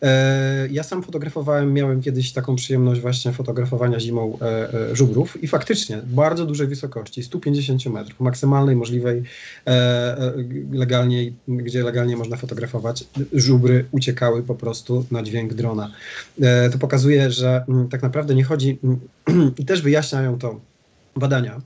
E, 0.01 0.67
ja 0.71 0.83
sam 0.83 1.03
fotografowałem, 1.03 1.73
miałem 1.73 2.01
kiedyś 2.01 2.33
taką 2.33 2.55
przyjemność 2.55 3.01
właśnie 3.01 3.31
fotografowania 3.31 3.99
zimą 3.99 4.37
żubrów 4.93 5.43
i 5.43 5.47
faktycznie 5.47 6.01
bardzo 6.05 6.45
dużej 6.45 6.67
wysokości, 6.67 7.23
150 7.23 7.85
metrów, 7.85 8.19
maksymalnej 8.19 8.75
możliwej 8.75 9.23
legalnie, 10.71 11.31
gdzie 11.47 11.83
legalnie 11.83 12.17
można 12.17 12.37
fotografować, 12.37 13.03
żubry 13.33 13.85
uciekały 13.91 14.43
po 14.43 14.55
prostu 14.55 15.05
na 15.11 15.23
dźwięk 15.23 15.53
drona. 15.53 15.91
To 16.71 16.77
pokazuje, 16.77 17.31
że 17.31 17.63
mm, 17.69 17.89
tak 17.89 18.01
naprawdę 18.01 18.35
nie 18.35 18.43
chodzi 18.43 18.79
mm, 18.83 19.51
i 19.59 19.65
też 19.65 19.81
wyjaśniają 19.81 20.39
to 20.39 20.59
badania, 21.15 21.61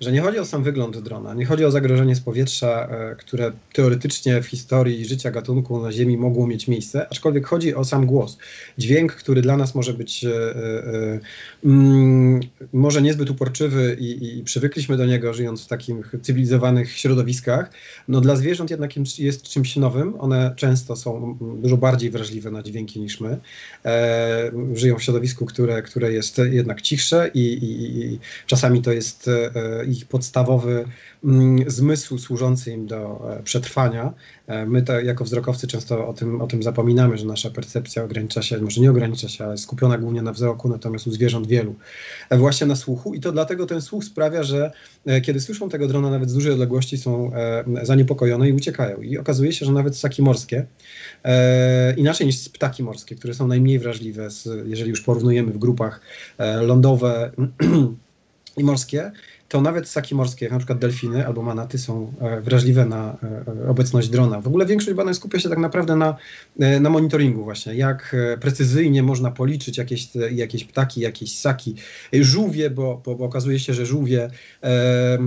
że 0.00 0.12
nie 0.12 0.20
chodzi 0.20 0.38
o 0.38 0.44
sam 0.44 0.62
wygląd 0.62 0.98
drona, 0.98 1.34
nie 1.34 1.46
chodzi 1.46 1.64
o 1.64 1.70
zagrożenie 1.70 2.16
z 2.16 2.20
powietrza, 2.20 2.88
e, 2.90 3.16
które 3.16 3.52
teoretycznie 3.72 4.42
w 4.42 4.46
historii 4.46 5.04
życia 5.04 5.30
gatunku 5.30 5.82
na 5.82 5.92
Ziemi 5.92 6.16
mogło 6.16 6.46
mieć 6.46 6.68
miejsce, 6.68 7.06
aczkolwiek 7.10 7.46
chodzi 7.46 7.74
o 7.74 7.84
sam 7.84 8.06
głos. 8.06 8.38
Dźwięk, 8.78 9.12
który 9.12 9.42
dla 9.42 9.56
nas 9.56 9.74
może 9.74 9.94
być 9.94 10.24
e, 10.24 10.30
e, 10.30 11.20
mm, 11.64 12.40
może 12.72 13.02
niezbyt 13.02 13.30
uporczywy 13.30 13.96
i, 14.00 14.38
i 14.38 14.44
przywykliśmy 14.44 14.96
do 14.96 15.06
niego, 15.06 15.34
żyjąc 15.34 15.64
w 15.64 15.66
takich 15.66 15.96
cywilizowanych 16.22 16.92
środowiskach, 16.92 17.70
no 18.08 18.20
dla 18.20 18.36
zwierząt 18.36 18.70
jednak 18.70 19.18
jest 19.18 19.42
czymś 19.42 19.76
nowym. 19.76 20.20
One 20.20 20.54
często 20.56 20.96
są 20.96 21.38
dużo 21.62 21.76
bardziej 21.76 22.10
wrażliwe 22.10 22.50
na 22.50 22.62
dźwięki 22.62 23.00
niż 23.00 23.20
my. 23.20 23.38
Żyją 24.74 24.98
w 24.98 25.02
środowisku, 25.02 25.46
które, 25.46 25.82
które 25.82 26.12
jest 26.12 26.40
jednak 26.50 26.82
cichsze 26.82 27.30
i, 27.34 27.40
i, 27.40 28.00
i 28.00 28.18
czasami 28.46 28.82
to 28.82 28.92
jest 28.92 29.30
ich 29.86 30.06
podstawowy 30.06 30.84
mm, 31.24 31.70
zmysł 31.70 32.18
służący 32.18 32.72
im 32.72 32.86
do 32.86 33.28
przetrwania. 33.44 34.12
My 34.66 34.82
to 34.82 35.00
jako 35.00 35.24
wzrokowcy 35.24 35.66
często 35.66 36.08
o 36.08 36.12
tym, 36.12 36.40
o 36.40 36.46
tym 36.46 36.62
zapominamy, 36.62 37.18
że 37.18 37.26
nasza 37.26 37.50
percepcja 37.50 38.04
ogranicza 38.04 38.42
się, 38.42 38.60
może 38.60 38.80
nie 38.80 38.90
ogranicza 38.90 39.28
się, 39.28 39.44
ale 39.44 39.58
skupiona 39.58 39.98
głównie 39.98 40.22
na 40.22 40.32
wzroku, 40.32 40.68
natomiast 40.68 41.06
u 41.06 41.10
zwierząt 41.10 41.46
wielu 41.46 41.74
właśnie 42.30 42.66
na 42.66 42.76
słuchu 42.76 43.14
i 43.14 43.20
to 43.20 43.32
dlatego 43.32 43.66
ten 43.66 43.80
słuch 43.80 44.04
sprawia, 44.04 44.42
że 44.42 44.72
kiedy 45.22 45.40
słyszą 45.40 45.68
tego 45.68 45.88
drona 45.88 46.10
nawet 46.10 46.30
z 46.30 46.34
dużej 46.34 46.52
odległości 46.52 46.98
są 46.98 47.30
zaniepokojone 47.82 48.48
i 48.48 48.52
uciekają. 48.52 49.02
I 49.02 49.18
okazuje 49.18 49.52
się, 49.52 49.66
że 49.66 49.72
nawet 49.72 49.96
ssaki 49.96 50.22
morskie, 50.22 50.66
inaczej 51.96 52.26
niż 52.26 52.48
ptaki 52.48 52.82
morskie, 52.82 53.16
które 53.16 53.34
są 53.34 53.46
najmniej 53.46 53.78
wrażliwe, 53.78 54.28
jeżeli 54.64 54.90
już 54.90 55.00
porównujemy 55.00 55.52
w 55.52 55.58
grupach 55.58 56.00
lądowe 56.62 57.30
i 58.56 58.64
morskie, 58.64 59.12
to 59.48 59.60
nawet 59.60 59.88
ssaki 59.88 60.14
morskie, 60.14 60.44
jak 60.44 60.52
na 60.52 60.58
przykład 60.58 60.78
delfiny 60.78 61.26
albo 61.26 61.42
manaty 61.42 61.78
są 61.78 62.12
e, 62.20 62.40
wrażliwe 62.40 62.86
na 62.86 63.16
e, 63.64 63.68
obecność 63.68 64.08
drona. 64.08 64.40
W 64.40 64.46
ogóle 64.46 64.66
większość 64.66 64.96
badań 64.96 65.14
skupia 65.14 65.40
się 65.40 65.48
tak 65.48 65.58
naprawdę 65.58 65.96
na, 65.96 66.16
e, 66.60 66.80
na 66.80 66.90
monitoringu 66.90 67.44
właśnie, 67.44 67.74
jak 67.74 68.16
precyzyjnie 68.40 69.02
można 69.02 69.30
policzyć 69.30 69.78
jakieś, 69.78 70.08
jakieś 70.32 70.64
ptaki, 70.64 71.00
jakieś 71.00 71.36
ssaki, 71.36 71.74
żółwie, 72.12 72.70
bo, 72.70 73.02
bo, 73.04 73.14
bo 73.14 73.24
okazuje 73.24 73.58
się, 73.58 73.74
że 73.74 73.86
żółwie 73.86 74.30
e, 74.62 75.18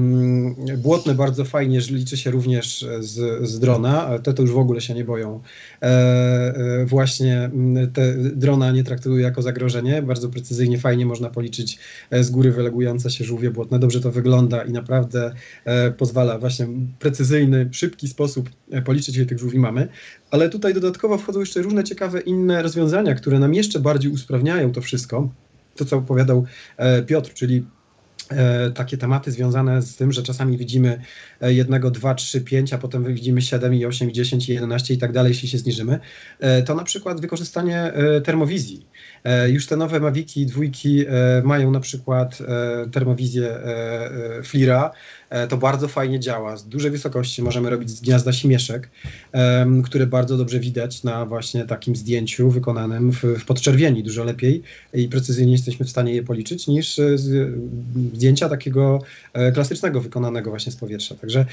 błotne 0.77 1.15
bardzo 1.15 1.45
fajnie 1.45 1.79
liczy 1.79 2.17
się 2.17 2.31
również 2.31 2.85
z, 2.99 3.47
z 3.49 3.59
drona, 3.59 4.19
te 4.23 4.33
to 4.33 4.41
już 4.41 4.51
w 4.51 4.57
ogóle 4.57 4.81
się 4.81 4.93
nie 4.93 5.05
boją. 5.05 5.41
E, 5.81 6.85
właśnie 6.85 7.51
te 7.93 8.13
drona 8.15 8.71
nie 8.71 8.83
traktują 8.83 9.17
jako 9.17 9.41
zagrożenie, 9.41 10.01
bardzo 10.01 10.29
precyzyjnie, 10.29 10.79
fajnie 10.79 11.05
można 11.05 11.29
policzyć 11.29 11.79
z 12.11 12.29
góry 12.29 12.51
wylegujące 12.51 13.09
się 13.09 13.23
żółwie 13.23 13.51
błotne. 13.51 13.79
Dobrze 13.79 14.01
to 14.01 14.08
to 14.09 14.13
wygląda 14.13 14.63
i 14.63 14.71
naprawdę 14.71 15.33
e, 15.65 15.91
pozwala 15.91 16.39
właśnie 16.39 16.67
precyzyjny, 16.99 17.69
szybki 17.71 18.07
sposób 18.07 18.49
e, 18.71 18.81
policzyć, 18.81 19.17
ile 19.17 19.25
tych 19.25 19.39
żółwi 19.39 19.59
mamy. 19.59 19.87
Ale 20.31 20.49
tutaj 20.49 20.73
dodatkowo 20.73 21.17
wchodzą 21.17 21.39
jeszcze 21.39 21.61
różne 21.61 21.83
ciekawe 21.83 22.21
inne 22.21 22.63
rozwiązania, 22.63 23.15
które 23.15 23.39
nam 23.39 23.53
jeszcze 23.53 23.79
bardziej 23.79 24.11
usprawniają 24.11 24.71
to 24.71 24.81
wszystko. 24.81 25.29
To, 25.75 25.85
co 25.85 25.97
opowiadał 25.97 26.45
e, 26.77 27.03
Piotr, 27.03 27.33
czyli 27.33 27.65
takie 28.75 28.97
tematy 28.97 29.31
związane 29.31 29.81
z 29.81 29.95
tym, 29.95 30.11
że 30.11 30.23
czasami 30.23 30.57
widzimy 30.57 31.01
jednego, 31.41 31.91
dwa, 31.91 32.15
trzy, 32.15 32.41
pięć, 32.41 32.73
a 32.73 32.77
potem 32.77 33.13
widzimy 33.13 33.41
7 33.41 33.73
i 33.73 33.85
8 33.85 34.09
i 34.09 34.13
10 34.13 34.49
i 34.49 34.53
11 34.53 34.93
i 34.93 34.97
tak 34.97 35.11
dalej, 35.11 35.29
jeśli 35.29 35.47
się 35.47 35.57
zniżymy, 35.57 35.99
to 36.65 36.75
na 36.75 36.83
przykład 36.83 37.21
wykorzystanie 37.21 37.93
termowizji. 38.23 38.85
E, 39.23 39.49
już 39.49 39.67
te 39.67 39.77
nowe 39.77 39.99
Maviki 39.99 40.45
dwójki 40.45 41.05
e, 41.07 41.41
mają 41.43 41.71
na 41.71 41.79
przykład 41.79 42.37
e, 42.41 42.89
termowizję 42.89 43.49
FLIRA, 44.43 44.91
to 45.49 45.57
bardzo 45.57 45.87
fajnie 45.87 46.19
działa. 46.19 46.57
Z 46.57 46.67
dużej 46.67 46.91
wysokości 46.91 47.41
możemy 47.41 47.69
robić 47.69 47.89
z 47.89 48.01
gniazda 48.01 48.33
śmieszek, 48.33 48.89
które 49.85 50.07
bardzo 50.07 50.37
dobrze 50.37 50.59
widać 50.59 51.03
na 51.03 51.25
właśnie 51.25 51.65
takim 51.65 51.95
zdjęciu 51.95 52.49
wykonanym 52.49 53.11
w, 53.11 53.23
w 53.23 53.45
podczerwieni. 53.45 54.03
Dużo 54.03 54.23
lepiej 54.23 54.63
i 54.93 55.07
precyzyjnie 55.07 55.51
jesteśmy 55.51 55.85
w 55.85 55.89
stanie 55.89 56.13
je 56.13 56.23
policzyć 56.23 56.67
niż 56.67 56.99
zdjęcia 58.13 58.49
takiego 58.49 59.01
klasycznego 59.53 60.01
wykonanego 60.01 60.49
właśnie 60.49 60.71
z 60.71 60.75
powietrza. 60.75 61.15
Także 61.15 61.45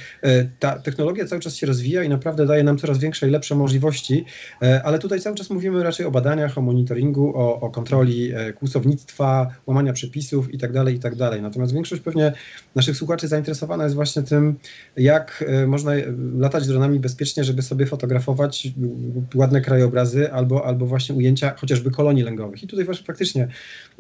ta 0.58 0.78
technologia 0.78 1.26
cały 1.26 1.40
czas 1.40 1.56
się 1.56 1.66
rozwija 1.66 2.02
i 2.02 2.08
naprawdę 2.08 2.46
daje 2.46 2.64
nam 2.64 2.78
coraz 2.78 2.98
większe 2.98 3.28
i 3.28 3.30
lepsze 3.30 3.54
możliwości, 3.54 4.24
ale 4.84 4.98
tutaj 4.98 5.20
cały 5.20 5.36
czas 5.36 5.50
mówimy 5.50 5.82
raczej 5.82 6.06
o 6.06 6.10
badaniach, 6.10 6.58
o 6.58 6.60
monitoringu, 6.60 7.32
o, 7.36 7.55
o 7.60 7.70
kontroli 7.70 8.32
kłusownictwa, 8.58 9.50
łamania 9.66 9.92
przepisów 9.92 10.52
itd., 10.52 10.84
tak 10.84 10.92
itd. 10.92 11.30
Tak 11.30 11.42
Natomiast 11.42 11.72
większość 11.72 12.02
pewnie 12.02 12.32
naszych 12.74 12.96
słuchaczy 12.96 13.28
zainteresowana 13.28 13.84
jest 13.84 13.94
właśnie 13.96 14.22
tym, 14.22 14.54
jak 14.96 15.44
e, 15.46 15.66
można 15.66 15.92
latać 16.38 16.66
dronami 16.66 17.00
bezpiecznie, 17.00 17.44
żeby 17.44 17.62
sobie 17.62 17.86
fotografować 17.86 18.68
ładne 19.34 19.60
krajobrazy 19.60 20.32
albo, 20.32 20.66
albo 20.66 20.86
właśnie 20.86 21.14
ujęcia 21.14 21.54
chociażby 21.56 21.90
kolonii 21.90 22.22
lęgowych. 22.22 22.62
I 22.62 22.66
tutaj 22.66 22.84
właśnie 22.84 23.06
faktycznie 23.06 23.48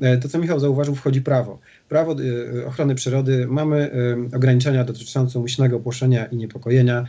e, 0.00 0.18
to, 0.18 0.28
co 0.28 0.38
Michał 0.38 0.60
zauważył, 0.60 0.94
wchodzi 0.94 1.22
prawo. 1.22 1.58
Prawo 1.88 2.16
e, 2.62 2.66
ochrony 2.66 2.94
przyrody, 2.94 3.46
mamy 3.46 3.90
ograniczenia 4.34 4.84
dotyczące 4.84 5.38
umyślnego 5.38 5.80
płoszenia 5.80 6.26
i 6.26 6.36
niepokojenia. 6.36 7.06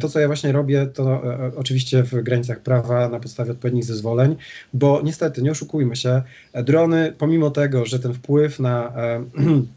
To, 0.00 0.08
co 0.08 0.20
ja 0.20 0.26
właśnie 0.26 0.52
robię, 0.52 0.86
to 0.86 1.22
oczywiście 1.56 2.02
w 2.02 2.22
granicach 2.22 2.60
prawa 2.60 3.08
na 3.08 3.20
podstawie 3.20 3.50
odpowiednich 3.50 3.84
zezwoleń, 3.84 4.36
bo 4.74 5.00
niestety, 5.04 5.42
nie 5.42 5.50
oszukujmy 5.50 5.96
się, 5.96 6.22
drony, 6.54 7.12
pomimo 7.18 7.50
tego, 7.50 7.86
że 7.86 7.98
ten 7.98 8.14
wpływ 8.14 8.60
na 8.60 8.92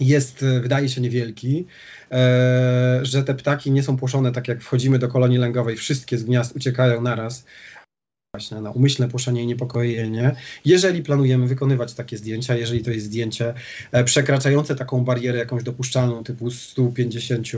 jest, 0.00 0.42
e, 0.42 0.60
wydaje 0.60 0.88
się, 0.88 1.00
niewielki, 1.00 1.66
e, 2.10 3.00
że 3.02 3.24
te 3.24 3.34
ptaki 3.34 3.70
nie 3.70 3.82
są 3.82 3.96
płoszone 3.96 4.32
tak 4.32 4.48
jak 4.48 4.62
wchodzimy 4.62 4.98
do 4.98 5.08
kolonii 5.08 5.38
lęgowej, 5.38 5.76
wszystkie 5.76 6.18
z 6.18 6.24
gniazd 6.24 6.56
uciekają 6.56 7.02
naraz, 7.02 7.44
właśnie 8.34 8.60
na 8.60 8.70
umyślne 8.70 9.08
płoszenie 9.08 9.42
i 9.42 9.46
niepokojenie. 9.46 10.36
Jeżeli 10.64 11.02
planujemy 11.02 11.46
wykonywać 11.46 11.94
takie 11.94 12.16
zdjęcia, 12.16 12.56
jeżeli 12.56 12.82
to 12.84 12.90
jest 12.90 13.06
zdjęcie 13.06 13.54
e, 13.92 14.04
przekraczające 14.04 14.74
taką 14.74 15.04
barierę 15.04 15.38
jakąś 15.38 15.62
dopuszczalną 15.62 16.24
typu 16.24 16.50
150 16.50 17.48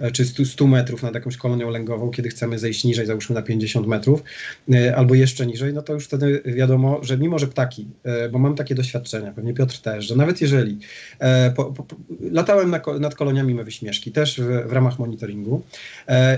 e, 0.00 0.10
czy 0.10 0.24
100, 0.24 0.44
100 0.44 0.66
metrów 0.66 1.02
nad 1.02 1.14
jakąś 1.14 1.36
kolonią 1.36 1.70
lęgową, 1.70 2.10
kiedy 2.10 2.28
chcemy 2.28 2.58
zejść 2.58 2.84
niżej, 2.84 3.06
załóżmy 3.06 3.34
na 3.34 3.42
50 3.42 3.86
metrów, 3.86 4.22
e, 4.72 4.96
albo 4.96 5.14
jeszcze 5.14 5.46
niżej, 5.46 5.74
no 5.74 5.82
to 5.82 5.92
już 5.92 6.04
wtedy 6.04 6.42
wiadomo, 6.44 7.00
że 7.02 7.18
mimo, 7.18 7.38
że 7.38 7.46
ptaki, 7.46 7.86
bo 8.32 8.38
mam 8.38 8.54
takie 8.54 8.74
doświadczenia, 8.74 9.32
pewnie 9.32 9.54
Piotr 9.54 9.78
też, 9.78 10.06
że 10.06 10.16
nawet 10.16 10.40
jeżeli 10.40 10.78
po, 11.56 11.64
po, 11.64 11.86
latałem 12.32 12.70
na, 12.70 12.80
nad 13.00 13.14
koloniami 13.14 13.54
mewy 13.54 13.70
śmieszki, 13.72 14.12
też 14.12 14.40
w, 14.40 14.68
w 14.68 14.72
ramach 14.72 14.98
monitoringu 14.98 15.62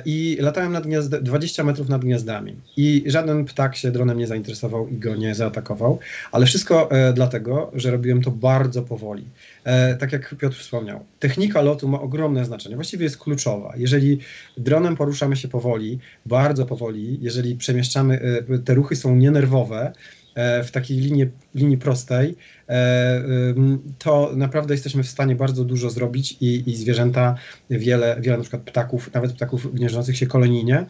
i 0.04 0.36
latałem 0.40 0.72
nad 0.72 0.86
gniazd, 0.86 1.10
20 1.10 1.64
metrów 1.64 1.88
nad 1.88 2.00
gniazdami 2.00 2.56
i 2.76 3.04
żaden 3.06 3.44
ptak 3.44 3.76
się 3.80 3.90
dronem 3.90 4.18
nie 4.18 4.26
zainteresował 4.26 4.88
i 4.88 4.98
go 4.98 5.16
nie 5.16 5.34
zaatakował, 5.34 5.98
ale 6.32 6.46
wszystko 6.46 6.90
e, 6.90 7.12
dlatego, 7.12 7.70
że 7.74 7.90
robiłem 7.90 8.22
to 8.22 8.30
bardzo 8.30 8.82
powoli. 8.82 9.24
E, 9.64 9.96
tak 9.96 10.12
jak 10.12 10.34
Piotr 10.34 10.56
wspomniał, 10.56 11.04
technika 11.18 11.60
lotu 11.62 11.88
ma 11.88 12.00
ogromne 12.00 12.44
znaczenie, 12.44 12.74
właściwie 12.74 13.04
jest 13.04 13.18
kluczowa. 13.18 13.74
Jeżeli 13.76 14.18
dronem 14.56 14.96
poruszamy 14.96 15.36
się 15.36 15.48
powoli, 15.48 15.98
bardzo 16.26 16.66
powoli, 16.66 17.18
jeżeli 17.20 17.56
przemieszczamy, 17.56 18.20
e, 18.48 18.58
te 18.58 18.74
ruchy 18.74 18.96
są 18.96 19.16
nienerwowe, 19.16 19.92
e, 20.34 20.64
w 20.64 20.70
takiej 20.70 20.98
linii, 20.98 21.26
linii 21.54 21.78
prostej, 21.78 22.36
e, 22.68 23.24
to 23.98 24.32
naprawdę 24.36 24.74
jesteśmy 24.74 25.02
w 25.02 25.08
stanie 25.08 25.36
bardzo 25.36 25.64
dużo 25.64 25.90
zrobić 25.90 26.36
i, 26.40 26.70
i 26.70 26.76
zwierzęta, 26.76 27.34
wiele, 27.70 28.16
wiele 28.20 28.36
na 28.36 28.42
przykład 28.42 28.62
ptaków, 28.62 29.14
nawet 29.14 29.32
ptaków 29.32 29.74
gnieżdżących 29.74 30.16
się 30.16 30.26
kolonijnie, 30.26 30.86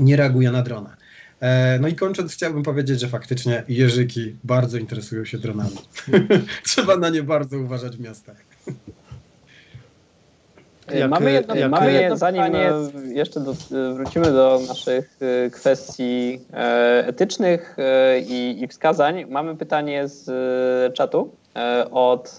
nie 0.00 0.16
reaguje 0.16 0.50
na 0.50 0.62
drona. 0.62 0.96
E, 1.42 1.78
no 1.78 1.88
i 1.88 1.94
kończąc, 1.94 2.32
chciałbym 2.34 2.62
powiedzieć, 2.62 3.00
że 3.00 3.08
faktycznie 3.08 3.64
jeżyki 3.68 4.36
bardzo 4.44 4.78
interesują 4.78 5.24
się 5.24 5.38
dronami. 5.38 5.76
Trzeba 6.66 6.96
na 6.96 7.08
nie 7.08 7.22
bardzo 7.22 7.58
uważać 7.58 7.96
w 7.96 8.00
miastach. 8.00 8.36
Jak, 10.94 11.10
mamy 11.10 11.32
jedno, 11.32 11.54
jak, 11.54 11.70
mamy 11.70 11.92
jedno 11.92 12.16
zanim 12.16 12.42
pytanie... 12.42 12.70
jeszcze 13.14 13.40
do, 13.40 13.54
wrócimy 13.94 14.24
do 14.24 14.60
naszych 14.68 15.18
e, 15.20 15.50
kwestii 15.50 16.40
e, 16.52 17.06
etycznych 17.06 17.76
i, 18.26 18.58
i 18.62 18.68
wskazań, 18.68 19.24
mamy 19.30 19.56
pytanie 19.56 20.08
z 20.08 20.24
czatu 20.94 21.30
od 21.90 22.36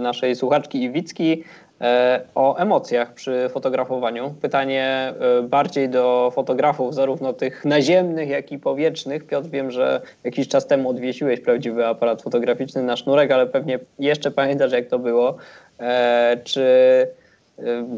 naszej 0.00 0.36
słuchaczki 0.36 0.82
Iwicki. 0.82 1.44
E, 1.80 2.20
o 2.34 2.56
emocjach 2.56 3.14
przy 3.14 3.48
fotografowaniu. 3.48 4.34
Pytanie 4.42 5.14
e, 5.20 5.42
bardziej 5.42 5.88
do 5.88 6.32
fotografów, 6.34 6.94
zarówno 6.94 7.32
tych 7.32 7.64
naziemnych, 7.64 8.28
jak 8.28 8.52
i 8.52 8.58
powietrznych. 8.58 9.26
Piotr, 9.26 9.48
wiem, 9.48 9.70
że 9.70 10.00
jakiś 10.24 10.48
czas 10.48 10.66
temu 10.66 10.90
odwiesiłeś 10.90 11.40
prawdziwy 11.40 11.86
aparat 11.86 12.22
fotograficzny 12.22 12.82
na 12.82 12.96
sznurek, 12.96 13.30
ale 13.30 13.46
pewnie 13.46 13.78
jeszcze 13.98 14.30
pamiętasz, 14.30 14.72
jak 14.72 14.86
to 14.86 14.98
było. 14.98 15.36
E, 15.80 16.36
czy 16.44 16.66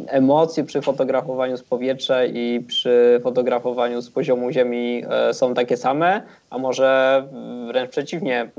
emocje 0.07 0.65
przy 0.65 0.83
fotografowaniu 0.83 1.57
z 1.57 1.63
powietrza 1.63 2.25
i 2.25 2.61
przy 2.61 3.21
fotografowaniu 3.23 4.01
z 4.01 4.11
poziomu 4.11 4.51
ziemi 4.51 5.03
są 5.33 5.55
takie 5.55 5.77
same, 5.77 6.23
a 6.51 6.59
może 6.59 7.25
wręcz 7.67 7.91
przeciwnie, 7.91 8.51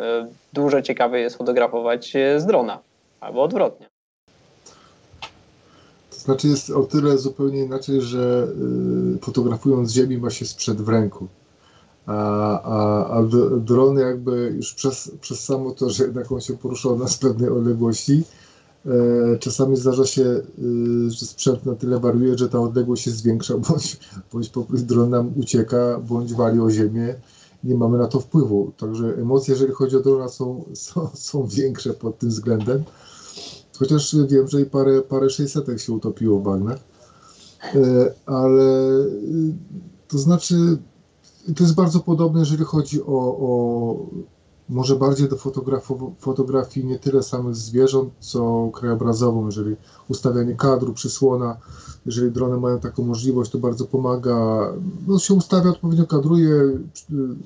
dużo 0.54 0.82
ciekawiej 0.82 1.24
jest 1.24 1.38
fotografować 1.38 2.14
z 2.38 2.46
drona 2.46 2.80
albo 3.22 3.44
odwrotnie. 3.44 3.99
Znaczy 6.26 6.48
jest 6.48 6.70
o 6.70 6.84
tyle 6.84 7.18
zupełnie 7.18 7.64
inaczej, 7.64 8.02
że 8.02 8.48
y, 9.16 9.20
fotografując 9.20 9.92
Ziemi 9.92 10.18
ma 10.18 10.30
się 10.30 10.46
sprzęt 10.46 10.82
w 10.82 10.90
ręku. 10.90 11.28
A, 12.06 12.62
a, 12.62 13.08
a 13.18 13.24
dron 13.58 13.98
jakby 13.98 14.54
już 14.56 14.74
przez, 14.74 15.12
przez 15.22 15.40
samo 15.46 15.72
to, 15.72 15.90
że 15.90 16.04
jednak 16.04 16.32
on 16.32 16.42
się 16.42 16.54
poruszał 16.58 16.98
na 16.98 17.06
pewnej 17.22 17.50
odległości, 17.50 18.24
e, 18.86 19.38
czasami 19.40 19.78
zdarza 19.78 20.06
się, 20.06 20.22
y, 20.24 21.12
że 21.12 21.26
sprzęt 21.26 21.66
na 21.66 21.76
tyle 21.76 22.00
wariuje, 22.00 22.38
że 22.38 22.50
ta 22.50 22.60
odległość 22.60 23.04
się 23.04 23.12
zwiększa, 23.12 23.54
bądź, 23.70 24.00
bądź 24.34 24.84
dron 24.84 25.10
nam 25.10 25.32
ucieka, 25.36 26.00
bądź 26.10 26.34
wali 26.34 26.60
o 26.60 26.72
ziemię. 26.72 27.16
Nie 27.64 27.76
mamy 27.76 27.98
na 27.98 28.08
to 28.08 28.20
wpływu. 28.20 28.72
Także 28.78 29.16
emocje, 29.18 29.54
jeżeli 29.54 29.74
chodzi 29.74 29.98
o 29.98 30.00
drona, 30.00 30.30
są, 30.30 30.66
są, 30.74 31.10
są 31.14 31.48
większe 31.48 31.94
pod 31.94 32.18
tym 32.18 32.30
względem. 32.30 32.84
Chociaż 33.80 34.16
wiem, 34.28 34.48
że 34.48 34.62
i 34.62 34.66
parę, 34.66 35.02
parę 35.02 35.30
600 35.30 35.82
się 35.82 35.94
utopiło 35.94 36.40
w 36.40 36.44
bagnach. 36.44 36.80
E, 37.76 38.14
ale 38.26 38.64
y, 39.00 39.54
to 40.08 40.18
znaczy, 40.18 40.78
to 41.56 41.64
jest 41.64 41.76
bardzo 41.76 42.00
podobne, 42.00 42.40
jeżeli 42.40 42.64
chodzi 42.64 43.02
o, 43.04 43.38
o 43.40 43.96
może 44.70 44.96
bardziej 44.96 45.30
do 45.30 45.38
fotografii 46.20 46.86
nie 46.86 47.00
tyle 47.00 47.24
samych 47.24 47.56
zwierząt, 47.56 48.14
co 48.20 48.70
krajobrazową, 48.74 49.46
jeżeli 49.46 49.76
ustawianie 50.08 50.56
kadru, 50.56 50.94
przysłona, 50.94 51.58
jeżeli 52.06 52.32
drony 52.32 52.58
mają 52.58 52.80
taką 52.80 53.04
możliwość, 53.06 53.52
to 53.52 53.58
bardzo 53.58 53.86
pomaga. 53.86 54.68
No, 55.08 55.20
się 55.20 55.34
ustawia, 55.34 55.70
odpowiednio 55.70 56.08
kadruje, 56.08 56.54
y, 56.54 56.80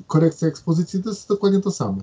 korekcja 0.08 0.48
ekspozycji, 0.48 1.04
to 1.04 1.10
jest 1.10 1.30
dokładnie 1.30 1.62
to 1.62 1.72
samo. 1.72 1.98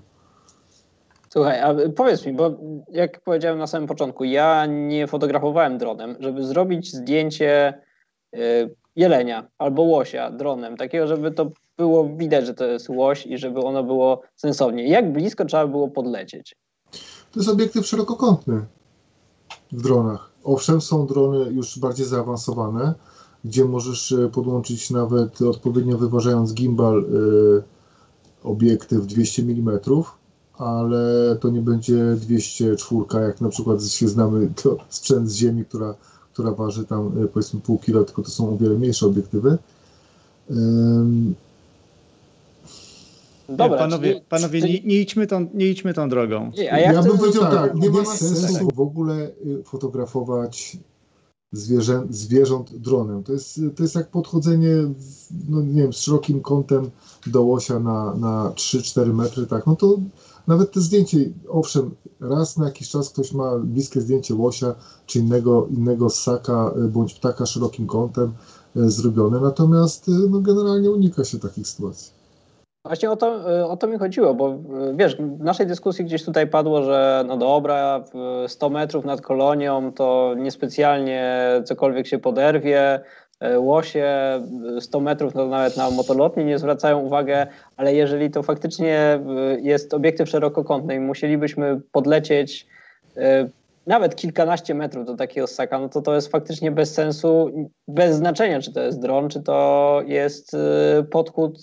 Słuchaj, 1.33 1.61
a 1.61 1.75
powiedz 1.97 2.27
mi, 2.27 2.33
bo 2.33 2.57
jak 2.89 3.21
powiedziałem 3.21 3.59
na 3.59 3.67
samym 3.67 3.89
początku, 3.89 4.25
ja 4.25 4.67
nie 4.67 5.07
fotografowałem 5.07 5.79
dronem, 5.79 6.17
żeby 6.21 6.45
zrobić 6.45 6.93
zdjęcie 6.93 7.83
y, 8.37 8.75
jelenia 8.97 9.49
albo 9.59 9.83
łosia 9.83 10.31
dronem, 10.31 10.77
takiego, 10.77 11.07
żeby 11.07 11.31
to 11.31 11.51
było 11.79 12.09
widać, 12.17 12.47
że 12.47 12.55
to 12.55 12.65
jest 12.65 12.89
łoś 12.89 13.27
i 13.27 13.39
żeby 13.39 13.61
ono 13.61 13.85
było 13.85 14.23
sensownie. 14.37 14.89
Jak 14.89 15.13
blisko 15.13 15.45
trzeba 15.45 15.67
było 15.67 15.89
podlecieć? 15.89 16.57
To 17.33 17.41
jest 17.41 17.49
obiektyw 17.49 17.87
szerokokątny 17.87 18.65
w 19.73 19.83
dronach. 19.83 20.31
Owszem, 20.45 20.81
są 20.81 21.07
drony 21.07 21.53
już 21.53 21.79
bardziej 21.79 22.07
zaawansowane, 22.07 22.95
gdzie 23.45 23.65
możesz 23.65 24.13
e, 24.13 24.29
podłączyć 24.29 24.91
nawet 24.91 25.43
odpowiednio 25.43 25.99
wyważając 25.99 26.55
gimbal 26.55 27.05
y, 27.05 27.63
obiektyw 28.45 29.07
200 29.07 29.43
mm, 29.43 29.79
ale 30.61 31.37
to 31.41 31.51
nie 31.51 31.61
będzie 31.61 32.17
204, 32.17 33.27
jak 33.27 33.41
na 33.41 33.49
przykład 33.49 33.85
się 33.85 34.09
znamy 34.09 34.49
to 34.63 34.77
sprzęt 34.89 35.31
z 35.31 35.35
Ziemi, 35.35 35.65
która, 35.65 35.95
która 36.33 36.51
waży 36.51 36.85
tam 36.85 37.13
e, 37.25 37.27
powiedzmy 37.27 37.61
pół 37.61 37.79
kilo, 37.79 38.05
tylko 38.05 38.23
to 38.23 38.31
są 38.31 38.55
o 38.55 38.57
wiele 38.57 38.75
mniejsze 38.75 39.07
obiektywy. 39.07 39.59
Dobra, 43.49 43.79
panowie, 43.79 44.13
czyli, 44.13 44.25
panowie 44.29 44.61
nie, 44.61 44.81
nie, 44.81 45.01
idźmy 45.01 45.27
tą, 45.27 45.47
nie 45.55 45.67
idźmy 45.67 45.95
tą 45.95 46.09
drogą. 46.09 46.53
Nie, 46.57 46.65
ja, 46.65 46.79
ja 46.79 47.03
bym 47.03 47.19
powiedział 47.19 47.43
tak, 47.43 47.53
tak, 47.53 47.75
nie 47.75 47.91
ma 47.91 48.05
sensu 48.05 48.69
w 48.75 48.81
ogóle 48.81 49.31
y, 49.47 49.63
fotografować 49.65 50.77
zwierzę, 51.53 52.07
zwierząt 52.11 52.77
dronem. 52.77 53.23
To 53.23 53.33
jest, 53.33 53.61
to 53.77 53.83
jest 53.83 53.95
jak 53.95 54.09
podchodzenie 54.09 54.75
no 55.49 55.63
nie 55.63 55.83
wiem, 55.83 55.93
z 55.93 56.01
szerokim 56.01 56.41
kątem 56.41 56.91
do 57.27 57.43
łosia 57.43 57.81
na, 57.81 58.15
na 58.15 58.53
3-4 58.55 59.15
metry, 59.15 59.47
tak, 59.47 59.67
no 59.67 59.77
to 59.77 59.99
nawet 60.51 60.73
te 60.73 60.81
zdjęcie, 60.81 61.19
owszem, 61.49 61.95
raz 62.21 62.57
na 62.57 62.65
jakiś 62.65 62.91
czas 62.91 63.11
ktoś 63.11 63.33
ma 63.33 63.59
bliskie 63.59 64.01
zdjęcie 64.01 64.35
łosia 64.35 64.75
czy 65.07 65.19
innego, 65.19 65.67
innego 65.71 66.11
ssaka 66.11 66.71
y, 66.85 66.89
bądź 66.89 67.15
ptaka 67.15 67.47
szerokim 67.47 67.87
kątem 67.87 68.33
y, 68.77 68.91
zrobione, 68.91 69.41
natomiast 69.41 70.11
no, 70.31 70.41
generalnie 70.41 70.91
unika 70.91 71.25
się 71.25 71.39
takich 71.39 71.67
sytuacji. 71.67 72.21
Właśnie 72.85 73.11
o 73.11 73.17
to, 73.17 73.41
o 73.69 73.77
to 73.77 73.87
mi 73.87 73.99
chodziło, 73.99 74.35
bo 74.35 74.59
wiesz, 74.95 75.17
w 75.17 75.41
naszej 75.41 75.67
dyskusji 75.67 76.05
gdzieś 76.05 76.25
tutaj 76.25 76.47
padło, 76.47 76.83
że 76.83 77.25
no 77.27 77.37
dobra, 77.37 78.05
100 78.47 78.71
metrów 78.71 79.05
nad 79.05 79.21
kolonią 79.21 79.93
to 79.93 80.35
niespecjalnie 80.37 81.45
cokolwiek 81.65 82.07
się 82.07 82.19
poderwie, 82.19 83.01
łosie 83.57 84.07
100 84.81 85.01
metrów 85.01 85.33
to 85.33 85.47
nawet 85.47 85.77
na 85.77 85.91
motolotni 85.91 86.45
nie 86.45 86.59
zwracają 86.59 86.99
uwagi, 86.99 87.33
ale 87.77 87.95
jeżeli 87.95 88.31
to 88.31 88.43
faktycznie 88.43 89.21
jest 89.63 89.95
obiektyw 89.95 90.29
szerokokątny 90.29 90.95
i 90.95 91.01
musielibyśmy 91.01 91.81
podlecieć 91.93 92.67
nawet 93.87 94.17
kilkanaście 94.17 94.75
metrów 94.75 95.07
do 95.07 95.17
takiego 95.17 95.47
ssaka, 95.47 95.79
no 95.79 95.89
to 95.89 96.03
to 96.03 96.15
jest 96.15 96.29
faktycznie 96.29 96.71
bez 96.71 96.95
sensu, 96.95 97.51
bez 97.89 98.17
znaczenia, 98.17 98.61
czy 98.61 98.73
to 98.73 98.81
jest 98.81 99.01
dron, 99.01 99.29
czy 99.29 99.43
to 99.43 100.01
jest 100.07 100.57
podchód 101.11 101.59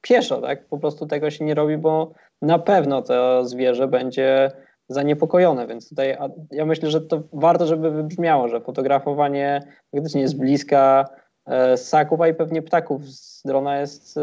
pieszo, 0.00 0.40
tak? 0.40 0.64
Po 0.64 0.78
prostu 0.78 1.06
tego 1.06 1.30
się 1.30 1.44
nie 1.44 1.54
robi, 1.54 1.76
bo 1.76 2.12
na 2.42 2.58
pewno 2.58 3.02
to 3.02 3.44
zwierzę 3.44 3.88
będzie 3.88 4.50
zaniepokojone, 4.90 5.66
więc 5.66 5.88
tutaj 5.88 6.16
ja 6.50 6.66
myślę, 6.66 6.90
że 6.90 7.00
to 7.00 7.22
warto, 7.32 7.66
żeby 7.66 7.90
wybrzmiało, 7.90 8.48
że 8.48 8.60
fotografowanie 8.60 9.62
faktycznie 9.94 10.28
z 10.28 10.34
bliska 10.34 11.08
e, 11.46 11.76
ssaków, 11.76 12.20
a 12.20 12.28
i 12.28 12.34
pewnie 12.34 12.62
ptaków 12.62 13.08
z 13.08 13.42
drona 13.42 13.80
jest 13.80 14.16
y, 14.16 14.20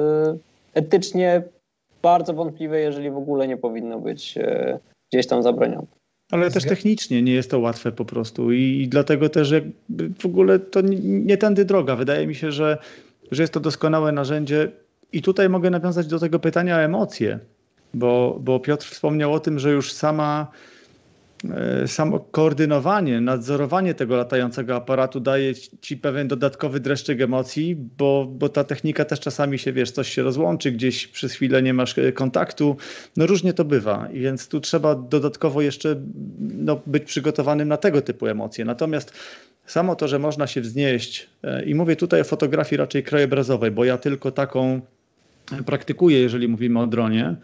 etycznie 0.73 1.43
bardzo 2.01 2.33
wątpliwe, 2.33 2.79
jeżeli 2.79 3.11
w 3.11 3.17
ogóle 3.17 3.47
nie 3.47 3.57
powinno 3.57 3.99
być 3.99 4.37
e, 4.37 4.79
gdzieś 5.11 5.27
tam 5.27 5.43
zabronione. 5.43 5.87
Ale 6.31 6.51
też 6.51 6.63
technicznie 6.63 7.21
nie 7.21 7.33
jest 7.33 7.51
to 7.51 7.59
łatwe 7.59 7.91
po 7.91 8.05
prostu 8.05 8.51
i 8.51 8.87
dlatego 8.91 9.29
też 9.29 9.53
w 10.19 10.25
ogóle 10.25 10.59
to 10.59 10.81
nie 11.03 11.37
tędy 11.37 11.65
droga. 11.65 11.95
Wydaje 11.95 12.27
mi 12.27 12.35
się, 12.35 12.51
że, 12.51 12.77
że 13.31 13.43
jest 13.43 13.53
to 13.53 13.59
doskonałe 13.59 14.11
narzędzie 14.11 14.71
i 15.13 15.21
tutaj 15.21 15.49
mogę 15.49 15.69
nawiązać 15.69 16.07
do 16.07 16.19
tego 16.19 16.39
pytania 16.39 16.75
o 16.75 16.81
emocje, 16.81 17.39
bo, 17.93 18.37
bo 18.41 18.59
Piotr 18.59 18.87
wspomniał 18.87 19.33
o 19.33 19.39
tym, 19.39 19.59
że 19.59 19.71
już 19.71 19.93
sama 19.93 20.51
E, 21.43 21.87
samo 21.87 22.19
koordynowanie, 22.19 23.21
nadzorowanie 23.21 23.93
tego 23.93 24.17
latającego 24.17 24.75
aparatu 24.75 25.19
daje 25.19 25.53
ci 25.81 25.97
pewien 25.97 26.27
dodatkowy 26.27 26.79
dreszczyk 26.79 27.21
emocji, 27.21 27.75
bo, 27.97 28.27
bo 28.31 28.49
ta 28.49 28.63
technika 28.63 29.05
też 29.05 29.19
czasami 29.19 29.59
się, 29.59 29.73
wiesz, 29.73 29.91
coś 29.91 30.13
się 30.13 30.23
rozłączy, 30.23 30.71
gdzieś 30.71 31.07
przez 31.07 31.33
chwilę 31.33 31.61
nie 31.61 31.73
masz 31.73 31.97
e, 31.97 32.11
kontaktu. 32.11 32.77
No 33.17 33.27
różnie 33.27 33.53
to 33.53 33.65
bywa, 33.65 34.07
więc 34.13 34.47
tu 34.47 34.59
trzeba 34.59 34.95
dodatkowo 34.95 35.61
jeszcze 35.61 35.95
no, 36.39 36.81
być 36.85 37.03
przygotowanym 37.03 37.67
na 37.67 37.77
tego 37.77 38.01
typu 38.01 38.27
emocje. 38.27 38.65
Natomiast 38.65 39.13
samo 39.65 39.95
to, 39.95 40.07
że 40.07 40.19
można 40.19 40.47
się 40.47 40.61
wznieść, 40.61 41.29
e, 41.43 41.65
i 41.65 41.75
mówię 41.75 41.95
tutaj 41.95 42.21
o 42.21 42.23
fotografii 42.23 42.77
raczej 42.77 43.03
krajobrazowej, 43.03 43.71
bo 43.71 43.85
ja 43.85 43.97
tylko 43.97 44.31
taką 44.31 44.81
praktykuję, 45.65 46.19
jeżeli 46.19 46.47
mówimy 46.47 46.79
o 46.79 46.87
dronie 46.87 47.35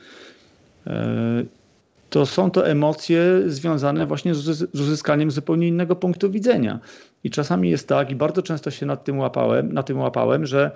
to 2.10 2.26
są 2.26 2.52
to 2.52 2.68
emocje 2.68 3.22
związane 3.46 4.06
właśnie 4.06 4.36
z 4.36 4.76
uzyskaniem 4.76 5.32
zupełnie 5.32 5.68
innego 5.68 5.96
punktu 5.96 6.32
widzenia. 6.32 6.80
I 7.24 7.30
czasami 7.30 7.70
jest 7.70 7.88
tak, 7.88 8.12
i 8.12 8.16
bardzo 8.16 8.42
często 8.42 8.72
się 8.72 8.86
nad 8.86 9.04
tym 9.04 9.20
łapałem, 9.20 9.74
na 9.74 9.84
tym 9.84 10.00
łapałem, 10.00 10.46
że 10.46 10.72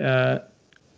e, 0.00 0.40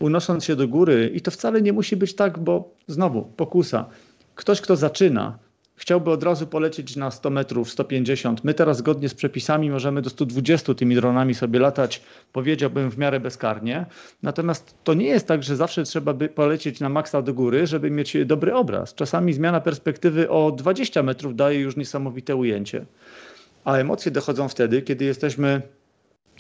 unosząc 0.01 0.45
się 0.45 0.57
do 0.57 0.69
góry, 0.69 1.11
i 1.15 1.21
to 1.21 1.31
wcale 1.31 1.63
nie 1.63 1.73
musi 1.73 1.97
być 1.97 2.15
tak, 2.15 2.39
bo 2.39 2.75
znowu 2.87 3.23
pokusa. 3.23 3.87
Ktoś, 4.35 4.61
kto 4.61 4.77
zaczyna, 4.77 5.39
chciałby 5.77 6.11
od 6.11 6.23
razu 6.23 6.47
polecieć 6.47 6.97
na 6.97 7.11
100 7.11 7.31
metrów, 7.31 7.71
150. 7.71 8.45
My 8.45 8.55
teraz 8.55 8.77
zgodnie 8.77 9.09
z 9.09 9.15
przepisami 9.15 9.71
możemy 9.71 10.03
do 10.03 10.11
120 10.11 10.75
tymi 10.75 10.95
dronami 10.95 11.35
sobie 11.35 11.61
latać, 11.61 12.03
powiedziałbym 12.33 12.91
w 12.91 12.99
miarę 12.99 13.21
bezkarnie. 13.21 13.87
Natomiast 14.23 14.75
to 14.85 14.95
nie 14.95 15.07
jest 15.07 15.27
tak, 15.27 15.43
że 15.43 15.57
zawsze 15.57 15.83
trzeba 15.83 16.13
by 16.13 16.29
polecieć 16.29 16.81
na 16.81 16.89
maksa 16.89 17.23
do 17.23 17.35
góry, 17.35 17.67
żeby 17.67 17.91
mieć 17.91 18.17
dobry 18.27 18.55
obraz. 18.55 18.95
Czasami 18.95 19.33
zmiana 19.33 19.61
perspektywy 19.61 20.31
o 20.31 20.53
20 20.53 21.03
metrów 21.03 21.37
daje 21.37 21.61
już 21.61 21.77
niesamowite 21.77 22.37
ujęcie. 22.37 22.87
A 23.65 23.77
emocje 23.77 24.13
dochodzą 24.13 24.49
wtedy, 24.49 24.83
kiedy 24.83 25.05
jesteśmy 25.05 25.63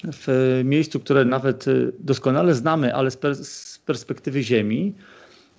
w 0.05 0.61
miejscu, 0.64 1.01
które 1.01 1.24
nawet 1.24 1.64
doskonale 1.99 2.55
znamy, 2.55 2.95
ale 2.95 3.11
z, 3.11 3.80
perspektywy 3.87 4.43
Ziemi, 4.43 4.95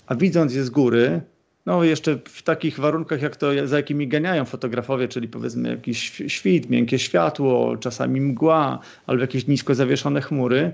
a 0.08 0.16
widząc 0.16 0.54
je 0.54 0.64
z 0.64 0.70
góry, 0.70 1.22
no 1.66 1.84
jeszcze 1.84 2.20
w 2.26 2.44
takich 2.44 2.80
warunkach, 2.80 3.22
jak 3.22 3.36
to, 3.36 3.68
za 3.68 3.78
jakimi 3.78 4.08
ganiają 4.08 4.46
fotografowie, 4.46 5.08
czyli 5.08 5.28
powiedzmy 5.28 5.70
jakiś 5.70 6.24
świt, 6.28 6.70
miękkie 6.70 7.00
światło, 7.00 7.78
czasami 7.78 8.22
mgła, 8.22 8.80
albo 9.08 9.22
jakieś 9.22 9.48
nisko 9.48 9.76
zawieszone 9.76 10.22
chmury. 10.22 10.72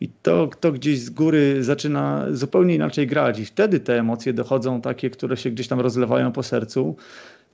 I 0.00 0.08
to, 0.22 0.50
to 0.60 0.72
gdzieś 0.72 1.00
z 1.00 1.10
góry 1.10 1.64
zaczyna 1.64 2.26
zupełnie 2.32 2.74
inaczej 2.74 3.06
grać. 3.06 3.38
I 3.38 3.46
wtedy 3.46 3.80
te 3.80 3.98
emocje 3.98 4.32
dochodzą 4.32 4.80
takie, 4.80 5.10
które 5.10 5.36
się 5.36 5.50
gdzieś 5.50 5.68
tam 5.68 5.80
rozlewają 5.80 6.32
po 6.32 6.42
sercu, 6.42 6.96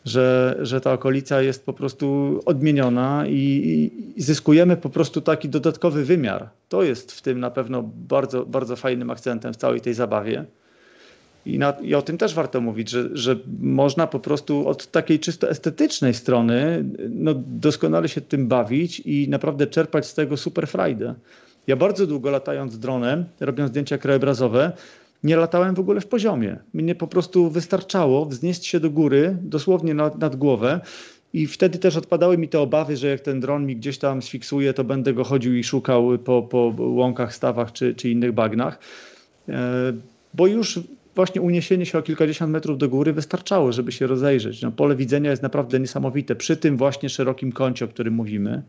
że, 0.05 0.57
że 0.61 0.81
ta 0.81 0.93
okolica 0.93 1.43
jest 1.43 1.67
po 1.67 1.73
prostu 1.73 2.41
odmieniona 2.45 3.25
i, 3.27 3.91
i 4.17 4.23
zyskujemy 4.23 4.77
po 4.77 4.91
prostu 4.91 5.21
taki 5.21 5.49
dodatkowy 5.49 6.05
wymiar. 6.05 6.49
To 6.69 6.83
jest 6.83 7.13
w 7.13 7.23
tym 7.23 7.41
na 7.41 7.51
pewno 7.51 7.83
bardzo, 7.83 8.47
bardzo 8.47 8.77
fajnym 8.77 9.11
akcentem 9.11 9.53
w 9.53 9.57
całej 9.57 9.81
tej 9.81 9.95
zabawie. 9.95 10.45
I, 11.47 11.59
na, 11.59 11.71
I, 11.71 11.95
o 11.95 12.03
tym 12.03 12.19
też 12.19 12.35
warto 12.35 12.61
mówić, 12.61 12.91
że, 12.91 13.09
że 13.13 13.37
można 13.61 14.07
po 14.07 14.21
prostu 14.21 14.69
od 14.69 14.91
takiej 14.91 15.21
czysto 15.21 15.51
estetycznej 15.51 16.15
strony 16.15 16.85
no, 17.11 17.35
doskonale 17.47 18.09
się 18.09 18.21
tym 18.21 18.49
bawić 18.49 19.01
i 19.01 19.29
naprawdę 19.29 19.67
czerpać 19.67 20.07
z 20.07 20.15
tego 20.15 20.37
super 20.37 20.69
frajdę. 20.69 21.15
Ja 21.67 21.77
bardzo 21.77 22.07
długo 22.07 22.31
latając 22.31 22.79
dronem, 22.79 23.25
robiąc 23.41 23.71
zdjęcia 23.71 23.99
krajobrazowe, 23.99 24.73
nie 25.23 25.37
latałem 25.37 25.75
w 25.75 25.81
ogóle 25.81 26.01
w 26.01 26.07
poziomie. 26.07 26.57
Mnie 26.75 26.95
po 26.95 27.07
prostu 27.07 27.51
wystarczało 27.51 28.27
wznieść 28.27 28.67
się 28.67 28.81
do 28.81 28.91
góry, 28.91 29.37
dosłownie 29.43 29.95
nad, 29.95 30.19
nad 30.19 30.37
głowę. 30.37 30.81
I 31.33 31.47
wtedy 31.47 31.79
też 31.79 31.97
odpadały 31.97 32.39
mi 32.39 32.49
te 32.49 32.61
obawy, 32.61 32.97
że 32.97 33.09
jak 33.09 33.21
ten 33.21 33.41
dron 33.41 33.67
mi 33.67 33.77
gdzieś 33.77 33.99
tam 33.99 34.23
sfiksuje, 34.23 34.75
to 34.75 34.85
będę 34.85 35.15
go 35.15 35.25
chodził 35.25 35.57
i 35.57 35.65
szukał 35.65 36.19
po, 36.19 36.43
po 36.43 36.73
łąkach, 36.79 37.35
stawach 37.35 37.73
czy, 37.73 37.95
czy 37.95 38.11
innych 38.11 38.33
bagnach. 38.33 38.79
E, 39.49 39.93
bo 40.35 40.47
już 40.47 40.81
właśnie 41.17 41.41
uniesienie 41.41 41.87
się 41.87 41.99
o 41.99 42.03
kilkadziesiąt 42.03 42.53
metrów 42.53 42.79
do 42.79 42.89
góry 42.89 43.13
wystarczało, 43.13 43.73
żeby 43.73 43.93
się 43.93 44.07
rozejrzeć. 44.07 44.63
No, 44.63 44.73
pole 44.73 44.97
widzenia 44.97 45.31
jest 45.31 45.43
naprawdę 45.43 45.81
niesamowite 45.81 46.35
przy 46.35 46.57
tym 46.57 46.77
właśnie 46.77 47.09
szerokim 47.09 47.53
kącie, 47.53 47.85
o 47.85 47.89
którym 47.89 48.15
mówimy. 48.15 48.63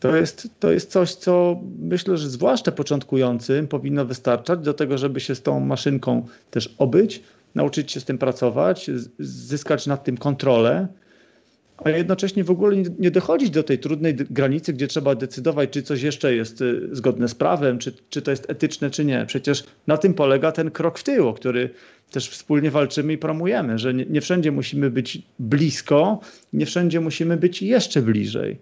To 0.00 0.16
jest, 0.16 0.48
to 0.60 0.72
jest 0.72 0.90
coś, 0.90 1.14
co 1.14 1.60
myślę, 1.78 2.16
że 2.16 2.28
zwłaszcza 2.28 2.72
początkującym 2.72 3.68
powinno 3.68 4.04
wystarczać 4.04 4.60
do 4.60 4.74
tego, 4.74 4.98
żeby 4.98 5.20
się 5.20 5.34
z 5.34 5.42
tą 5.42 5.60
maszynką 5.60 6.26
też 6.50 6.74
obyć, 6.78 7.22
nauczyć 7.54 7.92
się 7.92 8.00
z 8.00 8.04
tym 8.04 8.18
pracować, 8.18 8.90
zyskać 9.18 9.86
nad 9.86 10.04
tym 10.04 10.16
kontrolę, 10.16 10.88
a 11.84 11.90
jednocześnie 11.90 12.44
w 12.44 12.50
ogóle 12.50 12.76
nie 12.98 13.10
dochodzić 13.10 13.50
do 13.50 13.62
tej 13.62 13.78
trudnej 13.78 14.14
granicy, 14.14 14.72
gdzie 14.72 14.86
trzeba 14.86 15.14
decydować, 15.14 15.70
czy 15.70 15.82
coś 15.82 16.02
jeszcze 16.02 16.34
jest 16.34 16.60
y, 16.60 16.88
zgodne 16.92 17.28
z 17.28 17.34
prawem, 17.34 17.78
czy, 17.78 17.92
czy 18.10 18.22
to 18.22 18.30
jest 18.30 18.50
etyczne, 18.50 18.90
czy 18.90 19.04
nie. 19.04 19.24
Przecież 19.26 19.64
na 19.86 19.96
tym 19.96 20.14
polega 20.14 20.52
ten 20.52 20.70
krok 20.70 20.98
w 20.98 21.02
tył, 21.02 21.28
o 21.28 21.34
który 21.34 21.70
też 22.10 22.28
wspólnie 22.28 22.70
walczymy 22.70 23.12
i 23.12 23.18
promujemy, 23.18 23.78
że 23.78 23.94
nie, 23.94 24.04
nie 24.04 24.20
wszędzie 24.20 24.52
musimy 24.52 24.90
być 24.90 25.22
blisko, 25.38 26.20
nie 26.52 26.66
wszędzie 26.66 27.00
musimy 27.00 27.36
być 27.36 27.62
jeszcze 27.62 28.02
bliżej. 28.02 28.58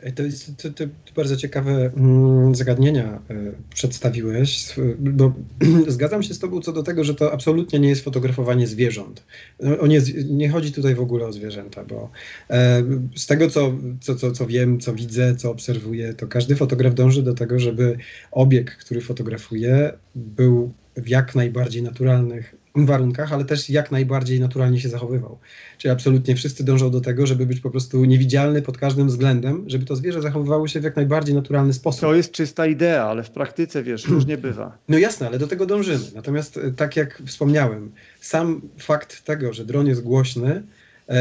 To 0.00 0.22
to, 0.62 0.70
to 0.70 0.84
bardzo 1.16 1.36
ciekawe 1.36 1.92
mm, 1.96 2.54
zagadnienia 2.54 3.22
e, 3.30 3.34
przedstawiłeś, 3.74 4.74
bo 4.98 5.32
zgadzam 5.88 6.22
się 6.22 6.34
z 6.34 6.38
Tobą 6.38 6.60
co 6.60 6.72
do 6.72 6.82
tego, 6.82 7.04
że 7.04 7.14
to 7.14 7.32
absolutnie 7.32 7.78
nie 7.78 7.88
jest 7.88 8.04
fotografowanie 8.04 8.66
zwierząt. 8.66 9.22
No, 9.60 9.86
nie, 9.86 10.00
nie 10.30 10.48
chodzi 10.48 10.72
tutaj 10.72 10.94
w 10.94 11.00
ogóle 11.00 11.26
o 11.26 11.32
zwierzęta, 11.32 11.84
bo 11.84 12.10
e, 12.50 12.82
z 13.16 13.26
tego, 13.26 13.50
co, 13.50 13.72
co, 14.00 14.14
co, 14.14 14.32
co 14.32 14.46
wiem, 14.46 14.80
co 14.80 14.94
widzę, 14.94 15.36
co 15.36 15.50
obserwuję, 15.50 16.14
to 16.14 16.26
każdy 16.26 16.56
fotograf 16.56 16.94
dąży 16.94 17.22
do 17.22 17.34
tego, 17.34 17.58
żeby 17.58 17.96
obiekt, 18.30 18.76
który 18.76 19.00
fotografuje, 19.00 19.92
był 20.14 20.72
w 20.96 21.08
jak 21.08 21.34
najbardziej 21.34 21.82
naturalnych 21.82 22.59
warunkach, 22.86 23.32
ale 23.32 23.44
też 23.44 23.70
jak 23.70 23.90
najbardziej 23.90 24.40
naturalnie 24.40 24.80
się 24.80 24.88
zachowywał. 24.88 25.38
Czyli 25.78 25.92
absolutnie 25.92 26.36
wszyscy 26.36 26.64
dążą 26.64 26.90
do 26.90 27.00
tego, 27.00 27.26
żeby 27.26 27.46
być 27.46 27.60
po 27.60 27.70
prostu 27.70 28.04
niewidzialny 28.04 28.62
pod 28.62 28.78
każdym 28.78 29.08
względem, 29.08 29.64
żeby 29.66 29.84
to 29.84 29.96
zwierzę 29.96 30.22
zachowywało 30.22 30.68
się 30.68 30.80
w 30.80 30.84
jak 30.84 30.96
najbardziej 30.96 31.34
naturalny 31.34 31.72
sposób. 31.72 32.00
To 32.00 32.14
jest 32.14 32.32
czysta 32.32 32.66
idea, 32.66 33.04
ale 33.04 33.22
w 33.22 33.30
praktyce, 33.30 33.82
wiesz, 33.82 34.08
różnie 34.08 34.38
bywa. 34.38 34.78
No 34.88 34.98
jasne, 34.98 35.26
ale 35.26 35.38
do 35.38 35.46
tego 35.46 35.66
dążymy. 35.66 36.04
Natomiast 36.14 36.56
e, 36.56 36.70
tak 36.72 36.96
jak 36.96 37.22
wspomniałem, 37.26 37.92
sam 38.20 38.60
fakt 38.78 39.24
tego, 39.24 39.52
że 39.52 39.64
dron 39.64 39.86
jest 39.86 40.02
głośny, 40.02 40.62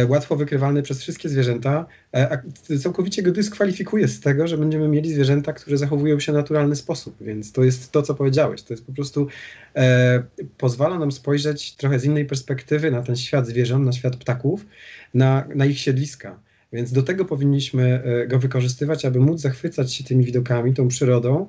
łatwo 0.07 0.35
wykrywalny 0.35 0.83
przez 0.83 1.01
wszystkie 1.01 1.29
zwierzęta, 1.29 1.85
e, 2.11 2.41
całkowicie 2.79 3.23
go 3.23 3.31
dyskwalifikuje 3.31 4.07
z 4.07 4.19
tego, 4.19 4.47
że 4.47 4.57
będziemy 4.57 4.87
mieli 4.87 5.13
zwierzęta, 5.13 5.53
które 5.53 5.77
zachowują 5.77 6.19
się 6.19 6.31
w 6.31 6.35
naturalny 6.35 6.75
sposób. 6.75 7.15
Więc 7.21 7.51
to 7.51 7.63
jest 7.63 7.91
to, 7.91 8.01
co 8.01 8.15
powiedziałeś. 8.15 8.61
To 8.61 8.73
jest 8.73 8.85
po 8.85 8.93
prostu 8.93 9.27
e, 9.75 10.23
pozwala 10.57 10.99
nam 10.99 11.11
spojrzeć 11.11 11.75
trochę 11.75 11.99
z 11.99 12.05
innej 12.05 12.25
perspektywy 12.25 12.91
na 12.91 13.01
ten 13.01 13.15
świat 13.15 13.47
zwierząt, 13.47 13.85
na 13.85 13.91
świat 13.91 14.15
ptaków, 14.15 14.65
na, 15.13 15.47
na 15.55 15.65
ich 15.65 15.79
siedliska. 15.79 16.39
Więc 16.73 16.91
do 16.91 17.03
tego 17.03 17.25
powinniśmy 17.25 18.03
e, 18.03 18.27
go 18.27 18.39
wykorzystywać, 18.39 19.05
aby 19.05 19.19
móc 19.19 19.41
zachwycać 19.41 19.93
się 19.93 20.03
tymi 20.03 20.25
widokami, 20.25 20.73
tą 20.73 20.87
przyrodą, 20.87 21.47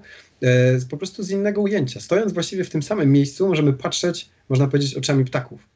po 0.90 0.96
prostu 0.96 1.22
z 1.22 1.30
innego 1.30 1.60
ujęcia. 1.60 2.00
Stojąc 2.00 2.32
właściwie 2.32 2.64
w 2.64 2.70
tym 2.70 2.82
samym 2.82 3.12
miejscu, 3.12 3.48
możemy 3.48 3.72
patrzeć, 3.72 4.30
można 4.48 4.66
powiedzieć, 4.66 4.94
oczami 4.94 5.24
ptaków. 5.24 5.68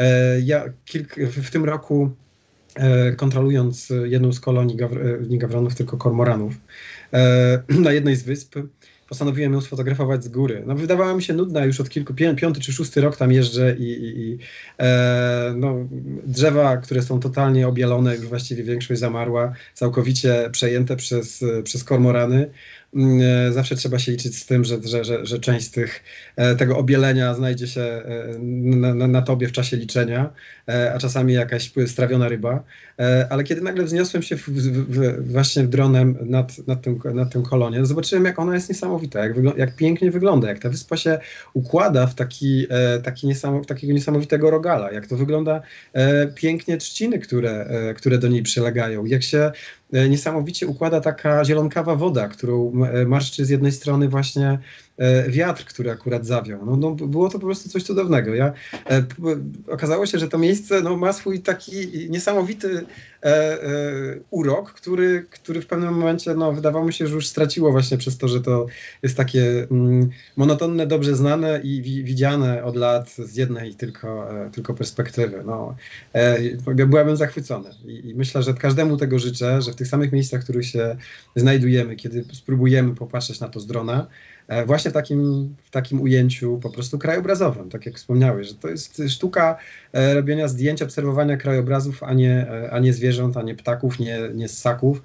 E, 0.00 0.40
ja 0.40 0.64
kilk, 0.84 1.14
w 1.16 1.50
tym 1.50 1.64
roku 1.64 2.10
e, 2.74 3.12
kontrolując 3.12 3.92
jedną 4.04 4.32
z 4.32 4.40
kolonii, 4.40 4.82
e, 4.82 4.88
nie 5.28 5.38
gawronów, 5.38 5.74
tylko 5.74 5.96
kormoranów, 5.96 6.54
na 7.68 7.92
jednej 7.92 8.16
z 8.16 8.22
wysp, 8.22 8.54
postanowiłem 9.08 9.52
ją 9.52 9.60
sfotografować 9.60 10.24
z 10.24 10.28
góry. 10.28 10.62
No, 10.66 10.74
wydawała 10.74 11.14
mi 11.14 11.22
się 11.22 11.34
nudna 11.34 11.64
już 11.64 11.80
od 11.80 11.88
kilku, 11.88 12.14
piąty 12.14 12.60
czy 12.60 12.72
szósty 12.72 13.00
rok 13.00 13.16
tam 13.16 13.32
jeżdżę 13.32 13.76
i, 13.78 13.82
i, 13.82 14.20
i 14.20 14.38
e, 14.78 15.54
no, 15.56 15.76
drzewa, 16.26 16.76
które 16.76 17.02
są 17.02 17.20
totalnie 17.20 17.68
obielone, 17.68 18.16
już 18.16 18.26
właściwie 18.26 18.64
większość 18.64 19.00
zamarła, 19.00 19.52
całkowicie 19.74 20.48
przejęte 20.52 20.96
przez, 20.96 21.44
przez 21.64 21.84
kormorany. 21.84 22.50
Mm, 22.94 23.20
e, 23.48 23.52
zawsze 23.52 23.76
trzeba 23.76 23.98
się 23.98 24.12
liczyć 24.12 24.36
z 24.36 24.46
tym, 24.46 24.64
że, 24.64 24.82
że, 24.82 25.04
że, 25.04 25.26
że 25.26 25.38
część 25.38 25.68
tych, 25.68 26.02
e, 26.36 26.56
tego 26.56 26.78
obielenia 26.78 27.34
znajdzie 27.34 27.66
się 27.66 27.80
e, 27.80 28.38
na, 28.38 29.08
na, 29.08 29.22
tobie 29.22 29.48
w 29.48 29.52
czasie 29.52 29.76
liczenia, 29.76 30.32
a 30.94 30.98
czasami 30.98 31.32
jakaś 31.32 31.72
strawiona 31.86 32.28
ryba. 32.28 32.62
Ale 33.30 33.44
kiedy 33.44 33.60
nagle 33.60 33.84
wzniosłem 33.84 34.22
się 34.22 34.36
w, 34.36 34.48
w, 34.48 35.32
właśnie 35.32 35.62
dronem 35.62 36.16
nad, 36.20 36.66
nad, 36.66 36.82
tym, 36.82 37.00
nad 37.14 37.32
tym 37.32 37.42
kolonie, 37.42 37.86
zobaczyłem, 37.86 38.24
jak 38.24 38.38
ona 38.38 38.54
jest 38.54 38.68
niesamowita, 38.68 39.26
jak, 39.26 39.36
jak 39.56 39.76
pięknie 39.76 40.10
wygląda, 40.10 40.48
jak 40.48 40.58
ta 40.58 40.68
wyspa 40.68 40.96
się 40.96 41.18
układa 41.54 42.06
w 42.06 42.14
taki, 42.14 42.66
taki 43.02 43.26
niesamo, 43.26 43.64
takiego 43.64 43.92
niesamowitego 43.92 44.50
rogala, 44.50 44.92
jak 44.92 45.06
to 45.06 45.16
wygląda 45.16 45.62
pięknie 46.34 46.76
trzciny, 46.76 47.18
które, 47.18 47.66
które 47.96 48.18
do 48.18 48.28
niej 48.28 48.42
przylegają, 48.42 49.04
jak 49.04 49.22
się 49.22 49.52
niesamowicie 49.92 50.66
układa 50.66 51.00
taka 51.00 51.44
zielonkawa 51.44 51.96
woda, 51.96 52.28
którą 52.28 52.72
e, 52.84 53.04
marszczy 53.06 53.44
z 53.44 53.50
jednej 53.50 53.72
strony 53.72 54.08
właśnie 54.08 54.58
E, 54.89 54.89
wiatr, 55.28 55.64
który 55.64 55.90
akurat 55.90 56.26
zawiał. 56.26 56.66
No, 56.66 56.76
no, 56.76 56.90
było 56.90 57.28
to 57.28 57.38
po 57.38 57.46
prostu 57.46 57.68
coś 57.68 57.82
cudownego. 57.82 58.34
Ja, 58.34 58.52
e, 58.90 59.04
okazało 59.68 60.06
się, 60.06 60.18
że 60.18 60.28
to 60.28 60.38
miejsce 60.38 60.82
no, 60.82 60.96
ma 60.96 61.12
swój 61.12 61.40
taki 61.40 62.10
niesamowity 62.10 62.86
e, 63.22 63.26
e, 63.26 63.60
urok, 64.30 64.72
który, 64.72 65.26
który 65.30 65.62
w 65.62 65.66
pewnym 65.66 65.94
momencie 65.94 66.34
no, 66.34 66.52
wydawało 66.52 66.84
mi 66.84 66.92
się, 66.92 67.06
że 67.06 67.14
już 67.14 67.28
straciło 67.28 67.72
właśnie 67.72 67.98
przez 67.98 68.18
to, 68.18 68.28
że 68.28 68.40
to 68.40 68.66
jest 69.02 69.16
takie 69.16 69.66
mm, 69.70 70.10
monotonne, 70.36 70.86
dobrze 70.86 71.16
znane 71.16 71.60
i 71.64 71.82
wi 71.82 72.04
widziane 72.04 72.64
od 72.64 72.76
lat 72.76 73.10
z 73.10 73.36
jednej 73.36 73.74
tylko, 73.74 74.30
e, 74.46 74.50
tylko 74.50 74.74
perspektywy. 74.74 75.42
No, 75.46 75.76
e, 76.12 76.86
byłabym 76.86 77.16
zachwycony 77.16 77.70
I, 77.84 78.08
i 78.08 78.14
myślę, 78.14 78.42
że 78.42 78.54
każdemu 78.54 78.96
tego 78.96 79.18
życzę, 79.18 79.62
że 79.62 79.72
w 79.72 79.76
tych 79.76 79.88
samych 79.88 80.12
miejscach, 80.12 80.40
w 80.40 80.44
których 80.44 80.66
się 80.66 80.96
znajdujemy, 81.36 81.96
kiedy 81.96 82.24
spróbujemy 82.32 82.94
popatrzeć 82.94 83.40
na 83.40 83.48
to 83.48 83.60
z 83.60 83.66
drona, 83.66 84.06
E, 84.06 84.29
właśnie 84.66 84.90
w 84.90 84.94
takim, 84.94 85.54
w 85.64 85.70
takim 85.70 86.00
ujęciu 86.00 86.58
po 86.62 86.70
prostu 86.70 86.98
krajobrazowym, 86.98 87.70
tak 87.70 87.86
jak 87.86 87.94
wspomniałeś, 87.94 88.48
że 88.48 88.54
to 88.54 88.68
jest 88.68 89.02
sztuka 89.08 89.56
e, 89.92 90.14
robienia 90.14 90.48
zdjęć, 90.48 90.82
obserwowania 90.82 91.36
krajobrazów, 91.36 92.02
a 92.02 92.14
nie, 92.14 92.32
e, 92.50 92.70
a 92.70 92.78
nie 92.78 92.92
zwierząt, 92.92 93.36
a 93.36 93.42
nie 93.42 93.54
ptaków, 93.54 93.98
nie, 93.98 94.18
nie 94.34 94.48
ssaków, 94.48 95.02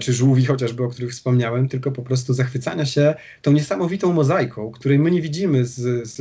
czy 0.00 0.12
żółwi 0.12 0.44
chociażby, 0.44 0.84
o 0.84 0.88
których 0.88 1.10
wspomniałem, 1.10 1.68
tylko 1.68 1.92
po 1.92 2.02
prostu 2.02 2.34
zachwycania 2.34 2.86
się 2.86 3.14
tą 3.42 3.52
niesamowitą 3.52 4.12
mozaiką, 4.12 4.70
której 4.70 4.98
my 4.98 5.10
nie 5.10 5.22
widzimy 5.22 5.64
z, 5.64 6.08
z, 6.08 6.16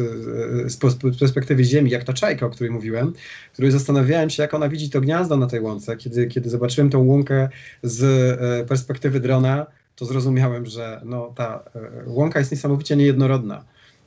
z 0.71 0.77
perspektywy 1.19 1.63
Ziemi, 1.63 1.91
jak 1.91 2.03
ta 2.03 2.13
czajka, 2.13 2.45
o 2.45 2.49
której 2.49 2.71
mówiłem, 2.71 3.13
której 3.53 3.71
zastanawiałem 3.71 4.29
się, 4.29 4.43
jak 4.43 4.53
ona 4.53 4.69
widzi 4.69 4.89
to 4.89 5.01
gniazdo 5.01 5.37
na 5.37 5.47
tej 5.47 5.59
łące, 5.59 5.97
kiedy, 5.97 6.27
kiedy 6.27 6.49
zobaczyłem 6.49 6.89
tą 6.89 7.03
łąkę 7.03 7.49
z 7.83 8.67
perspektywy 8.67 9.19
drona, 9.19 9.65
to 9.95 10.05
zrozumiałem, 10.05 10.65
że 10.65 11.01
no, 11.05 11.33
ta 11.35 11.63
e, 11.75 12.09
łąka 12.09 12.39
jest 12.39 12.51
niesamowicie 12.51 12.95
niejednorodna. 12.95 13.63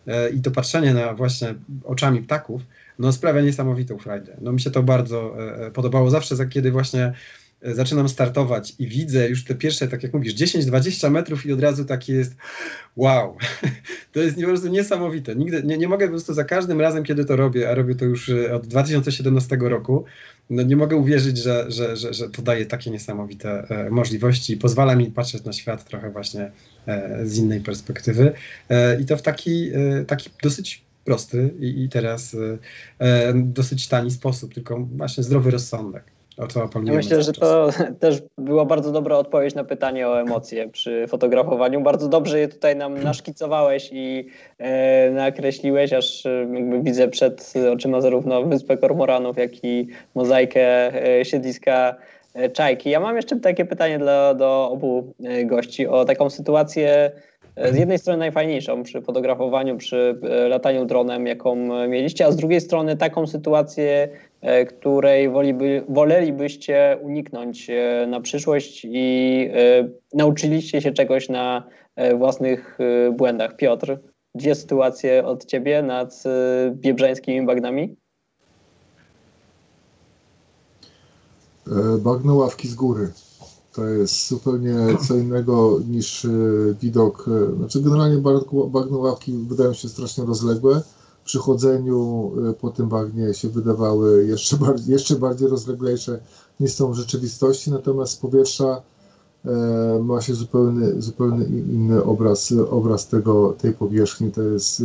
E, 0.07 0.31
I 0.31 0.43
to 0.43 0.51
patrzenie 0.51 0.95
na 0.95 1.15
właśnie 1.15 1.55
oczami 1.85 2.23
ptaków 2.23 2.63
no, 2.99 3.13
sprawia 3.13 3.41
niesamowitą 3.41 3.99
frajdę. 3.99 4.37
No, 4.41 4.53
mi 4.53 4.61
się 4.61 4.71
to 4.71 4.83
bardzo 4.83 5.35
e, 5.67 5.71
podobało. 5.71 6.11
Zawsze, 6.11 6.47
kiedy 6.49 6.71
właśnie 6.71 7.13
zaczynam 7.63 8.09
startować 8.09 8.75
i 8.79 8.87
widzę 8.87 9.29
już 9.29 9.45
te 9.45 9.55
pierwsze, 9.55 9.89
tak 9.89 10.03
jak 10.03 10.15
mówisz, 10.15 10.35
10-20 10.35 11.11
metrów 11.11 11.47
i 11.47 11.53
od 11.53 11.61
razu 11.61 11.85
taki 11.85 12.13
jest 12.13 12.37
wow, 12.97 13.37
to 14.13 14.21
jest 14.21 14.37
po 14.37 14.43
prostu 14.43 14.69
niesamowite. 14.69 15.37
Nigdy, 15.37 15.63
nie, 15.63 15.79
nie 15.79 15.89
mogę 15.89 16.07
po 16.07 16.11
prostu 16.11 16.35
za 16.35 16.45
każdym 16.45 16.81
razem, 16.81 17.05
kiedy 17.05 17.25
to 17.25 17.37
robię, 17.37 17.71
a 17.71 17.75
robię 17.75 17.95
to 17.95 18.05
już 18.05 18.31
od 18.55 18.67
2017 18.67 19.57
roku, 19.61 20.05
no 20.51 20.63
nie 20.63 20.77
mogę 20.77 20.97
uwierzyć, 20.97 21.39
że, 21.39 21.65
że, 21.69 21.97
że, 21.97 22.15
że 22.15 22.31
to 22.31 22.43
daje 22.43 22.67
takie 22.67 22.91
niesamowite 22.91 23.69
e, 23.69 23.91
możliwości 23.91 24.53
i 24.53 24.57
pozwala 24.57 24.97
mi 24.97 25.07
patrzeć 25.07 25.45
na 25.45 25.53
świat 25.53 25.85
trochę 25.85 26.11
właśnie 26.11 26.51
e, 26.87 27.21
z 27.27 27.37
innej 27.37 27.61
perspektywy. 27.61 28.33
E, 28.69 29.01
I 29.01 29.05
to 29.05 29.17
w 29.17 29.23
taki, 29.23 29.71
e, 29.75 30.05
taki 30.05 30.31
dosyć 30.43 30.87
prosty 31.07 31.55
i, 31.61 31.89
teraz 31.89 32.35
e, 32.35 32.59
e, 32.99 33.35
dosyć 33.35 33.89
tani 33.89 34.11
sposób, 34.11 34.55
tylko 34.55 34.81
właśnie 34.81 35.25
zdrowy 35.25 35.51
rozsądek. 35.51 36.16
O 36.39 36.47
co 36.47 36.69
Myślę, 36.83 37.23
że 37.23 37.33
to 37.33 37.69
też 38.01 38.23
była 38.39 38.65
bardzo 38.65 38.93
dobra 38.93 39.17
odpowiedź 39.17 39.55
na 39.55 39.65
pytanie 39.65 40.09
o 40.09 40.21
emocje 40.21 40.69
przy 40.69 41.07
fotografowaniu. 41.09 41.81
Bardzo 41.81 42.09
dobrze 42.09 42.41
je 42.41 42.49
tutaj 42.49 42.77
nam 42.77 43.03
naszkicowałeś 43.03 43.91
i 43.93 44.27
e, 44.59 45.11
nakreśliłeś, 45.11 45.93
aż 45.93 46.27
e, 46.27 46.49
jakby 46.55 46.83
widzę 46.83 47.09
przed 47.09 47.53
oczyma 47.73 48.01
zarówno 48.01 48.43
Wyspę 48.43 48.77
Kormoranów, 48.77 49.37
jak 49.37 49.65
i 49.65 49.89
mozaikę 50.15 50.95
e, 51.21 51.25
siedliska 51.25 51.97
e, 52.35 52.51
Czajki. 52.51 52.91
Ja 52.91 53.01
mam 53.01 53.17
jeszcze 53.17 53.41
takie 53.41 53.65
pytanie 53.65 53.99
dla, 53.99 54.35
do 54.35 54.71
obu 54.71 55.15
e, 55.25 55.45
gości 55.45 55.87
o 55.87 56.05
taką 56.05 56.31
sytuację 56.31 57.13
z 57.57 57.77
jednej 57.77 57.99
strony 57.99 58.19
najfajniejszą 58.19 58.83
przy 58.83 59.03
fotografowaniu, 59.03 59.77
przy 59.77 60.19
e, 60.23 60.49
lataniu 60.49 60.85
dronem, 60.85 61.27
jaką 61.27 61.57
mieliście, 61.89 62.27
a 62.27 62.33
z 62.33 62.37
drugiej 62.37 62.61
strony 62.61 62.97
taką 62.97 63.27
sytuację, 63.27 64.09
e, 64.41 64.65
której 64.65 65.31
woliby, 65.31 65.85
wolelibyście 65.89 66.99
uniknąć 67.03 67.71
na 68.07 68.21
przyszłość 68.21 68.87
i 68.91 69.51
nauczyliście 70.15 70.81
się 70.81 70.93
czegoś 70.93 71.29
na 71.29 71.63
własnych 72.19 72.79
błędach. 73.13 73.57
Piotr, 73.57 73.99
dwie 74.35 74.55
sytuacje 74.55 75.25
od 75.25 75.45
ciebie 75.45 75.83
nad 75.83 76.23
biebrzańskimi 76.71 77.47
bagnami. 77.47 77.97
Bagno 81.99 82.35
ławki 82.35 82.69
z 82.69 82.75
góry. 82.75 83.09
To 83.77 83.85
jest 83.85 84.29
zupełnie 84.29 84.77
co 85.09 85.17
innego 85.17 85.81
niż 85.89 86.25
e, 86.25 86.29
widok. 86.81 87.25
E, 87.29 87.57
znaczy, 87.57 87.81
generalnie 87.81 88.23
bagno 88.69 88.99
ławki 88.99 89.33
wydają 89.33 89.73
się 89.73 89.89
strasznie 89.89 90.25
rozległe. 90.25 90.83
Przy 91.25 91.39
chodzeniu 91.39 92.33
e, 92.51 92.53
po 92.53 92.71
tym 92.71 92.89
bagnie 92.89 93.35
się 93.35 93.49
wydawały 93.49 94.27
jeszcze 94.27 94.57
bardziej, 94.67 94.93
jeszcze 94.93 95.17
bardziej 95.17 95.49
rozleglejsze 95.49 96.21
niż 96.61 96.73
są 96.73 96.93
w 96.93 96.95
rzeczywistości, 96.95 97.71
natomiast 97.71 98.13
z 98.13 98.17
powietrza 98.17 98.83
ma 100.03 100.21
się 100.21 100.35
zupełny, 100.35 101.03
zupełnie 101.03 101.45
inny 101.45 102.05
obraz, 102.05 102.53
obraz 102.71 103.09
tego, 103.09 103.55
tej 103.59 103.73
powierzchni. 103.73 104.33
To 104.33 104.43
jest 104.43 104.83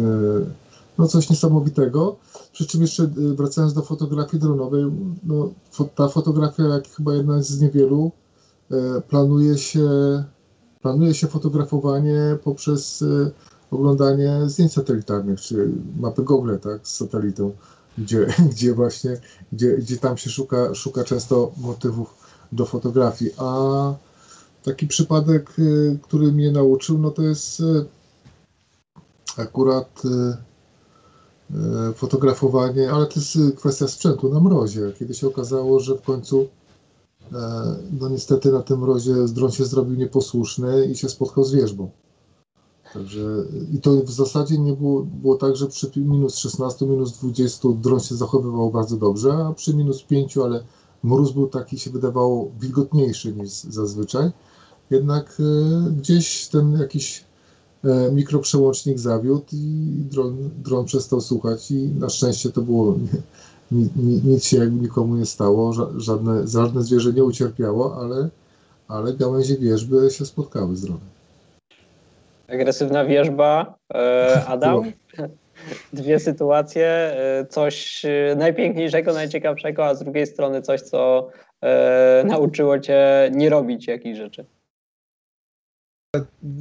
no 0.98 1.08
coś 1.08 1.30
niesamowitego. 1.30 2.16
Przy 2.54 2.68
czym 2.68 2.82
jeszcze 2.82 3.08
wracając 3.16 3.74
do 3.74 3.82
fotografii 3.82 4.42
dronowej, 4.42 4.86
no, 5.24 5.50
ta 5.96 6.08
fotografia, 6.08 6.64
jak 6.64 6.88
chyba 6.90 7.16
jedna 7.16 7.44
z 7.44 7.62
niewielu, 7.62 8.12
planuje 9.08 9.58
się, 9.58 9.90
planuje 10.82 11.14
się 11.14 11.28
fotografowanie 11.28 12.38
poprzez 12.44 13.02
e, 13.02 13.32
oglądanie 13.72 14.42
zdjęć 14.46 14.74
satelitarnych, 14.74 15.42
czy 15.42 15.70
mapy 16.00 16.24
Google, 16.24 16.58
tak, 16.58 16.88
z 16.88 16.96
satelitą, 16.96 17.52
gdzie, 17.98 18.28
gdzie 18.52 18.74
właśnie, 18.74 19.18
gdzie, 19.52 19.78
gdzie 19.78 19.98
tam 19.98 20.18
się 20.18 20.30
szuka, 20.30 20.76
szuka 20.76 21.04
często 21.04 21.52
motywów 21.58 22.16
do 22.52 22.66
fotografii. 22.66 23.32
A 23.38 23.94
taki 24.64 24.88
przypadek, 24.88 25.52
e, 25.60 25.98
który 26.02 26.32
mnie 26.32 26.52
nauczył, 26.52 26.98
no 26.98 27.12
to 27.12 27.22
jest 27.22 27.64
akurat 29.38 30.02
fotografowanie, 31.96 32.92
ale 32.92 33.06
to 33.06 33.20
jest 33.20 33.38
kwestia 33.58 33.88
sprzętu 33.88 34.34
na 34.34 34.40
mrozie, 34.40 34.94
kiedy 35.00 35.14
się 35.14 35.28
okazało, 35.28 35.80
że 35.80 35.96
w 35.96 36.02
końcu 36.02 36.48
E, 36.61 36.61
no 38.00 38.10
niestety 38.10 38.52
na 38.52 38.62
tym 38.62 38.80
mrozie 38.80 39.14
dron 39.28 39.52
się 39.52 39.66
zrobił 39.66 39.96
nieposłuszny 39.96 40.86
i 40.86 40.96
się 40.96 41.10
spotkał 41.10 41.44
z 41.44 41.54
wierzbą. 41.54 41.90
Także 42.94 43.22
i 43.74 43.82
to 43.82 43.92
w 43.92 44.12
zasadzie 44.12 44.58
nie 44.58 44.74
było, 44.74 45.02
było 45.02 45.36
tak, 45.36 45.56
że 45.56 45.68
przy 45.68 45.92
minus 45.96 46.36
16, 46.36 46.86
minus 46.86 47.18
20 47.18 47.70
dron 47.82 48.00
się 48.00 48.16
zachowywał 48.16 48.72
bardzo 48.72 48.98
dobrze, 48.98 49.34
a 49.34 49.54
przy 49.54 49.76
minus 49.76 50.04
5, 50.04 50.38
ale 50.38 50.64
mróz 51.04 51.32
był 51.32 51.48
taki, 51.48 51.80
się 51.80 51.92
wydawało 51.92 52.52
wilgotniejszy 52.60 53.34
niż 53.34 53.52
zazwyczaj. 53.52 54.32
Jednak 54.90 55.38
e, 55.40 55.92
gdzieś 55.92 56.48
ten 56.48 56.72
jakiś 56.74 57.26
e, 57.84 58.12
mikroprzełącznik 58.12 59.00
zawiódł 59.00 59.46
i 59.54 60.04
dron, 60.12 60.50
dron 60.64 60.86
przestał 60.86 61.22
słuchać 61.22 61.72
i 61.72 61.76
na 61.76 62.10
szczęście 62.10 62.50
to 62.50 62.62
było 62.62 62.96
nic 63.72 64.46
się 64.46 64.58
jakby 64.58 64.82
nikomu 64.82 65.16
nie 65.16 65.26
stało, 65.26 65.74
żadne, 65.98 66.48
żadne 66.48 66.82
zwierzę 66.82 67.14
nie 67.14 67.24
ucierpiało, 67.24 67.98
ale, 67.98 68.30
ale 68.88 69.14
gałęzie 69.14 69.58
wierzby 69.58 70.10
się 70.10 70.26
spotkały 70.26 70.76
z 70.76 70.82
dronem. 70.82 71.08
Agresywna 72.48 73.06
wierzba, 73.06 73.76
e, 73.94 74.46
Adam. 74.48 74.84
Dwie 75.94 76.20
sytuacje, 76.20 76.88
e, 76.88 77.46
coś 77.50 78.06
najpiękniejszego, 78.36 79.14
najciekawszego, 79.14 79.86
a 79.86 79.96
z 79.96 80.00
drugiej 80.00 80.28
strony 80.28 80.62
coś, 80.62 80.82
co 80.82 81.30
e, 81.62 82.24
nauczyło 82.28 82.80
cię 82.80 83.32
nie 83.34 83.50
robić 83.50 83.88
jakichś 83.88 84.18
rzeczy. 84.18 84.46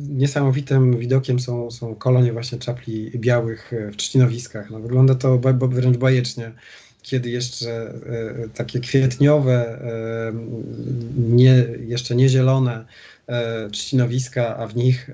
Niesamowitym 0.08 0.98
widokiem 0.98 1.40
są, 1.40 1.70
są 1.70 1.94
kolonie 1.94 2.32
właśnie 2.32 2.58
czapli 2.58 3.10
białych 3.18 3.72
w 3.92 3.96
trzcinowiskach. 3.96 4.70
No, 4.70 4.80
wygląda 4.80 5.14
to 5.14 5.38
wręcz 5.38 5.96
bajecznie 5.96 6.52
kiedy 7.02 7.30
jeszcze 7.30 7.70
e, 7.70 8.48
takie 8.54 8.80
kwietniowe, 8.80 9.78
e, 9.82 10.32
nie, 11.18 11.66
jeszcze 11.86 12.14
nie 12.14 12.28
zielone 12.28 12.84
e, 13.26 13.70
trzcinowiska, 13.70 14.56
a 14.56 14.66
w 14.66 14.76
nich 14.76 15.10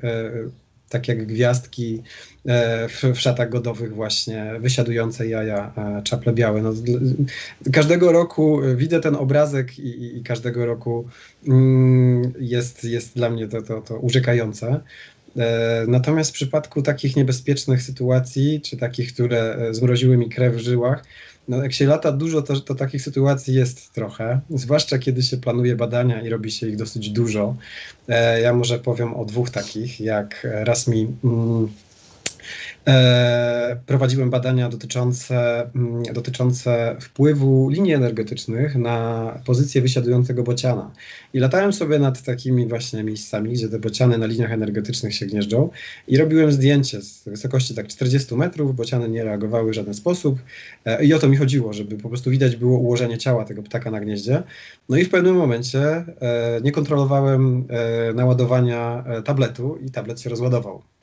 tak 0.89 1.09
jak 1.09 1.27
gwiazdki 1.27 2.03
w, 2.89 3.13
w, 3.15 3.21
szatach 3.21 3.49
godowych 3.49 3.95
właśnie, 3.95 4.53
wysiadujące 4.61 5.29
jaja, 5.29 5.73
czaple 6.05 6.33
białe. 6.33 6.63
No, 6.63 6.73
każdego 7.73 8.13
roku 8.13 8.61
widzę 8.77 9.01
ten 9.01 9.15
obrazek 9.15 9.79
i, 9.79 10.17
i 10.17 10.23
każdego 10.23 10.67
roku 10.67 11.09
mm, 11.49 12.33
jest, 12.41 12.85
jest 12.85 13.17
dla 13.17 13.31
mnie 13.31 13.49
to, 13.49 13.63
to, 13.63 13.81
to 13.81 13.99
urzekające. 13.99 14.81
Natomiast 15.89 16.31
w 16.31 16.35
przypadku 16.35 16.83
takich 16.83 17.17
niebezpiecznych 17.17 17.83
sytuacji, 17.83 18.61
czy 18.61 18.77
takich, 18.77 19.13
które 19.13 19.69
zmroziły 19.71 20.17
mi 20.17 20.29
krew 20.29 20.55
w 20.55 20.59
żyłach, 20.59 21.05
no, 21.49 21.63
jak 21.63 21.73
się 21.73 21.87
lata 21.87 22.13
dużo, 22.13 22.43
to, 22.43 22.61
to 22.61 22.75
takich 22.75 23.03
sytuacji 23.03 23.55
jest 23.55 23.93
trochę, 23.93 24.41
zwłaszcza 24.51 24.99
kiedy 24.99 25.23
się 25.23 25.37
planuje 25.37 25.77
badania 25.77 26.23
i 26.23 26.29
robi 26.29 26.51
się 26.51 26.69
ich 26.69 26.77
dosyć 26.77 27.11
dużo. 27.11 27.57
E, 28.09 28.41
ja 28.41 28.53
może 28.53 28.79
powiem 28.79 29.15
o 29.15 29.25
dwóch 29.25 29.51
takich, 29.51 30.01
jak 30.01 30.47
raz 30.65 30.89
mi 30.89 31.09
mm, 31.25 31.69
prowadziłem 33.87 34.31
badania 34.31 34.69
dotyczące, 34.69 35.67
mm, 35.75 36.03
dotyczące 36.03 36.97
wpływu 37.01 37.69
linii 37.69 37.93
energetycznych 37.93 38.77
na 38.77 39.41
pozycję 39.47 39.83
wysiadującego 39.83 40.43
bociana. 40.43 40.91
I 41.35 41.39
latałem 41.39 41.73
sobie 41.73 41.99
nad 41.99 42.23
takimi 42.23 42.69
właśnie 42.69 43.05
miejscami, 43.05 43.53
gdzie 43.53 43.69
te 43.69 43.79
bociany 43.79 44.19
na 44.19 44.27
liniach 44.27 44.53
energetycznych 44.53 45.15
się 45.15 45.27
gnieżdżą 45.27 45.71
i 46.09 46.17
robiłem 46.17 46.53
zdjęcie 46.53 47.03
z 47.03 47.25
wysokości 47.25 47.75
tak 47.75 47.89
40 47.89 48.35
metrów, 48.35 48.77
bociany 48.77 49.09
nie 49.09 49.25
reagowały 49.25 49.71
w 49.71 49.75
żaden 49.75 49.95
sposób 49.95 50.39
e, 50.85 51.05
i 51.05 51.15
o 51.15 51.19
to 51.19 51.29
mi 51.29 51.37
chodziło, 51.37 51.73
żeby 51.73 51.97
po 51.97 52.09
prostu 52.09 52.31
widać 52.31 52.57
było 52.57 52.79
ułożenie 52.79 53.19
ciała 53.19 53.45
tego 53.45 53.63
ptaka 53.63 53.91
na 53.91 54.01
gnieździe. 54.01 54.43
No 54.89 54.97
i 54.97 55.05
w 55.05 55.11
pewnym 55.11 55.37
momencie 55.37 55.81
e, 55.81 56.61
nie 56.63 56.73
kontrolowałem 56.73 57.65
naładowania 58.15 59.05
tabletu 59.25 59.79
i 59.87 59.91
tablet 59.91 60.21
się 60.21 60.31
rozładował. 60.31 60.96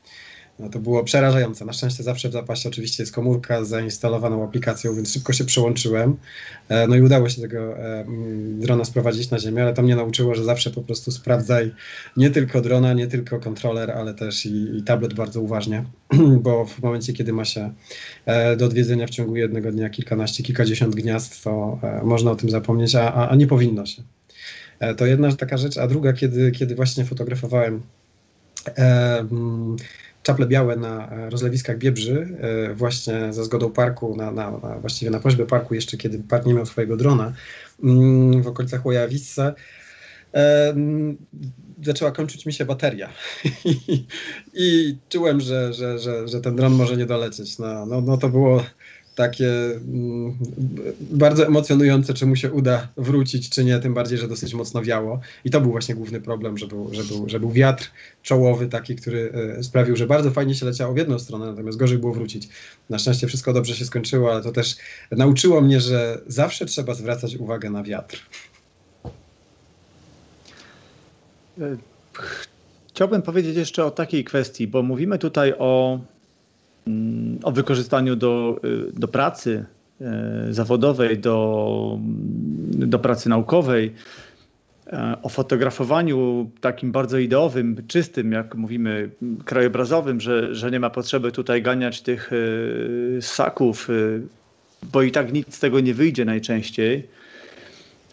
No 0.60 0.70
to 0.70 0.80
było 0.80 1.04
przerażające. 1.04 1.66
Na 1.66 1.74
szczęście 1.74 2.04
zawsze 2.04 2.30
w 2.30 2.32
zapasie 2.32 2.70
oczywiście 2.70 3.04
jest 3.04 3.14
komórka 3.14 3.64
z 3.64 3.70
zainstalowaną 3.70 4.44
aplikacją, 4.44 4.96
więc 4.96 5.14
szybko 5.14 5.34
się 5.34 5.46
przełączyłem. 5.46 6.18
E, 6.70 6.88
no 6.88 6.96
i 6.96 7.02
udało 7.02 7.30
się 7.30 7.42
tego 7.42 7.78
e, 7.78 8.02
mm, 8.02 8.60
drona 8.60 8.86
sprowadzić 8.86 9.30
na 9.30 9.40
ziemię, 9.40 9.64
ale 9.64 9.74
to 9.74 9.82
mnie 9.82 9.96
nauczyło, 9.96 10.36
że 10.36 10.44
zawsze 10.44 10.72
po 10.72 10.82
prostu 10.82 11.12
sprawdzaj 11.12 11.72
nie 12.18 12.30
tylko 12.30 12.62
drona, 12.62 12.94
nie 12.94 13.08
tylko 13.08 13.40
kontroler, 13.40 13.92
ale 13.92 14.14
też 14.14 14.46
i, 14.46 14.78
i 14.78 14.84
tablet 14.84 15.14
bardzo 15.14 15.42
uważnie, 15.42 15.84
bo 16.46 16.66
w 16.66 16.82
momencie, 16.82 17.14
kiedy 17.14 17.34
ma 17.34 17.46
się 17.46 17.74
e, 18.26 18.56
do 18.56 18.66
odwiedzenia 18.66 19.08
w 19.08 19.10
ciągu 19.10 19.36
jednego 19.36 19.72
dnia 19.72 19.90
kilkanaście, 19.90 20.44
kilkadziesiąt 20.44 20.96
gniazd, 20.96 21.44
to 21.44 21.80
można 22.04 22.32
o 22.32 22.36
tym 22.36 22.50
zapomnieć, 22.50 22.96
a, 22.96 23.30
a 23.30 23.36
nie 23.36 23.48
powinno 23.48 23.86
się. 23.86 24.04
To 24.98 25.06
jedna 25.06 25.36
taka 25.36 25.58
rzecz, 25.58 25.78
a 25.78 25.88
druga, 25.88 26.14
kiedy, 26.14 26.52
kiedy 26.52 26.76
właśnie 26.76 27.06
fotografowałem 27.06 27.82
mm, 28.76 29.78
czaple 30.24 30.46
białe 30.46 30.76
na 30.76 31.12
e, 31.12 31.30
rozlewiskach 31.30 31.78
Biebrzy, 31.78 32.38
e, 32.42 32.74
właśnie 32.74 33.34
za 33.34 33.44
zgodą 33.44 33.72
parku, 33.72 34.16
na, 34.16 34.32
na, 34.32 34.52
na, 34.52 34.80
właściwie 34.80 35.12
na 35.12 35.20
prośbę 35.20 35.46
parku, 35.46 35.76
jeszcze 35.76 35.98
kiedy 35.98 36.20
park 36.20 36.46
nie 36.46 36.54
miał 36.54 36.66
swojego 36.66 36.98
drona, 36.98 37.34
mm, 37.84 38.42
w 38.42 38.48
okolicach 38.48 38.86
Łojawice, 38.86 39.54
zaczęła 41.84 42.12
kończyć 42.12 42.46
mi 42.46 42.54
się 42.54 42.66
bateria. 42.66 43.10
I 44.54 44.98
czułem, 45.10 45.42
że, 45.42 45.74
że, 45.74 46.00
że, 46.00 46.28
że 46.28 46.42
ten 46.42 46.56
dron 46.56 46.74
może 46.74 46.98
nie 46.98 47.06
dolecieć. 47.06 47.60
No, 47.60 47.86
no, 47.86 48.02
no 48.02 48.18
to 48.18 48.30
było 48.30 48.64
takie 49.16 49.50
mm, 49.76 50.38
bardzo 51.00 51.48
emocjonujące, 51.48 52.14
czy 52.14 52.26
mu 52.26 52.36
się 52.36 52.52
uda 52.52 52.88
wrócić, 52.98 53.50
czy 53.50 53.66
nie, 53.66 53.80
tym 53.80 53.94
bardziej, 53.94 54.18
że 54.18 54.28
dosyć 54.28 54.54
mocno 54.54 54.82
wiało. 54.82 55.20
I 55.46 55.50
to 55.50 55.62
był 55.62 55.72
właśnie 55.72 55.96
główny 55.96 56.22
problem, 56.22 56.58
że 56.58 56.68
był, 56.68 56.94
że 56.94 57.04
był, 57.04 57.30
że 57.30 57.40
był 57.40 57.52
wiatr 57.52 57.92
czołowy 58.24 58.68
taki, 58.68 58.96
który 58.96 59.32
e, 59.60 59.64
sprawił, 59.64 59.96
że 59.96 60.08
bardzo 60.08 60.32
fajnie 60.32 60.56
się 60.56 60.66
leciało 60.66 60.94
w 60.94 60.98
jedną 60.98 61.20
stronę, 61.20 61.46
natomiast 61.46 61.78
gorzej 61.78 61.98
było 61.98 62.14
wrócić. 62.14 62.50
Na 62.90 63.00
szczęście 63.00 63.28
wszystko 63.28 63.54
dobrze 63.54 63.76
się 63.76 63.86
skończyło, 63.86 64.32
ale 64.32 64.44
to 64.44 64.52
też 64.52 64.76
nauczyło 65.12 65.62
mnie, 65.62 65.82
że 65.82 66.22
zawsze 66.28 66.66
trzeba 66.66 66.94
zwracać 66.94 67.36
uwagę 67.36 67.70
na 67.70 67.84
wiatr. 67.84 68.26
E, 71.62 71.78
chciałbym 72.94 73.22
powiedzieć 73.22 73.56
jeszcze 73.56 73.86
o 73.86 73.92
takiej 73.92 74.24
kwestii, 74.24 74.68
bo 74.68 74.84
mówimy 74.84 75.20
tutaj 75.20 75.54
o 75.60 76.00
o 77.44 77.52
wykorzystaniu 77.52 78.16
do, 78.16 78.60
y, 78.66 79.00
do 79.00 79.08
pracy 79.08 79.66
y, 80.50 80.54
zawodowej, 80.54 81.20
do, 81.20 82.00
do 82.72 83.00
pracy 83.00 83.30
naukowej, 83.30 83.94
e, 84.88 85.18
o 85.24 85.30
fotografowaniu 85.30 86.50
takim 86.62 86.92
bardzo 86.92 87.18
ideowym, 87.18 87.84
czystym, 87.88 88.32
jak 88.32 88.56
mówimy, 88.56 89.10
krajobrazowym, 89.46 90.22
że, 90.22 90.56
że 90.56 90.72
nie 90.72 90.80
ma 90.80 90.90
potrzeby 90.90 91.32
tutaj 91.32 91.62
ganiać 91.62 92.02
tych 92.02 92.34
y, 92.34 93.18
ssaków, 93.22 93.88
bo 94.92 95.02
i 95.02 95.12
tak 95.12 95.34
nic 95.34 95.56
z 95.56 95.60
tego 95.60 95.80
nie 95.80 95.94
wyjdzie 95.94 96.26
najczęściej. 96.26 97.08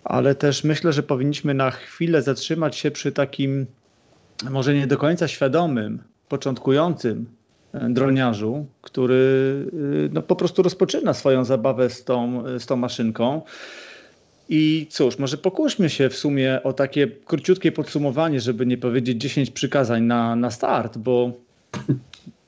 Ale 0.05 0.35
też 0.35 0.64
myślę, 0.64 0.93
że 0.93 1.03
powinniśmy 1.03 1.55
na 1.55 1.70
chwilę 1.70 2.22
zatrzymać 2.22 2.76
się 2.76 2.91
przy 2.91 3.12
takim, 3.12 3.66
może 4.51 4.74
nie 4.74 4.87
do 4.87 4.99
końca 4.99 5.28
świadomym, 5.28 5.99
początkującym 6.28 7.26
droniarzu, 7.90 8.66
który 8.82 9.54
no, 10.12 10.22
po 10.22 10.36
prostu 10.36 10.62
rozpoczyna 10.62 11.14
swoją 11.14 11.44
zabawę 11.44 11.90
z 11.90 12.04
tą, 12.04 12.44
z 12.58 12.66
tą 12.66 12.76
maszynką. 12.76 13.42
I 14.52 14.86
cóż, 14.90 15.18
może 15.18 15.36
pokuśmy 15.36 15.90
się 15.90 16.08
w 16.08 16.16
sumie 16.16 16.62
o 16.62 16.72
takie 16.72 17.08
króciutkie 17.08 17.72
podsumowanie, 17.72 18.40
żeby 18.40 18.66
nie 18.66 18.78
powiedzieć 18.78 19.20
10 19.20 19.50
przykazań 19.50 20.02
na, 20.02 20.36
na 20.36 20.50
start, 20.50 20.98
bo, 20.98 21.32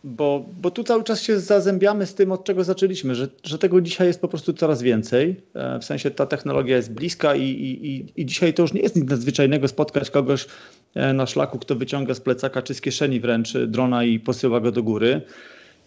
bo, 0.04 0.44
bo 0.60 0.70
tu 0.70 0.84
cały 0.84 1.04
czas 1.04 1.22
się 1.22 1.40
zazębiamy 1.40 2.06
z 2.06 2.14
tym, 2.14 2.32
od 2.32 2.44
czego 2.44 2.64
zaczęliśmy, 2.64 3.14
że, 3.14 3.28
że 3.44 3.58
tego 3.58 3.80
dzisiaj 3.80 4.06
jest 4.06 4.20
po 4.20 4.28
prostu 4.28 4.52
coraz 4.52 4.82
więcej. 4.82 5.36
E, 5.54 5.78
w 5.78 5.84
sensie 5.84 6.10
ta 6.10 6.26
technologia 6.26 6.76
jest 6.76 6.92
bliska 6.92 7.34
i, 7.34 7.42
i, 7.42 8.12
i 8.20 8.26
dzisiaj 8.26 8.54
to 8.54 8.62
już 8.62 8.72
nie 8.72 8.80
jest 8.80 8.96
nic 8.96 9.10
nadzwyczajnego 9.10 9.68
spotkać 9.68 10.10
kogoś 10.10 10.46
na 10.95 11.26
szlaku, 11.26 11.59
kto 11.59 11.76
wyciąga 11.76 12.14
z 12.14 12.20
plecaka 12.20 12.62
czy 12.62 12.74
z 12.74 12.80
kieszeni 12.80 13.20
wręcz 13.20 13.53
drona 13.66 14.05
i 14.05 14.20
posyła 14.20 14.61
go 14.61 14.72
do 14.72 14.82
góry. 14.82 15.20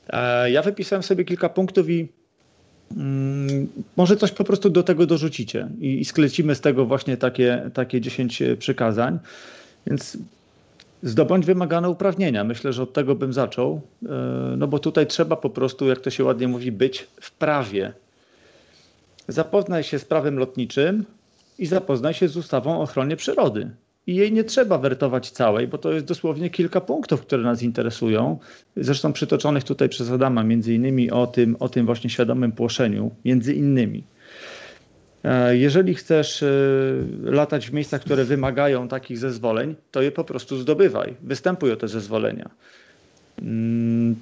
E, 0.09 0.51
ja 0.51 0.61
wypisałem 0.61 1.03
sobie 1.03 1.25
kilka 1.25 1.49
punktów 1.49 1.89
i 1.89 2.07
Mm, 2.91 3.67
może 3.95 4.17
coś 4.17 4.31
po 4.31 4.43
prostu 4.43 4.69
do 4.69 4.83
tego 4.83 5.05
dorzucicie 5.05 5.69
i, 5.79 5.99
i 5.99 6.05
sklecimy 6.05 6.55
z 6.55 6.61
tego 6.61 6.85
właśnie 6.85 7.17
takie, 7.17 7.71
takie 7.73 8.01
10 8.01 8.41
e, 8.41 8.57
przykazań. 8.57 9.19
Więc 9.87 10.17
zdobądź 11.03 11.45
wymagane 11.45 11.89
uprawnienia. 11.89 12.43
Myślę, 12.43 12.73
że 12.73 12.83
od 12.83 12.93
tego 12.93 13.15
bym 13.15 13.33
zaczął, 13.33 13.81
e, 14.05 14.07
no 14.57 14.67
bo 14.67 14.79
tutaj 14.79 15.07
trzeba 15.07 15.35
po 15.35 15.49
prostu, 15.49 15.87
jak 15.87 15.99
to 15.99 16.09
się 16.09 16.23
ładnie 16.23 16.47
mówi, 16.47 16.71
być 16.71 17.07
w 17.21 17.31
prawie. 17.31 17.93
Zapoznaj 19.27 19.83
się 19.83 19.99
z 19.99 20.05
prawem 20.05 20.39
lotniczym 20.39 21.05
i 21.59 21.65
zapoznaj 21.65 22.13
się 22.13 22.27
z 22.27 22.37
ustawą 22.37 22.79
o 22.79 22.81
ochronie 22.81 23.15
przyrody 23.15 23.69
i 24.07 24.15
jej 24.15 24.31
nie 24.31 24.43
trzeba 24.43 24.77
wertować 24.77 25.31
całej, 25.31 25.67
bo 25.67 25.77
to 25.77 25.91
jest 25.91 26.05
dosłownie 26.05 26.49
kilka 26.49 26.81
punktów, 26.81 27.21
które 27.21 27.43
nas 27.43 27.63
interesują. 27.63 28.39
Zresztą 28.77 29.13
przytoczonych 29.13 29.63
tutaj 29.63 29.89
przez 29.89 30.11
Adama, 30.11 30.43
między 30.43 30.73
innymi 30.73 31.11
o 31.11 31.27
tym, 31.27 31.55
o 31.59 31.69
tym 31.69 31.85
właśnie 31.85 32.09
świadomym 32.09 32.51
płoszeniu, 32.51 33.11
między 33.25 33.53
innymi. 33.53 34.03
E, 35.23 35.57
jeżeli 35.57 35.95
chcesz 35.95 36.43
e, 36.43 36.47
latać 37.23 37.69
w 37.69 37.73
miejscach, 37.73 38.01
które 38.01 38.23
wymagają 38.25 38.87
takich 38.87 39.17
zezwoleń, 39.17 39.75
to 39.91 40.01
je 40.01 40.11
po 40.11 40.23
prostu 40.23 40.57
zdobywaj. 40.57 41.15
Występuj 41.21 41.71
o 41.71 41.75
te 41.75 41.87
zezwolenia. 41.87 42.49
Mm, 43.41 44.15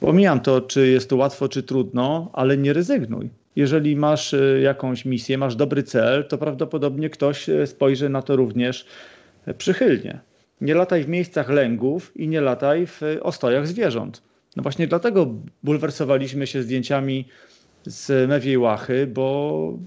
pomijam 0.00 0.40
to, 0.40 0.60
czy 0.60 0.88
jest 0.88 1.10
to 1.10 1.16
łatwo, 1.16 1.48
czy 1.48 1.62
trudno, 1.62 2.30
ale 2.32 2.56
nie 2.56 2.72
rezygnuj. 2.72 3.30
Jeżeli 3.56 3.96
masz 3.96 4.34
e, 4.34 4.60
jakąś 4.60 5.04
misję, 5.04 5.38
masz 5.38 5.56
dobry 5.56 5.82
cel, 5.82 6.24
to 6.24 6.38
prawdopodobnie 6.38 7.10
ktoś 7.10 7.46
spojrzy 7.66 8.08
na 8.08 8.22
to 8.22 8.36
również 8.36 8.86
przychylnie. 9.58 10.20
Nie 10.60 10.74
lataj 10.74 11.04
w 11.04 11.08
miejscach 11.08 11.48
lęgów 11.48 12.16
i 12.16 12.28
nie 12.28 12.40
lataj 12.40 12.86
w 12.86 13.00
ostojach 13.22 13.66
zwierząt. 13.66 14.22
No 14.56 14.62
właśnie 14.62 14.86
dlatego 14.86 15.34
bulwersowaliśmy 15.62 16.46
się 16.46 16.62
zdjęciami 16.62 17.28
z 17.86 18.28
Mewiej 18.28 18.58
Łachy, 18.58 19.06
bo 19.06 19.78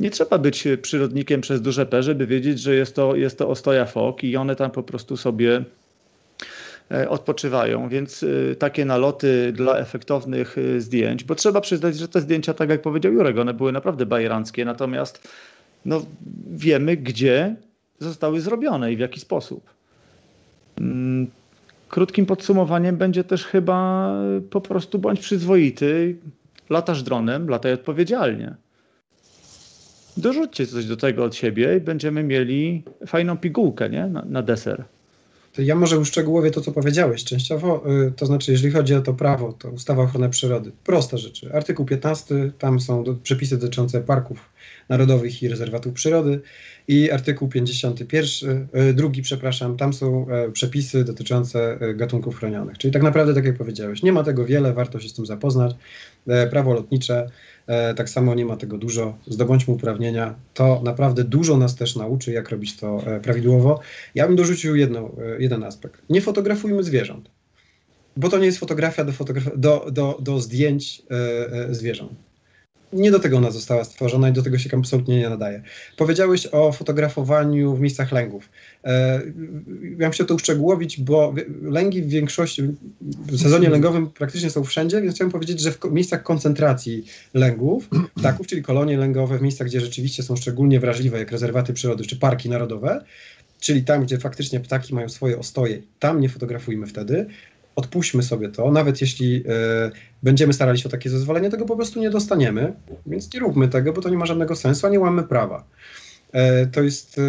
nie 0.00 0.10
trzeba 0.10 0.38
być 0.38 0.68
przyrodnikiem 0.82 1.40
przez 1.40 1.62
duże 1.62 1.86
P, 1.86 2.02
żeby 2.02 2.26
wiedzieć, 2.26 2.60
że 2.60 2.74
jest 2.74 2.96
to, 2.96 3.16
jest 3.16 3.38
to 3.38 3.48
ostoja 3.48 3.84
fok 3.84 4.24
i 4.24 4.36
one 4.36 4.56
tam 4.56 4.70
po 4.70 4.82
prostu 4.82 5.16
sobie 5.16 5.64
e, 6.90 7.08
odpoczywają, 7.08 7.88
więc 7.88 8.22
e, 8.22 8.56
takie 8.56 8.84
naloty 8.84 9.52
dla 9.52 9.78
efektownych 9.78 10.56
e, 10.58 10.80
zdjęć, 10.80 11.24
bo 11.24 11.34
trzeba 11.34 11.60
przyznać, 11.60 11.96
że 11.96 12.08
te 12.08 12.20
zdjęcia, 12.20 12.54
tak 12.54 12.70
jak 12.70 12.82
powiedział 12.82 13.12
Jurek, 13.12 13.38
one 13.38 13.54
były 13.54 13.72
naprawdę 13.72 14.06
bajeranckie, 14.06 14.64
natomiast 14.64 15.28
no, 15.84 16.02
wiemy, 16.50 16.96
gdzie 16.96 17.56
zostały 18.02 18.40
zrobione 18.40 18.92
i 18.92 18.96
w 18.96 19.00
jaki 19.00 19.20
sposób. 19.20 19.70
Mm, 20.78 21.26
krótkim 21.88 22.26
podsumowaniem 22.26 22.96
będzie 22.96 23.24
też 23.24 23.44
chyba 23.44 24.12
po 24.50 24.60
prostu 24.60 24.98
bądź 24.98 25.20
przyzwoity, 25.20 26.16
latasz 26.70 27.02
dronem, 27.02 27.48
lataj 27.48 27.72
odpowiedzialnie. 27.72 28.54
Dorzućcie 30.16 30.66
coś 30.66 30.86
do 30.86 30.96
tego 30.96 31.24
od 31.24 31.34
siebie 31.34 31.76
i 31.76 31.80
będziemy 31.80 32.22
mieli 32.22 32.82
fajną 33.06 33.36
pigułkę 33.36 33.90
nie? 33.90 34.06
Na, 34.06 34.24
na 34.24 34.42
deser. 34.42 34.84
To 35.52 35.62
ja 35.62 35.74
może 35.74 35.98
uszczegółowię 35.98 36.50
to, 36.50 36.60
co 36.60 36.72
powiedziałeś 36.72 37.24
częściowo. 37.24 37.84
Y, 38.06 38.12
to 38.12 38.26
znaczy, 38.26 38.52
jeżeli 38.52 38.72
chodzi 38.72 38.94
o 38.94 39.00
to 39.00 39.14
prawo, 39.14 39.52
to 39.52 39.70
ustawa 39.70 40.02
ochrony 40.02 40.30
przyrody. 40.30 40.72
Proste 40.84 41.18
rzeczy. 41.18 41.54
Artykuł 41.54 41.86
15, 41.86 42.52
tam 42.58 42.80
są 42.80 43.04
do, 43.04 43.14
przepisy 43.14 43.58
dotyczące 43.58 44.00
parków 44.00 44.51
narodowych 44.88 45.42
i 45.42 45.48
rezerwatów 45.48 45.92
przyrody 45.92 46.40
i 46.88 47.10
artykuł 47.10 47.48
51, 47.48 48.68
y, 48.90 48.94
drugi, 48.94 49.22
przepraszam, 49.22 49.76
tam 49.76 49.92
są 49.92 50.26
e, 50.28 50.50
przepisy 50.50 51.04
dotyczące 51.04 51.78
e, 51.80 51.94
gatunków 51.94 52.36
chronionych. 52.36 52.78
Czyli 52.78 52.92
tak 52.92 53.02
naprawdę, 53.02 53.34
tak 53.34 53.44
jak 53.44 53.56
powiedziałeś, 53.56 54.02
nie 54.02 54.12
ma 54.12 54.22
tego 54.24 54.44
wiele, 54.44 54.72
warto 54.72 55.00
się 55.00 55.08
z 55.08 55.14
tym 55.14 55.26
zapoznać. 55.26 55.76
E, 56.26 56.46
prawo 56.46 56.74
lotnicze, 56.74 57.30
tak 57.96 58.10
samo 58.10 58.34
nie 58.34 58.44
ma 58.44 58.56
tego 58.56 58.78
dużo. 58.78 59.18
Zdobądźmy 59.26 59.74
uprawnienia. 59.74 60.34
To 60.54 60.80
naprawdę 60.84 61.24
dużo 61.24 61.56
nas 61.56 61.76
też 61.76 61.96
nauczy, 61.96 62.32
jak 62.32 62.50
robić 62.50 62.76
to 62.76 63.02
prawidłowo. 63.22 63.80
Ja 64.14 64.26
bym 64.26 64.36
dorzucił 64.36 64.76
jedną, 64.76 65.16
jeden 65.38 65.64
aspekt. 65.64 66.02
Nie 66.10 66.20
fotografujmy 66.20 66.82
zwierząt, 66.82 67.30
bo 68.16 68.28
to 68.28 68.38
nie 68.38 68.46
jest 68.46 68.58
fotografia 68.58 69.04
do, 69.04 69.12
do, 69.56 69.86
do, 69.92 70.18
do 70.20 70.40
zdjęć 70.40 71.02
zwierząt 71.70 72.31
nie 72.92 73.10
do 73.10 73.20
tego 73.20 73.36
ona 73.36 73.50
została 73.50 73.84
stworzona 73.84 74.28
i 74.28 74.32
do 74.32 74.42
tego 74.42 74.58
się 74.58 74.70
absolutnie 74.72 75.18
nie 75.18 75.30
nadaje. 75.30 75.62
Powiedziałeś 75.96 76.48
o 76.52 76.72
fotografowaniu 76.72 77.74
w 77.76 77.80
miejscach 77.80 78.12
lęgów. 78.12 78.48
E, 78.84 79.22
ja 79.98 80.10
chciał 80.10 80.26
to 80.26 80.34
uszczegółowić, 80.34 81.00
bo 81.00 81.34
lęgi 81.62 82.02
w 82.02 82.08
większości, 82.08 82.62
w 83.00 83.40
sezonie 83.40 83.70
lęgowym 83.70 84.10
praktycznie 84.10 84.50
są 84.50 84.64
wszędzie, 84.64 85.02
więc 85.02 85.14
chciałem 85.14 85.30
powiedzieć, 85.30 85.60
że 85.60 85.72
w 85.72 85.78
miejscach 85.90 86.22
koncentracji 86.22 87.04
lęgów, 87.34 87.88
ptaków, 88.20 88.46
czyli 88.46 88.62
kolonie 88.62 88.96
lęgowe, 88.98 89.38
w 89.38 89.42
miejscach, 89.42 89.66
gdzie 89.66 89.80
rzeczywiście 89.80 90.22
są 90.22 90.36
szczególnie 90.36 90.80
wrażliwe, 90.80 91.18
jak 91.18 91.32
rezerwaty 91.32 91.72
przyrody 91.72 92.04
czy 92.04 92.16
parki 92.16 92.48
narodowe, 92.48 93.04
czyli 93.60 93.84
tam, 93.84 94.02
gdzie 94.02 94.18
faktycznie 94.18 94.60
ptaki 94.60 94.94
mają 94.94 95.08
swoje 95.08 95.38
ostoje, 95.38 95.82
tam 95.98 96.20
nie 96.20 96.28
fotografujmy 96.28 96.86
wtedy, 96.86 97.26
odpuśćmy 97.76 98.22
sobie 98.22 98.48
to, 98.48 98.70
nawet 98.70 99.00
jeśli 99.00 99.36
e, 99.36 99.90
będziemy 100.22 100.52
starali 100.52 100.78
się 100.78 100.88
o 100.88 100.92
takie 100.92 101.10
zezwolenie, 101.10 101.50
tego 101.50 101.64
po 101.64 101.76
prostu 101.76 102.00
nie 102.00 102.10
dostaniemy, 102.10 102.72
więc 103.06 103.34
nie 103.34 103.40
róbmy 103.40 103.68
tego, 103.68 103.92
bo 103.92 104.00
to 104.00 104.08
nie 104.08 104.16
ma 104.16 104.26
żadnego 104.26 104.56
sensu, 104.56 104.86
a 104.86 104.90
nie 104.90 105.00
łamy 105.00 105.22
prawa. 105.22 105.64
E, 106.32 106.66
to 106.66 106.82
jest 106.82 107.18
e, 107.18 107.22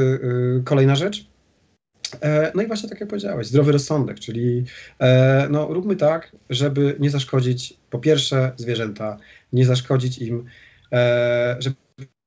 kolejna 0.64 0.96
rzecz. 0.96 1.34
No 2.56 2.62
i 2.62 2.68
właśnie 2.68 2.90
tak 2.90 3.00
jak 3.00 3.10
powiedziałeś, 3.10 3.48
zdrowy 3.48 3.72
rozsądek, 3.72 4.20
czyli 4.20 4.66
no, 5.50 5.68
róbmy 5.74 5.96
tak, 5.96 6.32
żeby 6.50 6.96
nie 7.00 7.10
zaszkodzić 7.10 7.74
po 7.90 8.00
pierwsze 8.00 8.52
zwierzęta, 8.58 9.18
nie 9.54 9.66
zaszkodzić 9.66 10.18
im, 10.18 10.46
żeby 11.60 11.76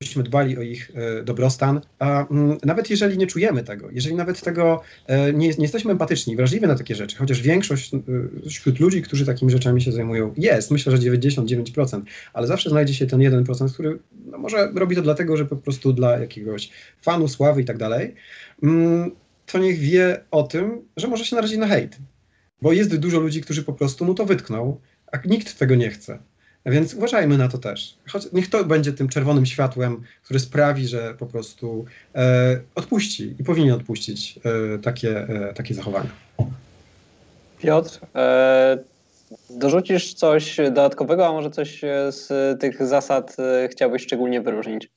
byśmy 0.00 0.22
dbali 0.22 0.58
o 0.58 0.62
ich 0.62 0.90
e, 0.94 1.22
dobrostan, 1.22 1.80
a 1.98 2.26
mm, 2.28 2.58
nawet 2.64 2.90
jeżeli 2.90 3.18
nie 3.18 3.26
czujemy 3.26 3.62
tego, 3.62 3.88
jeżeli 3.90 4.16
nawet 4.16 4.40
tego 4.40 4.82
e, 5.06 5.32
nie, 5.32 5.48
nie 5.48 5.62
jesteśmy 5.62 5.92
empatyczni, 5.92 6.36
wrażliwi 6.36 6.66
na 6.66 6.74
takie 6.74 6.94
rzeczy, 6.94 7.16
chociaż 7.16 7.42
większość 7.42 7.94
e, 7.94 8.00
wśród 8.48 8.80
ludzi, 8.80 9.02
którzy 9.02 9.26
takimi 9.26 9.52
rzeczami 9.52 9.82
się 9.82 9.92
zajmują, 9.92 10.34
jest, 10.36 10.70
myślę, 10.70 10.96
że 10.96 11.10
99%, 11.10 12.02
ale 12.32 12.46
zawsze 12.46 12.70
znajdzie 12.70 12.94
się 12.94 13.06
ten 13.06 13.20
1%, 13.20 13.74
który 13.74 13.98
no, 14.26 14.38
może 14.38 14.72
robi 14.74 14.96
to 14.96 15.02
dlatego, 15.02 15.36
że 15.36 15.44
po 15.44 15.56
prostu 15.56 15.92
dla 15.92 16.18
jakiegoś 16.18 16.70
fanu, 17.02 17.28
sławy 17.28 17.62
i 17.62 17.64
tak 17.64 17.78
dalej, 17.78 18.14
mm, 18.62 19.10
to 19.46 19.58
niech 19.58 19.78
wie 19.78 20.24
o 20.30 20.42
tym, 20.42 20.82
że 20.96 21.08
może 21.08 21.24
się 21.24 21.36
narazić 21.36 21.58
na 21.58 21.66
hejt, 21.66 21.98
bo 22.62 22.72
jest 22.72 22.96
dużo 22.96 23.20
ludzi, 23.20 23.40
którzy 23.40 23.62
po 23.62 23.72
prostu 23.72 24.04
mu 24.04 24.14
to 24.14 24.26
wytkną, 24.26 24.80
a 25.12 25.18
nikt 25.24 25.58
tego 25.58 25.74
nie 25.74 25.90
chce. 25.90 26.18
Więc 26.66 26.94
uważajmy 26.94 27.38
na 27.38 27.48
to 27.48 27.58
też. 27.58 27.98
Choć 28.08 28.32
niech 28.32 28.50
to 28.50 28.64
będzie 28.64 28.92
tym 28.92 29.08
czerwonym 29.08 29.46
światłem, 29.46 30.02
które 30.22 30.40
sprawi, 30.40 30.88
że 30.88 31.14
po 31.18 31.26
prostu 31.26 31.84
e, 32.14 32.60
odpuści 32.74 33.34
i 33.38 33.44
powinien 33.44 33.74
odpuścić 33.74 34.40
e, 34.74 34.78
takie, 34.78 35.28
e, 35.28 35.54
takie 35.54 35.74
zachowania. 35.74 36.10
Piotr, 37.58 38.00
e, 38.14 38.78
dorzucisz 39.50 40.14
coś 40.14 40.56
dodatkowego, 40.56 41.26
a 41.26 41.32
może 41.32 41.50
coś 41.50 41.80
z 42.08 42.28
tych 42.60 42.86
zasad 42.86 43.36
e, 43.38 43.68
chciałbyś 43.68 44.02
szczególnie 44.02 44.40
wyróżnić? 44.40 44.88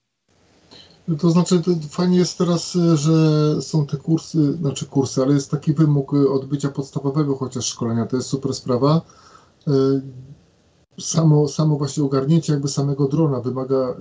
No 1.07 1.15
to 1.15 1.29
znaczy, 1.29 1.61
to 1.61 1.71
fajnie 1.89 2.17
jest 2.17 2.37
teraz, 2.37 2.77
że 2.95 3.11
są 3.61 3.85
te 3.85 3.97
kursy, 3.97 4.53
znaczy 4.53 4.85
kursy, 4.85 5.21
ale 5.21 5.33
jest 5.33 5.51
taki 5.51 5.73
wymóg 5.73 6.13
odbycia 6.13 6.69
podstawowego 6.69 7.35
chociaż 7.35 7.65
szkolenia, 7.65 8.05
to 8.05 8.15
jest 8.15 8.29
super 8.29 8.53
sprawa 8.53 9.01
e, 9.67 9.71
samo, 10.99 11.47
samo 11.47 11.77
właśnie 11.77 12.03
ogarnięcie 12.03 12.53
jakby 12.53 12.67
samego 12.67 13.07
drona 13.07 13.39
wymaga 13.39 13.89
y, 13.91 13.95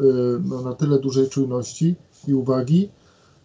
no, 0.44 0.62
na 0.62 0.74
tyle 0.74 0.98
dużej 0.98 1.28
czujności 1.28 1.96
i 2.28 2.34
uwagi. 2.34 2.88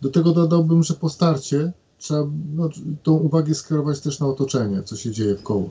Do 0.01 0.10
tego 0.10 0.32
dodałbym, 0.32 0.84
że 0.84 0.93
po 0.93 1.10
starcie 1.10 1.72
trzeba 1.97 2.28
no, 2.56 2.70
tą 3.04 3.14
uwagę 3.14 3.56
skierować 3.56 3.99
też 3.99 4.20
na 4.20 4.28
otoczenie, 4.28 4.84
co 4.84 4.95
się 4.95 5.12
dzieje 5.12 5.36
w 5.36 5.43
koło. 5.43 5.70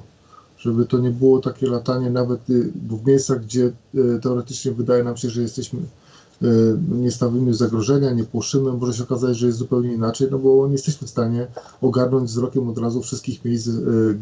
Żeby 0.59 0.87
to 0.87 0.99
nie 0.99 1.11
było 1.11 1.41
takie 1.41 1.67
latanie 1.67 2.11
nawet 2.11 2.51
y, 2.51 2.73
w 2.89 3.07
miejscach, 3.07 3.41
gdzie 3.41 3.73
y, 3.95 4.21
teoretycznie 4.23 4.73
wydaje 4.73 5.05
nam 5.05 5.17
się, 5.17 5.31
że 5.31 5.43
jesteśmy 5.43 5.81
nie 6.91 7.11
stawimy 7.11 7.55
zagrożenia, 7.55 8.11
nie 8.11 8.25
płoszymy, 8.25 8.73
może 8.73 8.95
się 8.95 9.03
okazać, 9.03 9.37
że 9.37 9.47
jest 9.47 9.59
zupełnie 9.59 9.93
inaczej, 9.93 10.29
no 10.31 10.39
bo 10.39 10.67
nie 10.67 10.73
jesteśmy 10.73 11.07
w 11.07 11.11
stanie 11.11 11.47
ogarnąć 11.81 12.31
wzrokiem 12.31 12.69
od 12.69 12.79
razu 12.79 13.03
wszystkich 13.03 13.45
miejsc 13.45 13.69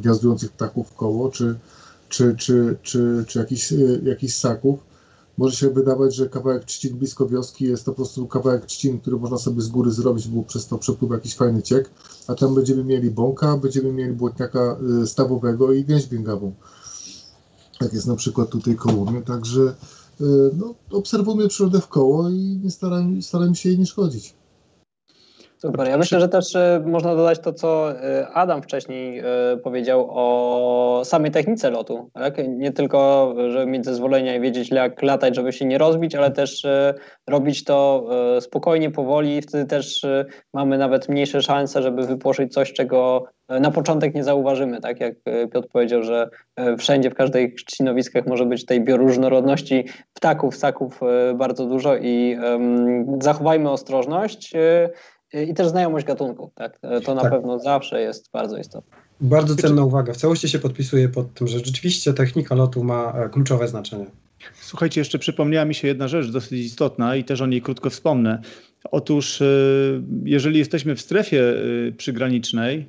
gniazdujących 0.03 0.53
ptaków 0.53 0.89
w 0.89 0.95
koło, 0.95 1.31
czy 1.31 1.57
czy, 2.11 2.35
czy, 2.39 2.77
czy, 2.83 3.25
czy 3.29 3.39
jakichś, 3.39 3.75
jakichś 4.03 4.35
ssaków, 4.35 4.81
może 5.39 5.57
się 5.57 5.71
wydawać, 5.71 6.15
że 6.15 6.29
kawałek 6.29 6.65
trzcin 6.65 6.97
blisko 6.97 7.27
wioski 7.27 7.65
jest 7.65 7.85
to 7.85 7.93
po 7.93 7.97
prostu 7.97 8.27
kawałek 8.27 8.67
trzcin, 8.67 9.01
który 9.01 9.17
można 9.17 9.39
sobie 9.39 9.63
z 9.63 9.69
góry 9.69 9.91
zrobić, 9.91 10.29
bo 10.29 10.43
przez 10.43 10.67
to 10.67 10.79
przepływa 10.79 11.15
jakiś 11.15 11.35
fajny 11.35 11.63
ciek, 11.63 11.91
a 12.27 12.35
tam 12.35 12.55
będziemy 12.55 12.85
mieli 12.85 13.11
bąka, 13.11 13.57
będziemy 13.57 13.93
mieli 13.93 14.13
błotniaka 14.13 14.79
stawowego 15.07 15.73
i 15.73 15.85
gęś 15.85 16.07
bięgawą. 16.07 16.55
Jak 17.81 17.93
jest 17.93 18.07
na 18.07 18.17
przykład 18.17 18.51
tutaj 18.51 18.77
koło 18.77 19.11
mnie, 19.11 19.23
także 19.23 19.75
no, 20.57 20.75
obserwujmy 20.91 21.49
przyrodę 21.49 21.81
w 21.81 21.89
koło 21.89 22.31
i 22.31 22.61
nie 22.65 22.71
starajmy, 22.71 23.23
starajmy 23.23 23.57
się 23.57 23.69
jej 23.69 23.79
nie 23.79 23.87
szkodzić. 23.87 24.35
Super. 25.63 25.89
Ja 25.89 25.99
myślę, 25.99 26.21
że 26.21 26.29
też 26.29 26.57
e, 26.57 26.83
można 26.87 27.17
dodać 27.17 27.39
to, 27.39 27.53
co 27.53 27.93
e, 27.93 28.29
Adam 28.29 28.63
wcześniej 28.63 29.19
e, 29.19 29.25
powiedział 29.65 30.07
o 30.11 31.03
samej 31.05 31.31
technice 31.31 31.71
lotu. 31.71 32.11
Tak? 32.15 32.49
Nie 32.49 32.73
tylko, 32.73 33.35
żeby 33.49 33.67
mieć 33.67 33.85
zezwolenia 33.85 34.37
i 34.37 34.41
wiedzieć, 34.41 34.71
jak 34.71 35.03
latać, 35.03 35.37
żeby 35.37 35.53
się 35.53 35.65
nie 35.65 35.79
rozbić, 35.79 36.15
ale 36.15 36.31
też 36.31 36.67
robić 37.27 37.65
to 37.65 38.07
spokojnie, 38.41 38.91
powoli 38.91 39.43
wtedy 39.43 39.65
też 39.65 40.07
mamy 40.55 40.79
nawet 40.79 41.09
mniejsze 41.09 41.43
szanse, 41.43 41.83
żeby 41.83 42.07
wypłoszyć 42.07 42.53
coś, 42.53 42.73
czego 42.73 43.25
na 43.49 43.71
początek 43.71 44.15
nie 44.15 44.25
zauważymy. 44.25 44.81
Tak 44.81 45.01
jak 45.01 45.15
Piotr 45.53 45.69
powiedział, 45.73 46.03
że 46.03 46.29
wszędzie, 46.79 47.11
w 47.11 47.15
każdej 47.15 47.55
trzcinowiskach 47.55 48.27
może 48.27 48.47
być 48.47 48.67
tej 48.67 48.85
bioróżnorodności 48.85 49.85
ptaków, 50.15 50.57
ssaków 50.57 51.01
bardzo 51.35 51.67
dużo 51.67 51.97
i 51.97 52.39
zachowajmy 53.21 53.71
ostrożność 53.71 54.55
i 55.33 55.55
też 55.55 55.69
znajomość 55.69 56.07
gatunku. 56.07 56.51
Tak? 56.55 56.79
To 57.05 57.15
na 57.15 57.23
tak. 57.23 57.33
pewno 57.33 57.59
zawsze 57.59 58.01
jest 58.01 58.31
bardzo 58.33 58.57
istotne. 58.57 58.97
Bardzo 59.21 59.57
cenna 59.57 59.85
uwaga. 59.85 60.13
W 60.13 60.17
całości 60.17 60.49
się 60.49 60.59
podpisuję 60.59 61.09
pod 61.09 61.35
tym, 61.35 61.47
że 61.47 61.59
rzeczywiście 61.59 62.15
technika 62.15 62.55
lotu 62.55 62.85
ma 62.85 63.13
e, 63.13 63.29
kluczowe 63.29 63.69
znaczenie. 63.69 64.07
Słuchajcie, 64.61 65.01
jeszcze 65.01 65.19
przypomniała 65.19 65.65
mi 65.65 65.75
się 65.75 65.89
jedna 65.89 66.09
rzecz 66.09 66.31
dosyć 66.31 66.53
istotna 66.67 67.17
i 67.17 67.25
też 67.25 67.41
o 67.41 67.47
niej 67.47 67.63
krótko 67.63 67.91
wspomnę. 67.91 68.43
Otóż, 68.91 69.43
e, 69.43 69.47
jeżeli 70.25 70.59
jesteśmy 70.59 70.97
w 70.97 71.01
strefie 71.01 71.43
e, 71.89 71.93
przygranicznej, 71.93 72.87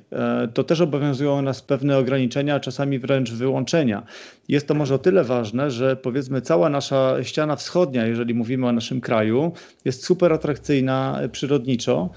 to 0.54 0.64
też 0.64 0.80
obowiązują 0.80 1.42
nas 1.42 1.62
pewne 1.62 1.98
ograniczenia, 1.98 2.54
a 2.54 2.60
czasami 2.60 2.98
wręcz 2.98 3.32
wyłączenia. 3.32 4.02
Jest 4.48 4.68
to 4.68 4.74
może 4.74 4.94
o 4.94 4.98
tyle 4.98 5.24
ważne, 5.24 5.70
że 5.70 5.96
powiedzmy 5.96 6.40
cała 6.40 6.68
nasza 6.68 7.16
ściana 7.22 7.56
wschodnia, 7.56 8.06
jeżeli 8.06 8.34
mówimy 8.34 8.66
o 8.66 8.72
naszym 8.72 9.00
kraju, 9.00 9.52
jest 9.84 10.04
super 10.04 10.32
atrakcyjna 10.32 11.20
przyrodniczo. 11.32 12.10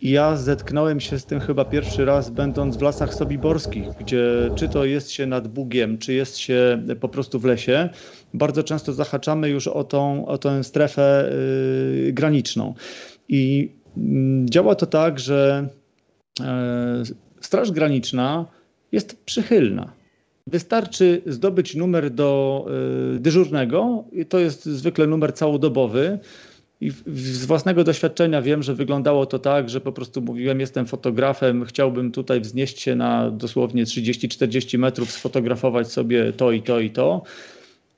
I 0.00 0.10
ja 0.10 0.36
zetknąłem 0.36 1.00
się 1.00 1.18
z 1.18 1.26
tym 1.26 1.40
chyba 1.40 1.64
pierwszy 1.64 2.04
raz, 2.04 2.30
będąc 2.30 2.76
w 2.76 2.82
lasach 2.82 3.14
sobiborskich, 3.14 3.94
gdzie 4.00 4.50
czy 4.54 4.68
to 4.68 4.84
jest 4.84 5.10
się 5.10 5.26
nad 5.26 5.48
Bugiem, 5.48 5.98
czy 5.98 6.12
jest 6.12 6.38
się 6.38 6.82
po 7.00 7.08
prostu 7.08 7.38
w 7.38 7.44
lesie, 7.44 7.88
bardzo 8.34 8.62
często 8.62 8.92
zahaczamy 8.92 9.48
już 9.48 9.68
o 9.68 9.84
tą, 9.84 10.26
o 10.26 10.38
tę 10.38 10.64
strefę 10.64 11.30
yy, 12.04 12.12
graniczną. 12.12 12.74
I 13.28 13.72
yy, 13.96 14.02
działa 14.44 14.74
to 14.74 14.86
tak, 14.86 15.18
że 15.18 15.68
yy, 16.40 16.46
Straż 17.40 17.70
Graniczna 17.70 18.46
jest 18.92 19.24
przychylna. 19.24 19.92
Wystarczy 20.46 21.22
zdobyć 21.26 21.74
numer 21.74 22.10
do 22.10 22.66
y, 23.16 23.20
dyżurnego, 23.20 24.04
i 24.12 24.26
to 24.26 24.38
jest 24.38 24.64
zwykle 24.66 25.06
numer 25.06 25.34
całodobowy 25.34 26.18
i 26.80 26.90
z 27.06 27.44
własnego 27.46 27.84
doświadczenia 27.84 28.42
wiem, 28.42 28.62
że 28.62 28.74
wyglądało 28.74 29.26
to 29.26 29.38
tak, 29.38 29.70
że 29.70 29.80
po 29.80 29.92
prostu 29.92 30.22
mówiłem, 30.22 30.60
jestem 30.60 30.86
fotografem, 30.86 31.64
chciałbym 31.64 32.12
tutaj 32.12 32.40
wznieść 32.40 32.80
się 32.80 32.96
na 32.96 33.30
dosłownie 33.30 33.84
30-40 33.84 34.78
metrów, 34.78 35.12
sfotografować 35.12 35.92
sobie 35.92 36.32
to 36.32 36.52
i 36.52 36.62
to 36.62 36.80
i 36.80 36.90
to. 36.90 37.22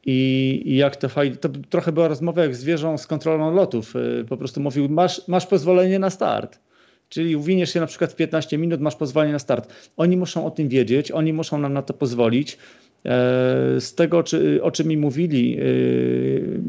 I, 0.07 0.63
jak 0.77 0.97
to 0.97 1.09
fajnie, 1.09 1.37
to 1.37 1.49
trochę 1.49 1.93
była 1.93 2.09
rozmowa 2.09 2.43
jak 2.43 2.57
z 2.57 2.65
wieżą 2.65 2.99
z 2.99 3.07
kontrolą 3.07 3.55
lotów. 3.55 3.97
Y, 3.97 4.25
po 4.29 4.37
prostu 4.37 4.61
mówił, 4.61 4.89
masz, 4.89 5.29
masz 5.29 5.47
pozwolenie 5.47 5.99
na 5.99 6.11
start. 6.11 6.61
Czyli 7.09 7.37
uwiniesz 7.37 7.73
się 7.73 7.81
na 7.81 7.87
przykład 7.87 8.13
w 8.13 8.17
15 8.17 8.59
minut, 8.59 8.81
masz 8.81 8.97
pozwolenie 8.97 9.33
na 9.33 9.39
start. 9.39 9.73
Oni 9.97 10.17
muszą 10.17 10.47
o 10.47 10.51
tym 10.51 10.69
wiedzieć, 10.69 11.11
oni 11.11 11.33
muszą 11.33 11.59
nam 11.59 11.73
na 11.73 11.83
to 11.83 11.95
pozwolić. 11.95 12.59
E, 13.07 13.81
z 13.81 13.95
tego, 13.95 14.25
o 14.63 14.71
czym 14.71 14.89
mi 14.89 14.97
mówili 14.97 15.59
e, 15.59 15.63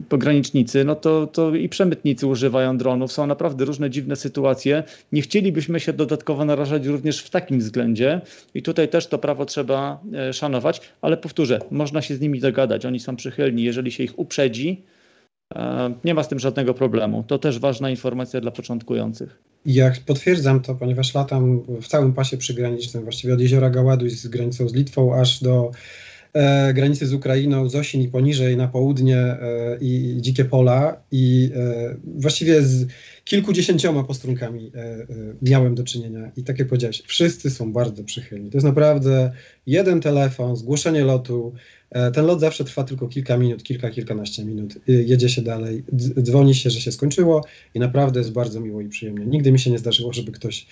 pogranicznicy, 0.09 0.85
no 0.85 0.95
to, 0.95 1.27
to 1.27 1.55
i 1.55 1.69
przemytnicy 1.69 2.27
używają 2.27 2.77
dronów. 2.77 3.11
Są 3.11 3.27
naprawdę 3.27 3.65
różne 3.65 3.89
dziwne 3.89 4.15
sytuacje. 4.15 4.83
Nie 5.11 5.21
chcielibyśmy 5.21 5.79
się 5.79 5.93
dodatkowo 5.93 6.45
narażać 6.45 6.85
również 6.85 7.19
w 7.19 7.29
takim 7.29 7.59
względzie 7.59 8.21
i 8.53 8.61
tutaj 8.61 8.89
też 8.89 9.07
to 9.07 9.17
prawo 9.17 9.45
trzeba 9.45 10.01
e, 10.13 10.33
szanować, 10.33 10.81
ale 11.01 11.17
powtórzę, 11.17 11.59
można 11.71 12.01
się 12.01 12.15
z 12.15 12.21
nimi 12.21 12.39
dogadać. 12.39 12.85
Oni 12.85 12.99
są 12.99 13.15
przychylni. 13.15 13.63
Jeżeli 13.63 13.91
się 13.91 14.03
ich 14.03 14.19
uprzedzi, 14.19 14.83
nie 16.03 16.13
ma 16.13 16.23
z 16.23 16.27
tym 16.27 16.39
żadnego 16.39 16.73
problemu. 16.73 17.23
To 17.27 17.39
też 17.39 17.59
ważna 17.59 17.89
informacja 17.89 18.41
dla 18.41 18.51
początkujących. 18.51 19.39
Ja 19.65 19.93
potwierdzam 20.05 20.61
to, 20.61 20.75
ponieważ 20.75 21.15
latam 21.15 21.61
w 21.81 21.87
całym 21.87 22.13
pasie 22.13 22.37
przygranicznym, 22.37 23.03
właściwie 23.03 23.33
od 23.33 23.41
jeziora 23.41 23.69
Gaładu 23.69 24.09
z 24.09 24.27
granicą 24.27 24.69
z 24.69 24.73
Litwą 24.73 25.15
aż 25.15 25.43
do 25.43 25.71
granicy 26.73 27.07
z 27.07 27.13
Ukrainą, 27.13 27.69
z 27.69 27.75
Osin 27.75 28.01
i 28.01 28.07
poniżej 28.07 28.57
na 28.57 28.67
południe 28.67 29.17
e, 29.17 29.77
i, 29.81 30.17
dzikie 30.19 30.45
pola 30.45 31.03
i 31.11 31.51
e, 31.55 31.95
właściwie 32.05 32.61
z 32.61 32.87
kilkudziesięcioma 33.23 34.03
postrunkami 34.03 34.71
e, 34.75 34.79
e, 34.79 35.05
miałem 35.41 35.75
do 35.75 35.83
czynienia 35.83 36.31
i 36.37 36.43
tak 36.43 36.59
jak 36.59 36.67
powiedziałeś, 36.67 37.03
wszyscy 37.07 37.49
są 37.49 37.73
bardzo 37.73 38.03
przychylni. 38.03 38.49
To 38.49 38.57
jest 38.57 38.67
naprawdę 38.67 39.31
jeden 39.67 40.01
telefon, 40.01 40.55
zgłoszenie 40.55 41.03
lotu, 41.03 41.53
e, 41.89 42.11
ten 42.11 42.25
lot 42.25 42.39
zawsze 42.39 42.63
trwa 42.63 42.83
tylko 42.83 43.07
kilka 43.07 43.37
minut, 43.37 43.63
kilka, 43.63 43.89
kilkanaście 43.89 44.45
minut. 44.45 44.77
Jedzie 44.87 45.29
się 45.29 45.41
dalej, 45.41 45.83
dzwoni 46.21 46.55
się, 46.55 46.69
że 46.69 46.81
się 46.81 46.91
skończyło 46.91 47.45
i 47.73 47.79
naprawdę 47.79 48.19
jest 48.19 48.31
bardzo 48.31 48.59
miło 48.59 48.81
i 48.81 48.89
przyjemnie. 48.89 49.25
Nigdy 49.25 49.51
mi 49.51 49.59
się 49.59 49.71
nie 49.71 49.79
zdarzyło, 49.79 50.13
żeby 50.13 50.31
ktoś 50.31 50.67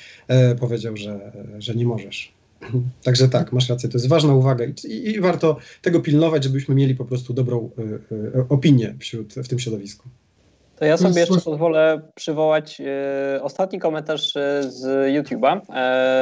powiedział, 0.59 0.97
że, 0.97 1.31
że 1.59 1.75
nie 1.75 1.85
możesz. 1.85 2.38
Także 3.05 3.29
tak, 3.29 3.51
masz 3.51 3.69
rację, 3.69 3.89
to 3.89 3.97
jest 3.97 4.09
ważna 4.09 4.33
uwaga 4.33 4.65
i, 4.65 5.09
i, 5.09 5.21
warto 5.21 5.57
tego 5.81 5.99
pilnować, 5.99 6.43
żebyśmy 6.43 6.75
mieli 6.75 6.95
po 6.95 7.05
prostu 7.05 7.33
dobrą 7.33 7.69
y, 7.79 8.15
y, 8.15 8.45
opinię 8.49 8.95
wśród, 8.99 9.33
w 9.33 9.47
tym 9.47 9.59
środowisku. 9.59 10.09
To 10.75 10.85
ja 10.85 10.97
sobie 10.97 11.19
jeszcze 11.19 11.41
pozwolę 11.41 12.01
przywołać 12.15 12.81
y, 13.37 13.43
ostatni 13.43 13.79
komentarz 13.79 14.33
z 14.61 14.83
YouTube'a, 15.15 15.61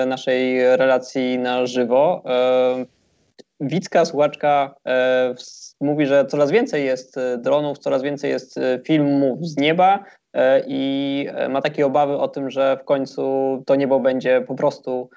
naszej 0.07 0.61
relacji 0.77 1.37
na 1.37 1.65
żywo. 1.65 2.23
Wicka 3.59 4.05
słuchaczka 4.05 4.75
mówi, 5.81 6.05
że 6.05 6.25
coraz 6.25 6.51
więcej 6.51 6.85
jest 6.85 7.15
dronów, 7.37 7.77
coraz 7.77 8.03
więcej 8.03 8.31
jest 8.31 8.59
filmów 8.83 9.47
z 9.47 9.57
nieba 9.57 10.03
i 10.67 11.27
ma 11.49 11.61
takie 11.61 11.85
obawy 11.85 12.17
o 12.17 12.27
tym, 12.27 12.49
że 12.49 12.77
w 12.81 12.85
końcu 12.85 13.23
to 13.65 13.75
niebo 13.75 13.99
będzie 13.99 14.41
po 14.47 14.55
prostu 14.55 15.09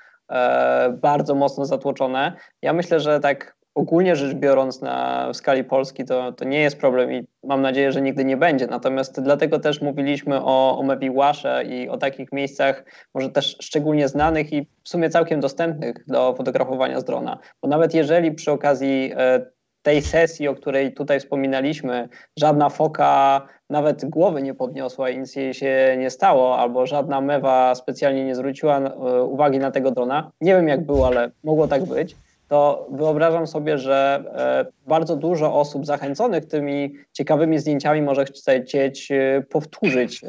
bardzo 1.03 1.35
mocno 1.35 1.65
zatłoczone. 1.65 2.33
Ja 2.63 2.73
myślę, 2.73 3.01
że 3.01 3.21
tak 3.21 3.61
ogólnie 3.75 4.17
rzecz 4.17 4.35
biorąc 4.35 4.83
na 4.83 5.29
w 5.33 5.37
skali 5.37 5.65
Polski 5.65 6.05
to, 6.05 6.33
to 6.33 6.45
nie 6.45 6.61
jest 6.61 6.79
problem 6.79 7.13
i 7.13 7.27
mam 7.45 7.63
nadzieję, 7.63 7.93
że 7.93 8.03
nigdy 8.03 8.25
nie 8.25 8.37
będzie. 8.37 8.67
Natomiast 8.67 9.21
dlatego 9.23 9.59
też 9.59 9.81
mówiliśmy 9.81 10.45
o, 10.45 10.79
o 10.79 10.83
Mebiłasze 10.83 11.65
i 11.65 11.89
o 11.89 11.97
takich 11.97 12.33
miejscach 12.33 12.85
może 13.15 13.29
też 13.29 13.57
szczególnie 13.61 14.09
znanych 14.09 14.53
i 14.53 14.67
w 14.85 14.89
sumie 14.89 15.11
całkiem 15.11 15.41
dostępnych 15.41 15.97
do 16.07 16.35
fotografowania 16.35 17.01
z 17.01 17.05
drona. 17.05 17.39
Bo 17.63 17.69
nawet 17.69 17.95
jeżeli 17.95 18.33
przy 18.33 18.53
okazji 18.53 19.13
e, 19.17 19.47
tej 19.83 20.03
sesji, 20.03 20.49
o 20.49 20.55
której 20.55 20.93
tutaj 20.93 21.21
wspominaliśmy, 21.21 22.09
żadna 22.39 22.69
foka 22.69 23.47
nawet 23.71 24.05
głowy 24.05 24.43
nie 24.43 24.55
podniosła 24.55 25.11
i 25.11 25.19
nic 25.19 25.37
jej 25.37 25.55
się 25.55 25.97
nie 25.99 26.11
stało, 26.11 26.59
albo 26.59 26.87
żadna 26.87 27.21
mewa 27.21 27.75
specjalnie 27.75 28.25
nie 28.25 28.35
zwróciła 28.35 28.79
e, 28.79 29.23
uwagi 29.23 29.59
na 29.59 29.71
tego 29.71 29.91
drona. 29.91 30.31
Nie 30.41 30.55
wiem 30.55 30.69
jak 30.69 30.87
było, 30.87 31.07
ale 31.07 31.31
mogło 31.45 31.69
tak 31.69 31.85
być. 31.85 32.17
To 32.49 32.87
wyobrażam 32.91 33.47
sobie, 33.47 33.79
że 33.79 34.25
e, 34.35 34.89
bardzo 34.89 35.17
dużo 35.17 35.55
osób 35.55 35.87
zachęconych 35.87 36.47
tymi 36.47 36.95
ciekawymi 37.13 37.59
zdjęciami 37.59 38.03
może 38.03 38.25
chcieć 38.25 39.13
e, 39.13 39.43
powtórzyć 39.51 40.21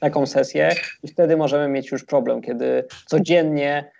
taką 0.00 0.26
sesję 0.26 0.70
i 1.02 1.08
wtedy 1.08 1.36
możemy 1.36 1.68
mieć 1.68 1.92
już 1.92 2.04
problem, 2.04 2.42
kiedy 2.42 2.84
codziennie 3.06 3.90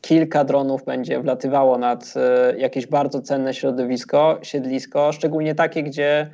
kilka 0.00 0.44
dronów 0.44 0.84
będzie 0.84 1.20
wlatywało 1.20 1.78
nad 1.78 2.14
jakieś 2.56 2.86
bardzo 2.86 3.22
cenne 3.22 3.54
środowisko, 3.54 4.38
siedlisko, 4.42 5.12
szczególnie 5.12 5.54
takie, 5.54 5.82
gdzie 5.82 6.30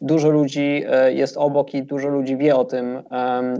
Dużo 0.00 0.30
ludzi 0.30 0.84
e, 0.88 1.12
jest 1.12 1.36
obok 1.36 1.74
i 1.74 1.82
dużo 1.82 2.08
ludzi 2.08 2.36
wie 2.36 2.56
o 2.56 2.64
tym 2.64 3.02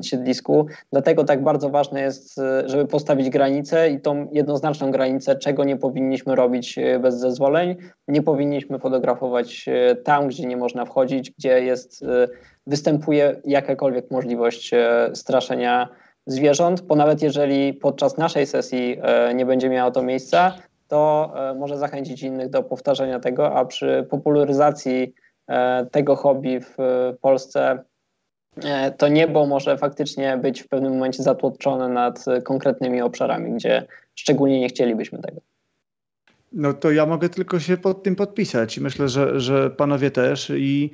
siedlisku. 0.04 0.66
Dlatego 0.92 1.24
tak 1.24 1.42
bardzo 1.42 1.70
ważne 1.70 2.00
jest, 2.00 2.38
e, 2.38 2.68
żeby 2.68 2.86
postawić 2.86 3.30
granicę 3.30 3.90
i 3.90 4.00
tą 4.00 4.28
jednoznaczną 4.32 4.90
granicę, 4.90 5.36
czego 5.36 5.64
nie 5.64 5.76
powinniśmy 5.76 6.34
robić 6.34 6.78
e, 6.78 6.98
bez 6.98 7.14
zezwoleń. 7.14 7.76
Nie 8.08 8.22
powinniśmy 8.22 8.78
fotografować 8.78 9.66
tam, 10.04 10.28
gdzie 10.28 10.46
nie 10.46 10.56
można 10.56 10.84
wchodzić, 10.84 11.30
gdzie 11.30 11.62
jest, 11.62 12.04
występuje 12.66 13.40
jakakolwiek 13.44 14.10
możliwość 14.10 14.70
straszenia 15.14 15.88
zwierząt, 16.26 16.80
bo 16.80 16.96
nawet 16.96 17.22
jeżeli 17.22 17.74
podczas 17.74 18.18
naszej 18.18 18.46
sesji 18.46 18.98
nie 19.34 19.46
będzie 19.46 19.68
miało 19.68 19.90
to 19.90 20.02
miejsca, 20.02 20.54
to 20.88 21.34
może 21.58 21.78
zachęcić 21.78 22.22
innych 22.22 22.50
do 22.50 22.62
powtarzania 22.62 23.20
tego, 23.20 23.56
a 23.56 23.64
przy 23.64 24.06
popularyzacji 24.10 25.14
tego 25.90 26.16
hobby 26.16 26.60
w 26.60 26.76
Polsce 27.20 27.84
to 28.98 29.08
niebo 29.08 29.46
może 29.46 29.78
faktycznie 29.78 30.36
być 30.36 30.62
w 30.62 30.68
pewnym 30.68 30.92
momencie 30.92 31.22
zatłoczone 31.22 31.88
nad 31.88 32.24
konkretnymi 32.44 33.02
obszarami, 33.02 33.52
gdzie 33.52 33.86
szczególnie 34.14 34.60
nie 34.60 34.68
chcielibyśmy 34.68 35.18
tego. 35.18 35.40
No 36.52 36.72
to 36.72 36.90
ja 36.90 37.06
mogę 37.06 37.28
tylko 37.28 37.60
się 37.60 37.76
pod 37.76 38.02
tym 38.02 38.16
podpisać 38.16 38.78
i 38.78 38.80
myślę, 38.80 39.08
że, 39.08 39.40
że 39.40 39.70
panowie 39.70 40.10
też. 40.10 40.52
I 40.56 40.90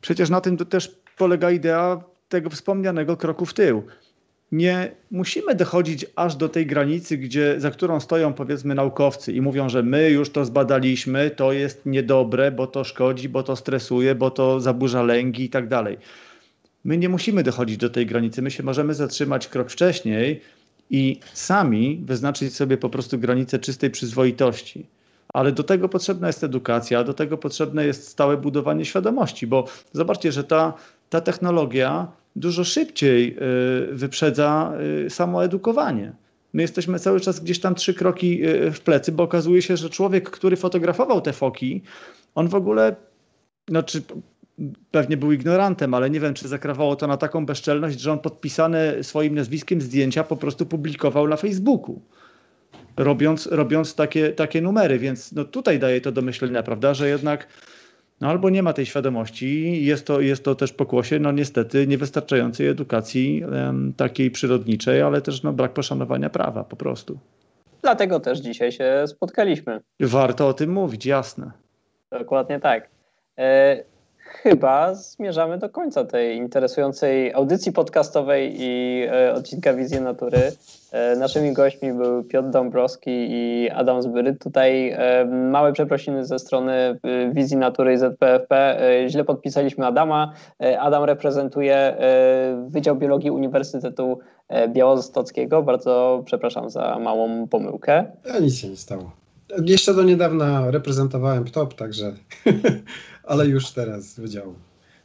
przecież 0.00 0.30
na 0.30 0.40
tym 0.40 0.56
też 0.56 1.00
polega 1.18 1.50
idea 1.50 2.00
tego 2.28 2.50
wspomnianego 2.50 3.16
kroku 3.16 3.46
w 3.46 3.54
tył. 3.54 3.82
Nie 4.52 4.90
musimy 5.10 5.54
dochodzić 5.54 6.06
aż 6.16 6.36
do 6.36 6.48
tej 6.48 6.66
granicy, 6.66 7.18
gdzie, 7.18 7.60
za 7.60 7.70
którą 7.70 8.00
stoją 8.00 8.32
powiedzmy 8.32 8.74
naukowcy 8.74 9.32
i 9.32 9.40
mówią, 9.40 9.68
że 9.68 9.82
my 9.82 10.10
już 10.10 10.30
to 10.30 10.44
zbadaliśmy, 10.44 11.30
to 11.30 11.52
jest 11.52 11.86
niedobre, 11.86 12.50
bo 12.52 12.66
to 12.66 12.84
szkodzi, 12.84 13.28
bo 13.28 13.42
to 13.42 13.56
stresuje, 13.56 14.14
bo 14.14 14.30
to 14.30 14.60
zaburza 14.60 15.02
lęki 15.02 15.42
i 15.42 15.50
tak 15.50 15.68
dalej. 15.68 15.98
My 16.84 16.98
nie 16.98 17.08
musimy 17.08 17.42
dochodzić 17.42 17.76
do 17.76 17.90
tej 17.90 18.06
granicy, 18.06 18.42
my 18.42 18.50
się 18.50 18.62
możemy 18.62 18.94
zatrzymać 18.94 19.48
krok 19.48 19.70
wcześniej 19.70 20.40
i 20.90 21.20
sami 21.32 22.02
wyznaczyć 22.04 22.54
sobie 22.54 22.76
po 22.76 22.90
prostu 22.90 23.18
granicę 23.18 23.58
czystej 23.58 23.90
przyzwoitości. 23.90 24.86
Ale 25.34 25.52
do 25.52 25.62
tego 25.62 25.88
potrzebna 25.88 26.26
jest 26.26 26.44
edukacja, 26.44 27.04
do 27.04 27.14
tego 27.14 27.38
potrzebne 27.38 27.86
jest 27.86 28.08
stałe 28.08 28.36
budowanie 28.36 28.84
świadomości, 28.84 29.46
bo 29.46 29.64
zobaczcie, 29.92 30.32
że 30.32 30.44
ta, 30.44 30.72
ta 31.10 31.20
technologia 31.20 32.08
dużo 32.36 32.64
szybciej 32.64 33.36
y, 33.92 33.94
wyprzedza 33.94 34.72
y, 35.06 35.10
samo 35.10 35.44
edukowanie. 35.44 36.12
My 36.52 36.62
jesteśmy 36.62 36.98
cały 36.98 37.20
czas 37.20 37.40
gdzieś 37.40 37.60
tam 37.60 37.74
trzy 37.74 37.94
kroki 37.94 38.48
y, 38.48 38.70
w 38.72 38.80
plecy, 38.80 39.12
bo 39.12 39.22
okazuje 39.22 39.62
się, 39.62 39.76
że 39.76 39.90
człowiek, 39.90 40.30
który 40.30 40.56
fotografował 40.56 41.20
te 41.20 41.32
foki, 41.32 41.82
on 42.34 42.48
w 42.48 42.54
ogóle, 42.54 42.96
no 43.68 43.82
czy 43.82 44.02
pewnie 44.90 45.16
był 45.16 45.32
ignorantem, 45.32 45.94
ale 45.94 46.10
nie 46.10 46.20
wiem, 46.20 46.34
czy 46.34 46.48
zakrawało 46.48 46.96
to 46.96 47.06
na 47.06 47.16
taką 47.16 47.46
bezczelność, 47.46 48.00
że 48.00 48.12
on 48.12 48.18
podpisane 48.18 49.04
swoim 49.04 49.34
nazwiskiem 49.34 49.80
zdjęcia 49.80 50.24
po 50.24 50.36
prostu 50.36 50.66
publikował 50.66 51.28
na 51.28 51.36
Facebooku. 51.36 52.02
Robiąc, 52.96 53.46
robiąc 53.46 53.94
takie, 53.94 54.32
takie 54.32 54.62
numery, 54.62 54.98
więc 54.98 55.32
no 55.32 55.44
tutaj 55.44 55.78
daje 55.78 56.00
to 56.00 56.12
do 56.12 56.22
myślenia, 56.22 56.62
prawda, 56.62 56.94
że 56.94 57.08
jednak 57.08 57.46
no 58.20 58.28
albo 58.28 58.50
nie 58.50 58.62
ma 58.62 58.72
tej 58.72 58.86
świadomości, 58.86 59.84
jest 59.84 60.06
to, 60.06 60.20
jest 60.20 60.44
to 60.44 60.54
też 60.54 60.72
pokłosie, 60.72 61.18
no 61.18 61.32
niestety, 61.32 61.86
niewystarczającej 61.86 62.68
edukacji 62.68 63.44
um, 63.44 63.92
takiej 63.96 64.30
przyrodniczej, 64.30 65.02
ale 65.02 65.22
też 65.22 65.42
no, 65.42 65.52
brak 65.52 65.72
poszanowania 65.72 66.30
prawa 66.30 66.64
po 66.64 66.76
prostu. 66.76 67.18
Dlatego 67.82 68.20
też 68.20 68.38
dzisiaj 68.38 68.72
się 68.72 69.04
spotkaliśmy. 69.06 69.80
Warto 70.00 70.48
o 70.48 70.52
tym 70.52 70.72
mówić, 70.72 71.06
jasne. 71.06 71.50
Dokładnie 72.10 72.60
tak. 72.60 72.88
E, 73.38 73.84
chyba 74.28 74.94
zmierzamy 74.94 75.58
do 75.58 75.68
końca 75.68 76.04
tej 76.04 76.36
interesującej 76.36 77.34
audycji 77.34 77.72
podcastowej 77.72 78.56
i 78.58 79.02
e, 79.12 79.34
odcinka 79.34 79.74
Wizji 79.74 80.00
Natury. 80.00 80.52
E, 80.92 81.16
naszymi 81.16 81.52
gośćmi 81.52 81.92
był 81.92 82.24
Piotr 82.24 82.50
Dąbrowski 82.50 83.10
i 83.10 83.70
Adam 83.70 84.02
Zbyryt. 84.02 84.42
Tutaj 84.42 84.90
e, 84.90 85.24
małe 85.24 85.72
przeprosiny 85.72 86.24
ze 86.24 86.38
strony 86.38 86.72
e, 86.72 86.98
Wizji 87.32 87.56
Natury 87.56 87.92
i 87.92 87.98
ZPFP. 87.98 88.80
E, 88.80 89.08
źle 89.08 89.24
podpisaliśmy 89.24 89.86
Adama. 89.86 90.32
E, 90.62 90.80
Adam 90.80 91.04
reprezentuje 91.04 91.96
Wydział 92.66 92.96
Biologii 92.96 93.30
Uniwersytetu 93.30 94.18
Białostockiego. 94.68 95.62
Bardzo 95.62 96.22
przepraszam 96.24 96.70
za 96.70 96.98
małą 96.98 97.48
pomyłkę. 97.48 98.04
A 98.34 98.38
nic 98.38 98.56
się 98.56 98.68
nie 98.68 98.76
stało. 98.76 99.27
Jeszcze 99.64 99.94
do 99.94 100.02
niedawna 100.02 100.70
reprezentowałem 100.70 101.44
PTOP, 101.44 101.74
także 101.74 102.16
ale 103.30 103.46
już 103.46 103.70
teraz 103.70 104.20
Wydział 104.20 104.54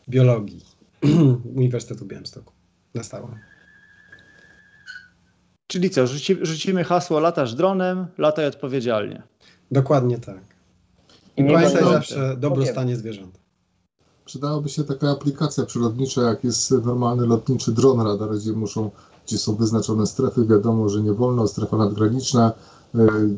Biologii 0.09 0.65
Uniwersytetu 1.55 2.05
Białymstoku 2.05 2.53
na 2.95 3.03
stałe. 3.03 3.39
Czyli 5.67 5.89
co, 5.89 6.07
rzuci, 6.07 6.37
rzucimy 6.41 6.83
hasło 6.83 7.19
latasz 7.19 7.53
dronem, 7.53 8.07
lataj 8.17 8.47
odpowiedzialnie. 8.47 9.23
Dokładnie 9.71 10.17
tak. 10.17 10.41
I 11.37 11.43
pamiętaj 11.43 11.83
zawsze 11.83 12.37
dobrostanie 12.37 12.95
zwierząt. 12.95 13.39
Przydałaby 14.25 14.69
się 14.69 14.83
taka 14.83 15.11
aplikacja 15.11 15.65
przyrodnicza, 15.65 16.21
jak 16.21 16.43
jest 16.43 16.71
normalny 16.71 17.25
lotniczy 17.25 17.71
dron 17.71 18.01
radar, 18.01 18.35
gdzie 18.35 18.53
muszą, 18.53 18.91
gdzie 19.27 19.37
są 19.37 19.55
wyznaczone 19.55 20.07
strefy, 20.07 20.45
wiadomo, 20.45 20.89
że 20.89 21.01
nie 21.01 21.13
wolno, 21.13 21.47
strefa 21.47 21.77
nadgraniczna, 21.77 22.51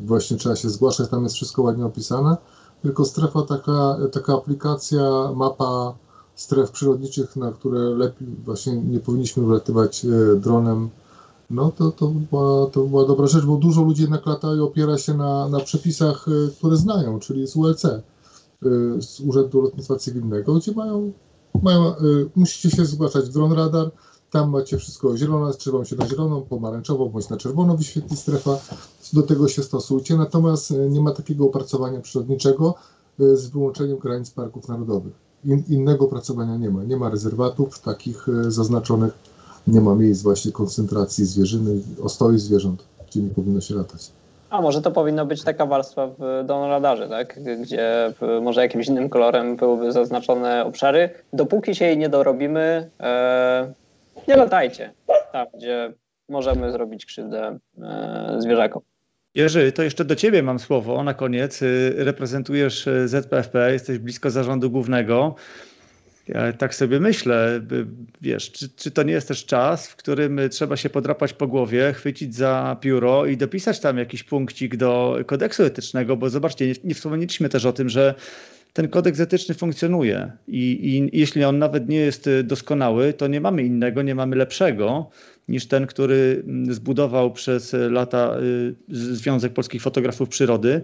właśnie 0.06 0.38
trzeba 0.38 0.56
się 0.56 0.70
zgłaszać, 0.70 1.10
tam 1.10 1.24
jest 1.24 1.36
wszystko 1.36 1.62
ładnie 1.62 1.86
opisane 1.86 2.38
tylko 2.86 3.06
strefa 3.06 3.42
taka, 3.42 3.98
taka 4.12 4.34
aplikacja, 4.34 5.32
mapa 5.36 5.94
stref 6.36 6.72
przyrodniczych, 6.72 7.36
na 7.36 7.52
które 7.52 7.80
lepiej 7.80 8.28
właśnie 8.46 8.76
nie 8.76 9.00
powinniśmy 9.00 9.44
wlatywać 9.44 10.06
e, 10.06 10.36
dronem, 10.36 10.90
no 11.50 11.72
to, 11.78 11.92
to, 11.92 12.08
była, 12.08 12.68
to 12.68 12.84
była 12.84 13.08
dobra 13.08 13.28
rzecz, 13.28 13.46
bo 13.46 13.58
dużo 13.58 13.82
ludzi 13.82 14.02
jednak 14.02 14.26
lata 14.26 14.56
i 14.56 14.60
opiera 14.60 14.98
się 14.98 15.14
na, 15.14 15.50
na 15.50 15.60
przepisach, 15.60 16.26
e, 16.28 16.52
które 16.58 16.78
znają, 16.78 17.20
czyli 17.20 17.48
z 17.48 17.56
ULC, 17.56 17.86
e, 17.86 18.02
z 19.00 19.20
Urzędu 19.20 19.62
Lotnictwa 19.62 19.96
Cywilnego, 19.96 20.54
gdzie 20.54 20.72
mają, 20.72 21.12
mają 21.64 21.94
musicie 22.36 22.72
się 22.72 22.86
zgłaszać 22.86 23.30
dron 23.30 23.52
radar, 23.52 23.92
tam 24.36 24.50
macie 24.50 24.78
wszystko 24.78 25.18
zielone, 25.18 25.54
trzeba 25.54 25.86
się 25.86 25.96
na 25.96 26.08
zieloną, 26.08 26.42
pomarańczową 26.42 27.10
bądź 27.10 27.30
na 27.30 27.38
czerwono 27.38 27.78
wyświetli 27.78 28.18
strefa. 28.18 28.58
Do 29.14 29.22
tego 29.22 29.48
się 29.48 29.64
stosujcie. 29.64 30.16
Natomiast 30.16 30.72
e, 30.72 30.76
nie 30.90 31.02
ma 31.02 31.12
takiego 31.12 31.46
opracowania 31.46 32.02
przyrodniczego 32.02 32.76
e, 33.20 33.36
z 33.36 33.50
wyłączeniem 33.50 33.98
granic 33.98 34.32
parków 34.32 34.68
narodowych. 34.68 35.14
In, 35.46 35.64
innego 35.70 36.06
opracowania 36.06 36.58
nie 36.58 36.70
ma. 36.70 36.84
Nie 36.84 36.98
ma 36.98 37.10
rezerwatów 37.10 37.80
takich 37.80 38.30
e, 38.30 38.52
zaznaczonych, 38.52 39.14
nie 39.68 39.82
ma 39.82 39.96
miejsc 39.96 40.24
właśnie 40.24 40.52
koncentracji 40.52 41.26
zwierzyny, 41.26 41.82
ostoi 42.04 42.38
zwierząt, 42.38 42.84
gdzie 43.08 43.22
nie 43.22 43.30
powinno 43.30 43.62
się 43.62 43.76
latać. 43.76 44.12
A 44.50 44.62
może 44.62 44.82
to 44.82 44.92
powinno 44.92 45.26
być 45.26 45.44
taka 45.44 45.66
warstwa 45.66 46.08
w 46.08 46.44
donoradarze, 46.46 47.10
tak? 47.10 47.40
gdzie 47.62 48.14
może 48.42 48.62
jakimś 48.62 48.88
innym 48.88 49.10
kolorem 49.10 49.56
byłyby 49.56 49.92
zaznaczone 49.92 50.66
obszary. 50.66 51.10
Dopóki 51.34 51.76
się 51.76 51.86
jej 51.86 51.98
nie 51.98 52.10
dorobimy, 52.10 52.90
e, 53.00 53.74
nie 54.28 54.36
latajcie 54.36 54.94
tam, 55.32 55.48
gdzie 55.58 55.94
możemy 56.30 56.72
zrobić 56.72 57.06
krzywdę 57.06 57.60
e, 57.82 58.36
zwierzakom. 58.40 58.82
Jerzy, 59.36 59.72
to 59.72 59.84
jeszcze 59.84 60.06
do 60.06 60.16
Ciebie 60.16 60.44
mam 60.44 60.60
słowo 60.60 61.04
na 61.04 61.14
koniec. 61.14 61.62
Y, 61.62 61.94
reprezentujesz 61.98 62.88
y, 62.88 63.08
ZPFP, 63.08 63.74
jesteś 63.74 63.98
blisko 63.98 64.32
zarządu 64.32 64.72
głównego. 64.72 65.36
Ja 66.28 66.54
tak 66.54 66.76
sobie 66.76 67.00
myślę, 67.00 67.62
wiesz, 68.22 68.52
czy, 68.52 68.70
czy, 68.70 68.92
to 68.92 69.04
nie 69.04 69.14
jest 69.14 69.28
też 69.28 69.46
czas, 69.46 69.88
w 69.88 69.96
którym 69.96 70.40
trzeba 70.52 70.78
się 70.78 70.90
podrapać 70.90 71.34
po 71.34 71.48
głowie, 71.48 71.94
chwycić 71.94 72.36
za 72.36 72.78
pióro 72.82 73.26
i 73.26 73.38
dopisać 73.38 73.80
tam 73.80 73.98
jakiś 73.98 74.24
punkcik 74.24 74.76
do 74.76 75.18
kodeksu 75.26 75.64
etycznego, 75.64 76.18
bo 76.18 76.30
zobaczcie, 76.30 76.68
nie, 76.68 76.74
nie 76.84 76.94
wspomnieliśmy 76.94 77.50
też 77.50 77.66
o 77.66 77.74
tym, 77.74 77.90
że 77.90 78.16
ten 78.76 78.88
kodeks 78.88 79.20
etyczny 79.20 79.56
funkcjonuje 79.56 80.32
i, 80.48 80.62
i 80.84 81.20
jeśli 81.20 81.44
on 81.44 81.60
nawet 81.60 81.90
nie 81.90 81.98
jest 81.98 82.28
y, 82.28 82.44
doskonały, 82.44 83.14
to 83.14 83.28
nie 83.28 83.42
mamy 83.42 83.64
innego, 83.64 84.02
nie 84.02 84.16
mamy 84.16 84.36
lepszego 84.36 85.10
niż 85.48 85.68
ten, 85.68 85.88
który 85.88 86.44
mm, 86.48 86.74
zbudował 86.74 87.32
przez 87.32 87.76
lata 87.90 88.38
y, 88.40 88.76
Związek 88.90 89.54
Polskich 89.54 89.82
Fotografów 89.82 90.30
Przyrody. 90.30 90.82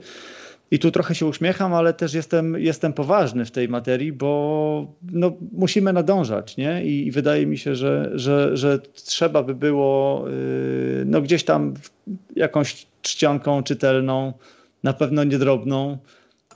I 0.71 0.79
tu 0.79 0.91
trochę 0.91 1.15
się 1.15 1.25
uśmiecham, 1.25 1.73
ale 1.73 1.93
też 1.93 2.13
jestem, 2.13 2.55
jestem 2.59 2.93
poważny 2.93 3.45
w 3.45 3.51
tej 3.51 3.69
materii, 3.69 4.11
bo 4.11 4.93
no, 5.11 5.31
musimy 5.51 5.93
nadążać, 5.93 6.57
nie? 6.57 6.85
I, 6.85 7.07
I, 7.07 7.11
wydaje 7.11 7.45
mi 7.45 7.57
się, 7.57 7.75
że, 7.75 8.11
że, 8.13 8.57
że 8.57 8.79
trzeba 8.93 9.43
by 9.43 9.55
było 9.55 10.25
yy, 10.27 11.03
no, 11.05 11.21
gdzieś 11.21 11.43
tam 11.43 11.73
jakąś 12.35 12.87
czcionką 13.01 13.63
czytelną, 13.63 14.33
na 14.83 14.93
pewno 14.93 15.23
niedrobną, 15.23 15.97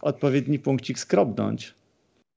odpowiedni 0.06 0.60
punkcik 0.60 1.00
skrobnąć. 1.00 1.76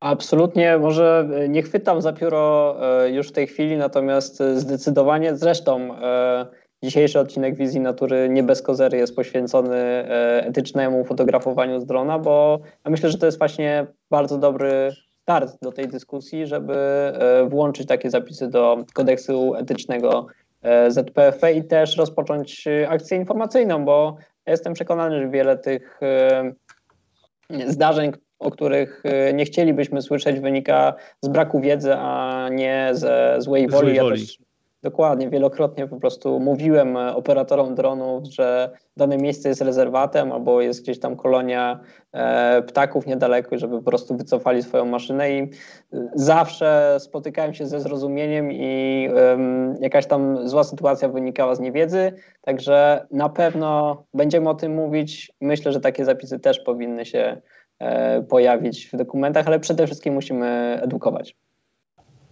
Absolutnie, 0.01 0.79
może 0.79 1.29
e, 1.35 1.49
nie 1.49 1.63
chwytam 1.63 2.03
za 2.03 2.13
pióro 2.13 2.77
e, 3.05 3.11
już 3.11 3.29
w 3.29 3.33
tej 3.33 3.47
chwili, 3.47 3.77
natomiast 3.77 4.41
e, 4.41 4.61
zdecydowanie, 4.61 5.37
zresztą 5.37 5.89
dzisiejszy 6.83 7.21
odcinek 7.21 7.57
Wizji 7.57 7.81
Natury 7.81 8.29
nie 8.29 8.43
bez 8.43 8.63
kozery 8.63 8.99
jest 8.99 9.17
poświęcony 9.17 10.09
etycznemu 10.41 11.05
fotografowaniu 11.05 11.81
z 11.81 11.87
drona, 11.87 12.19
bo 12.19 12.61
myślę, 12.87 13.11
że 13.11 13.19
to 13.19 13.27
jest 13.27 13.39
właśnie 13.39 13.87
bardzo 14.11 14.39
dobry 14.39 14.91
start 15.23 15.57
do 15.63 15.73
tej 15.73 15.89
dyskusji, 15.89 16.47
żeby 16.47 16.77
włączyć 17.49 17.87
takie 17.87 18.11
zapisy 18.11 18.49
do 18.49 18.85
kodeksu 18.95 19.55
etycznego 19.55 20.27
ZPFP 20.89 21.53
i 21.53 21.65
też 21.65 21.97
rozpocząć 21.97 22.65
akcję 22.89 23.17
informacyjną, 23.17 23.85
bo 23.85 24.17
jestem 24.47 24.75
przekonany, 24.75 25.21
że 25.21 25.29
wiele 25.29 25.59
tych 25.59 26.01
zdarzeń, 27.67 28.13
o 28.39 28.51
których 28.51 29.03
y, 29.31 29.35
nie 29.35 29.45
chcielibyśmy 29.45 30.03
słyszeć, 30.03 30.41
wynika 30.41 30.95
z 31.23 31.29
braku 31.29 31.61
wiedzy, 31.61 31.95
a 31.95 32.49
nie 32.53 32.91
ze 32.93 33.37
złej 33.39 33.69
woli. 33.69 33.81
Złej 33.87 34.01
woli. 34.01 34.21
Ja 34.21 34.27
też 34.27 34.48
Dokładnie, 34.89 35.31
wielokrotnie 35.31 35.87
po 35.87 36.01
prostu 36.01 36.41
mówiłem 36.41 36.97
e, 36.97 37.17
operatorom 37.17 37.75
dronów, 37.75 38.25
że 38.25 38.71
dane 38.97 39.17
miejsce 39.17 39.49
jest 39.49 39.61
rezerwatem 39.61 40.33
albo 40.33 40.61
jest 40.61 40.83
gdzieś 40.83 40.99
tam 40.99 41.17
kolonia 41.17 41.81
e, 42.13 42.63
ptaków 42.63 43.07
niedaleko, 43.07 43.59
żeby 43.59 43.77
po 43.77 43.83
prostu 43.83 44.17
wycofali 44.17 44.63
swoją 44.63 44.85
maszynę 44.85 45.33
i 45.33 45.39
e, 45.41 45.49
zawsze 46.15 46.97
spotykałem 47.01 47.55
się 47.55 47.67
ze 47.67 47.81
zrozumieniem 47.81 48.53
i 48.53 49.09
jakaś 49.81 50.07
tam 50.07 50.49
zła 50.49 50.65
sytuacja 50.65 51.09
wynikała 51.09 51.55
z 51.55 51.61
niewiedzy, 51.61 52.13
także 52.41 53.07
na 53.11 53.29
pewno 53.29 54.03
będziemy 54.15 54.49
o 54.49 54.55
tym 54.55 54.75
mówić. 54.75 55.33
Myślę, 55.41 55.73
że 55.73 55.81
takie 55.81 56.05
zapisy 56.05 56.39
też 56.39 56.61
powinny 56.61 57.07
się 57.07 57.41
pojawić 58.29 58.91
w 58.93 58.97
dokumentach, 58.97 59.47
ale 59.47 59.61
przede 59.61 59.87
wszystkim 59.87 60.15
musimy 60.15 60.79
edukować. 60.83 61.37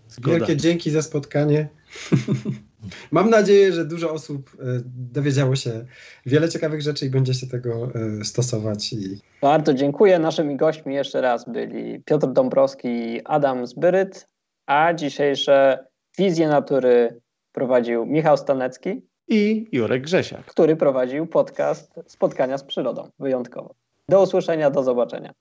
Zgoda. 0.09 0.37
Wielkie 0.37 0.57
dzięki 0.57 0.91
za 0.91 1.03
spotkanie. 1.03 1.69
Mam 3.13 3.31
nadzieję, 3.31 3.73
że 3.73 3.85
dużo 3.85 4.13
osób 4.13 4.51
e, 4.61 4.65
dowiedziało 4.87 5.57
się 5.57 5.85
wiele 6.27 6.49
ciekawych 6.49 6.83
rzeczy 6.83 7.07
i 7.07 7.11
będzie 7.11 7.35
się 7.35 7.47
tego 7.47 7.91
e, 8.21 8.25
stosować. 8.25 8.93
I... 8.93 9.21
Bardzo 9.43 9.75
dziękuję. 9.75 10.19
Naszymi 10.19 10.57
gośćmi 10.57 10.95
jeszcze 10.95 11.21
raz 11.21 11.49
byli 11.49 12.03
Piotr 12.05 12.27
Dąbrowski 12.33 12.89
i 12.89 13.21
Adam 13.25 13.67
Zbyryt, 13.67 14.29
a 14.67 14.95
dzisiejsze 14.95 15.87
wizje 16.19 16.49
natury 16.49 17.21
prowadził 17.53 18.07
Michał 18.07 18.37
Stanecki 18.37 19.03
i 19.29 19.69
Jurek 19.73 20.03
Grzesiak, 20.03 20.45
który 20.45 20.77
prowadził 20.77 21.27
podcast 21.27 22.01
Spotkania 22.07 22.59
z 22.59 22.65
przyrodą 22.65 23.11
wyjątkowo. 23.19 23.75
Do 24.09 24.23
usłyszenia, 24.23 24.71
do 24.71 24.83
zobaczenia. 24.83 25.33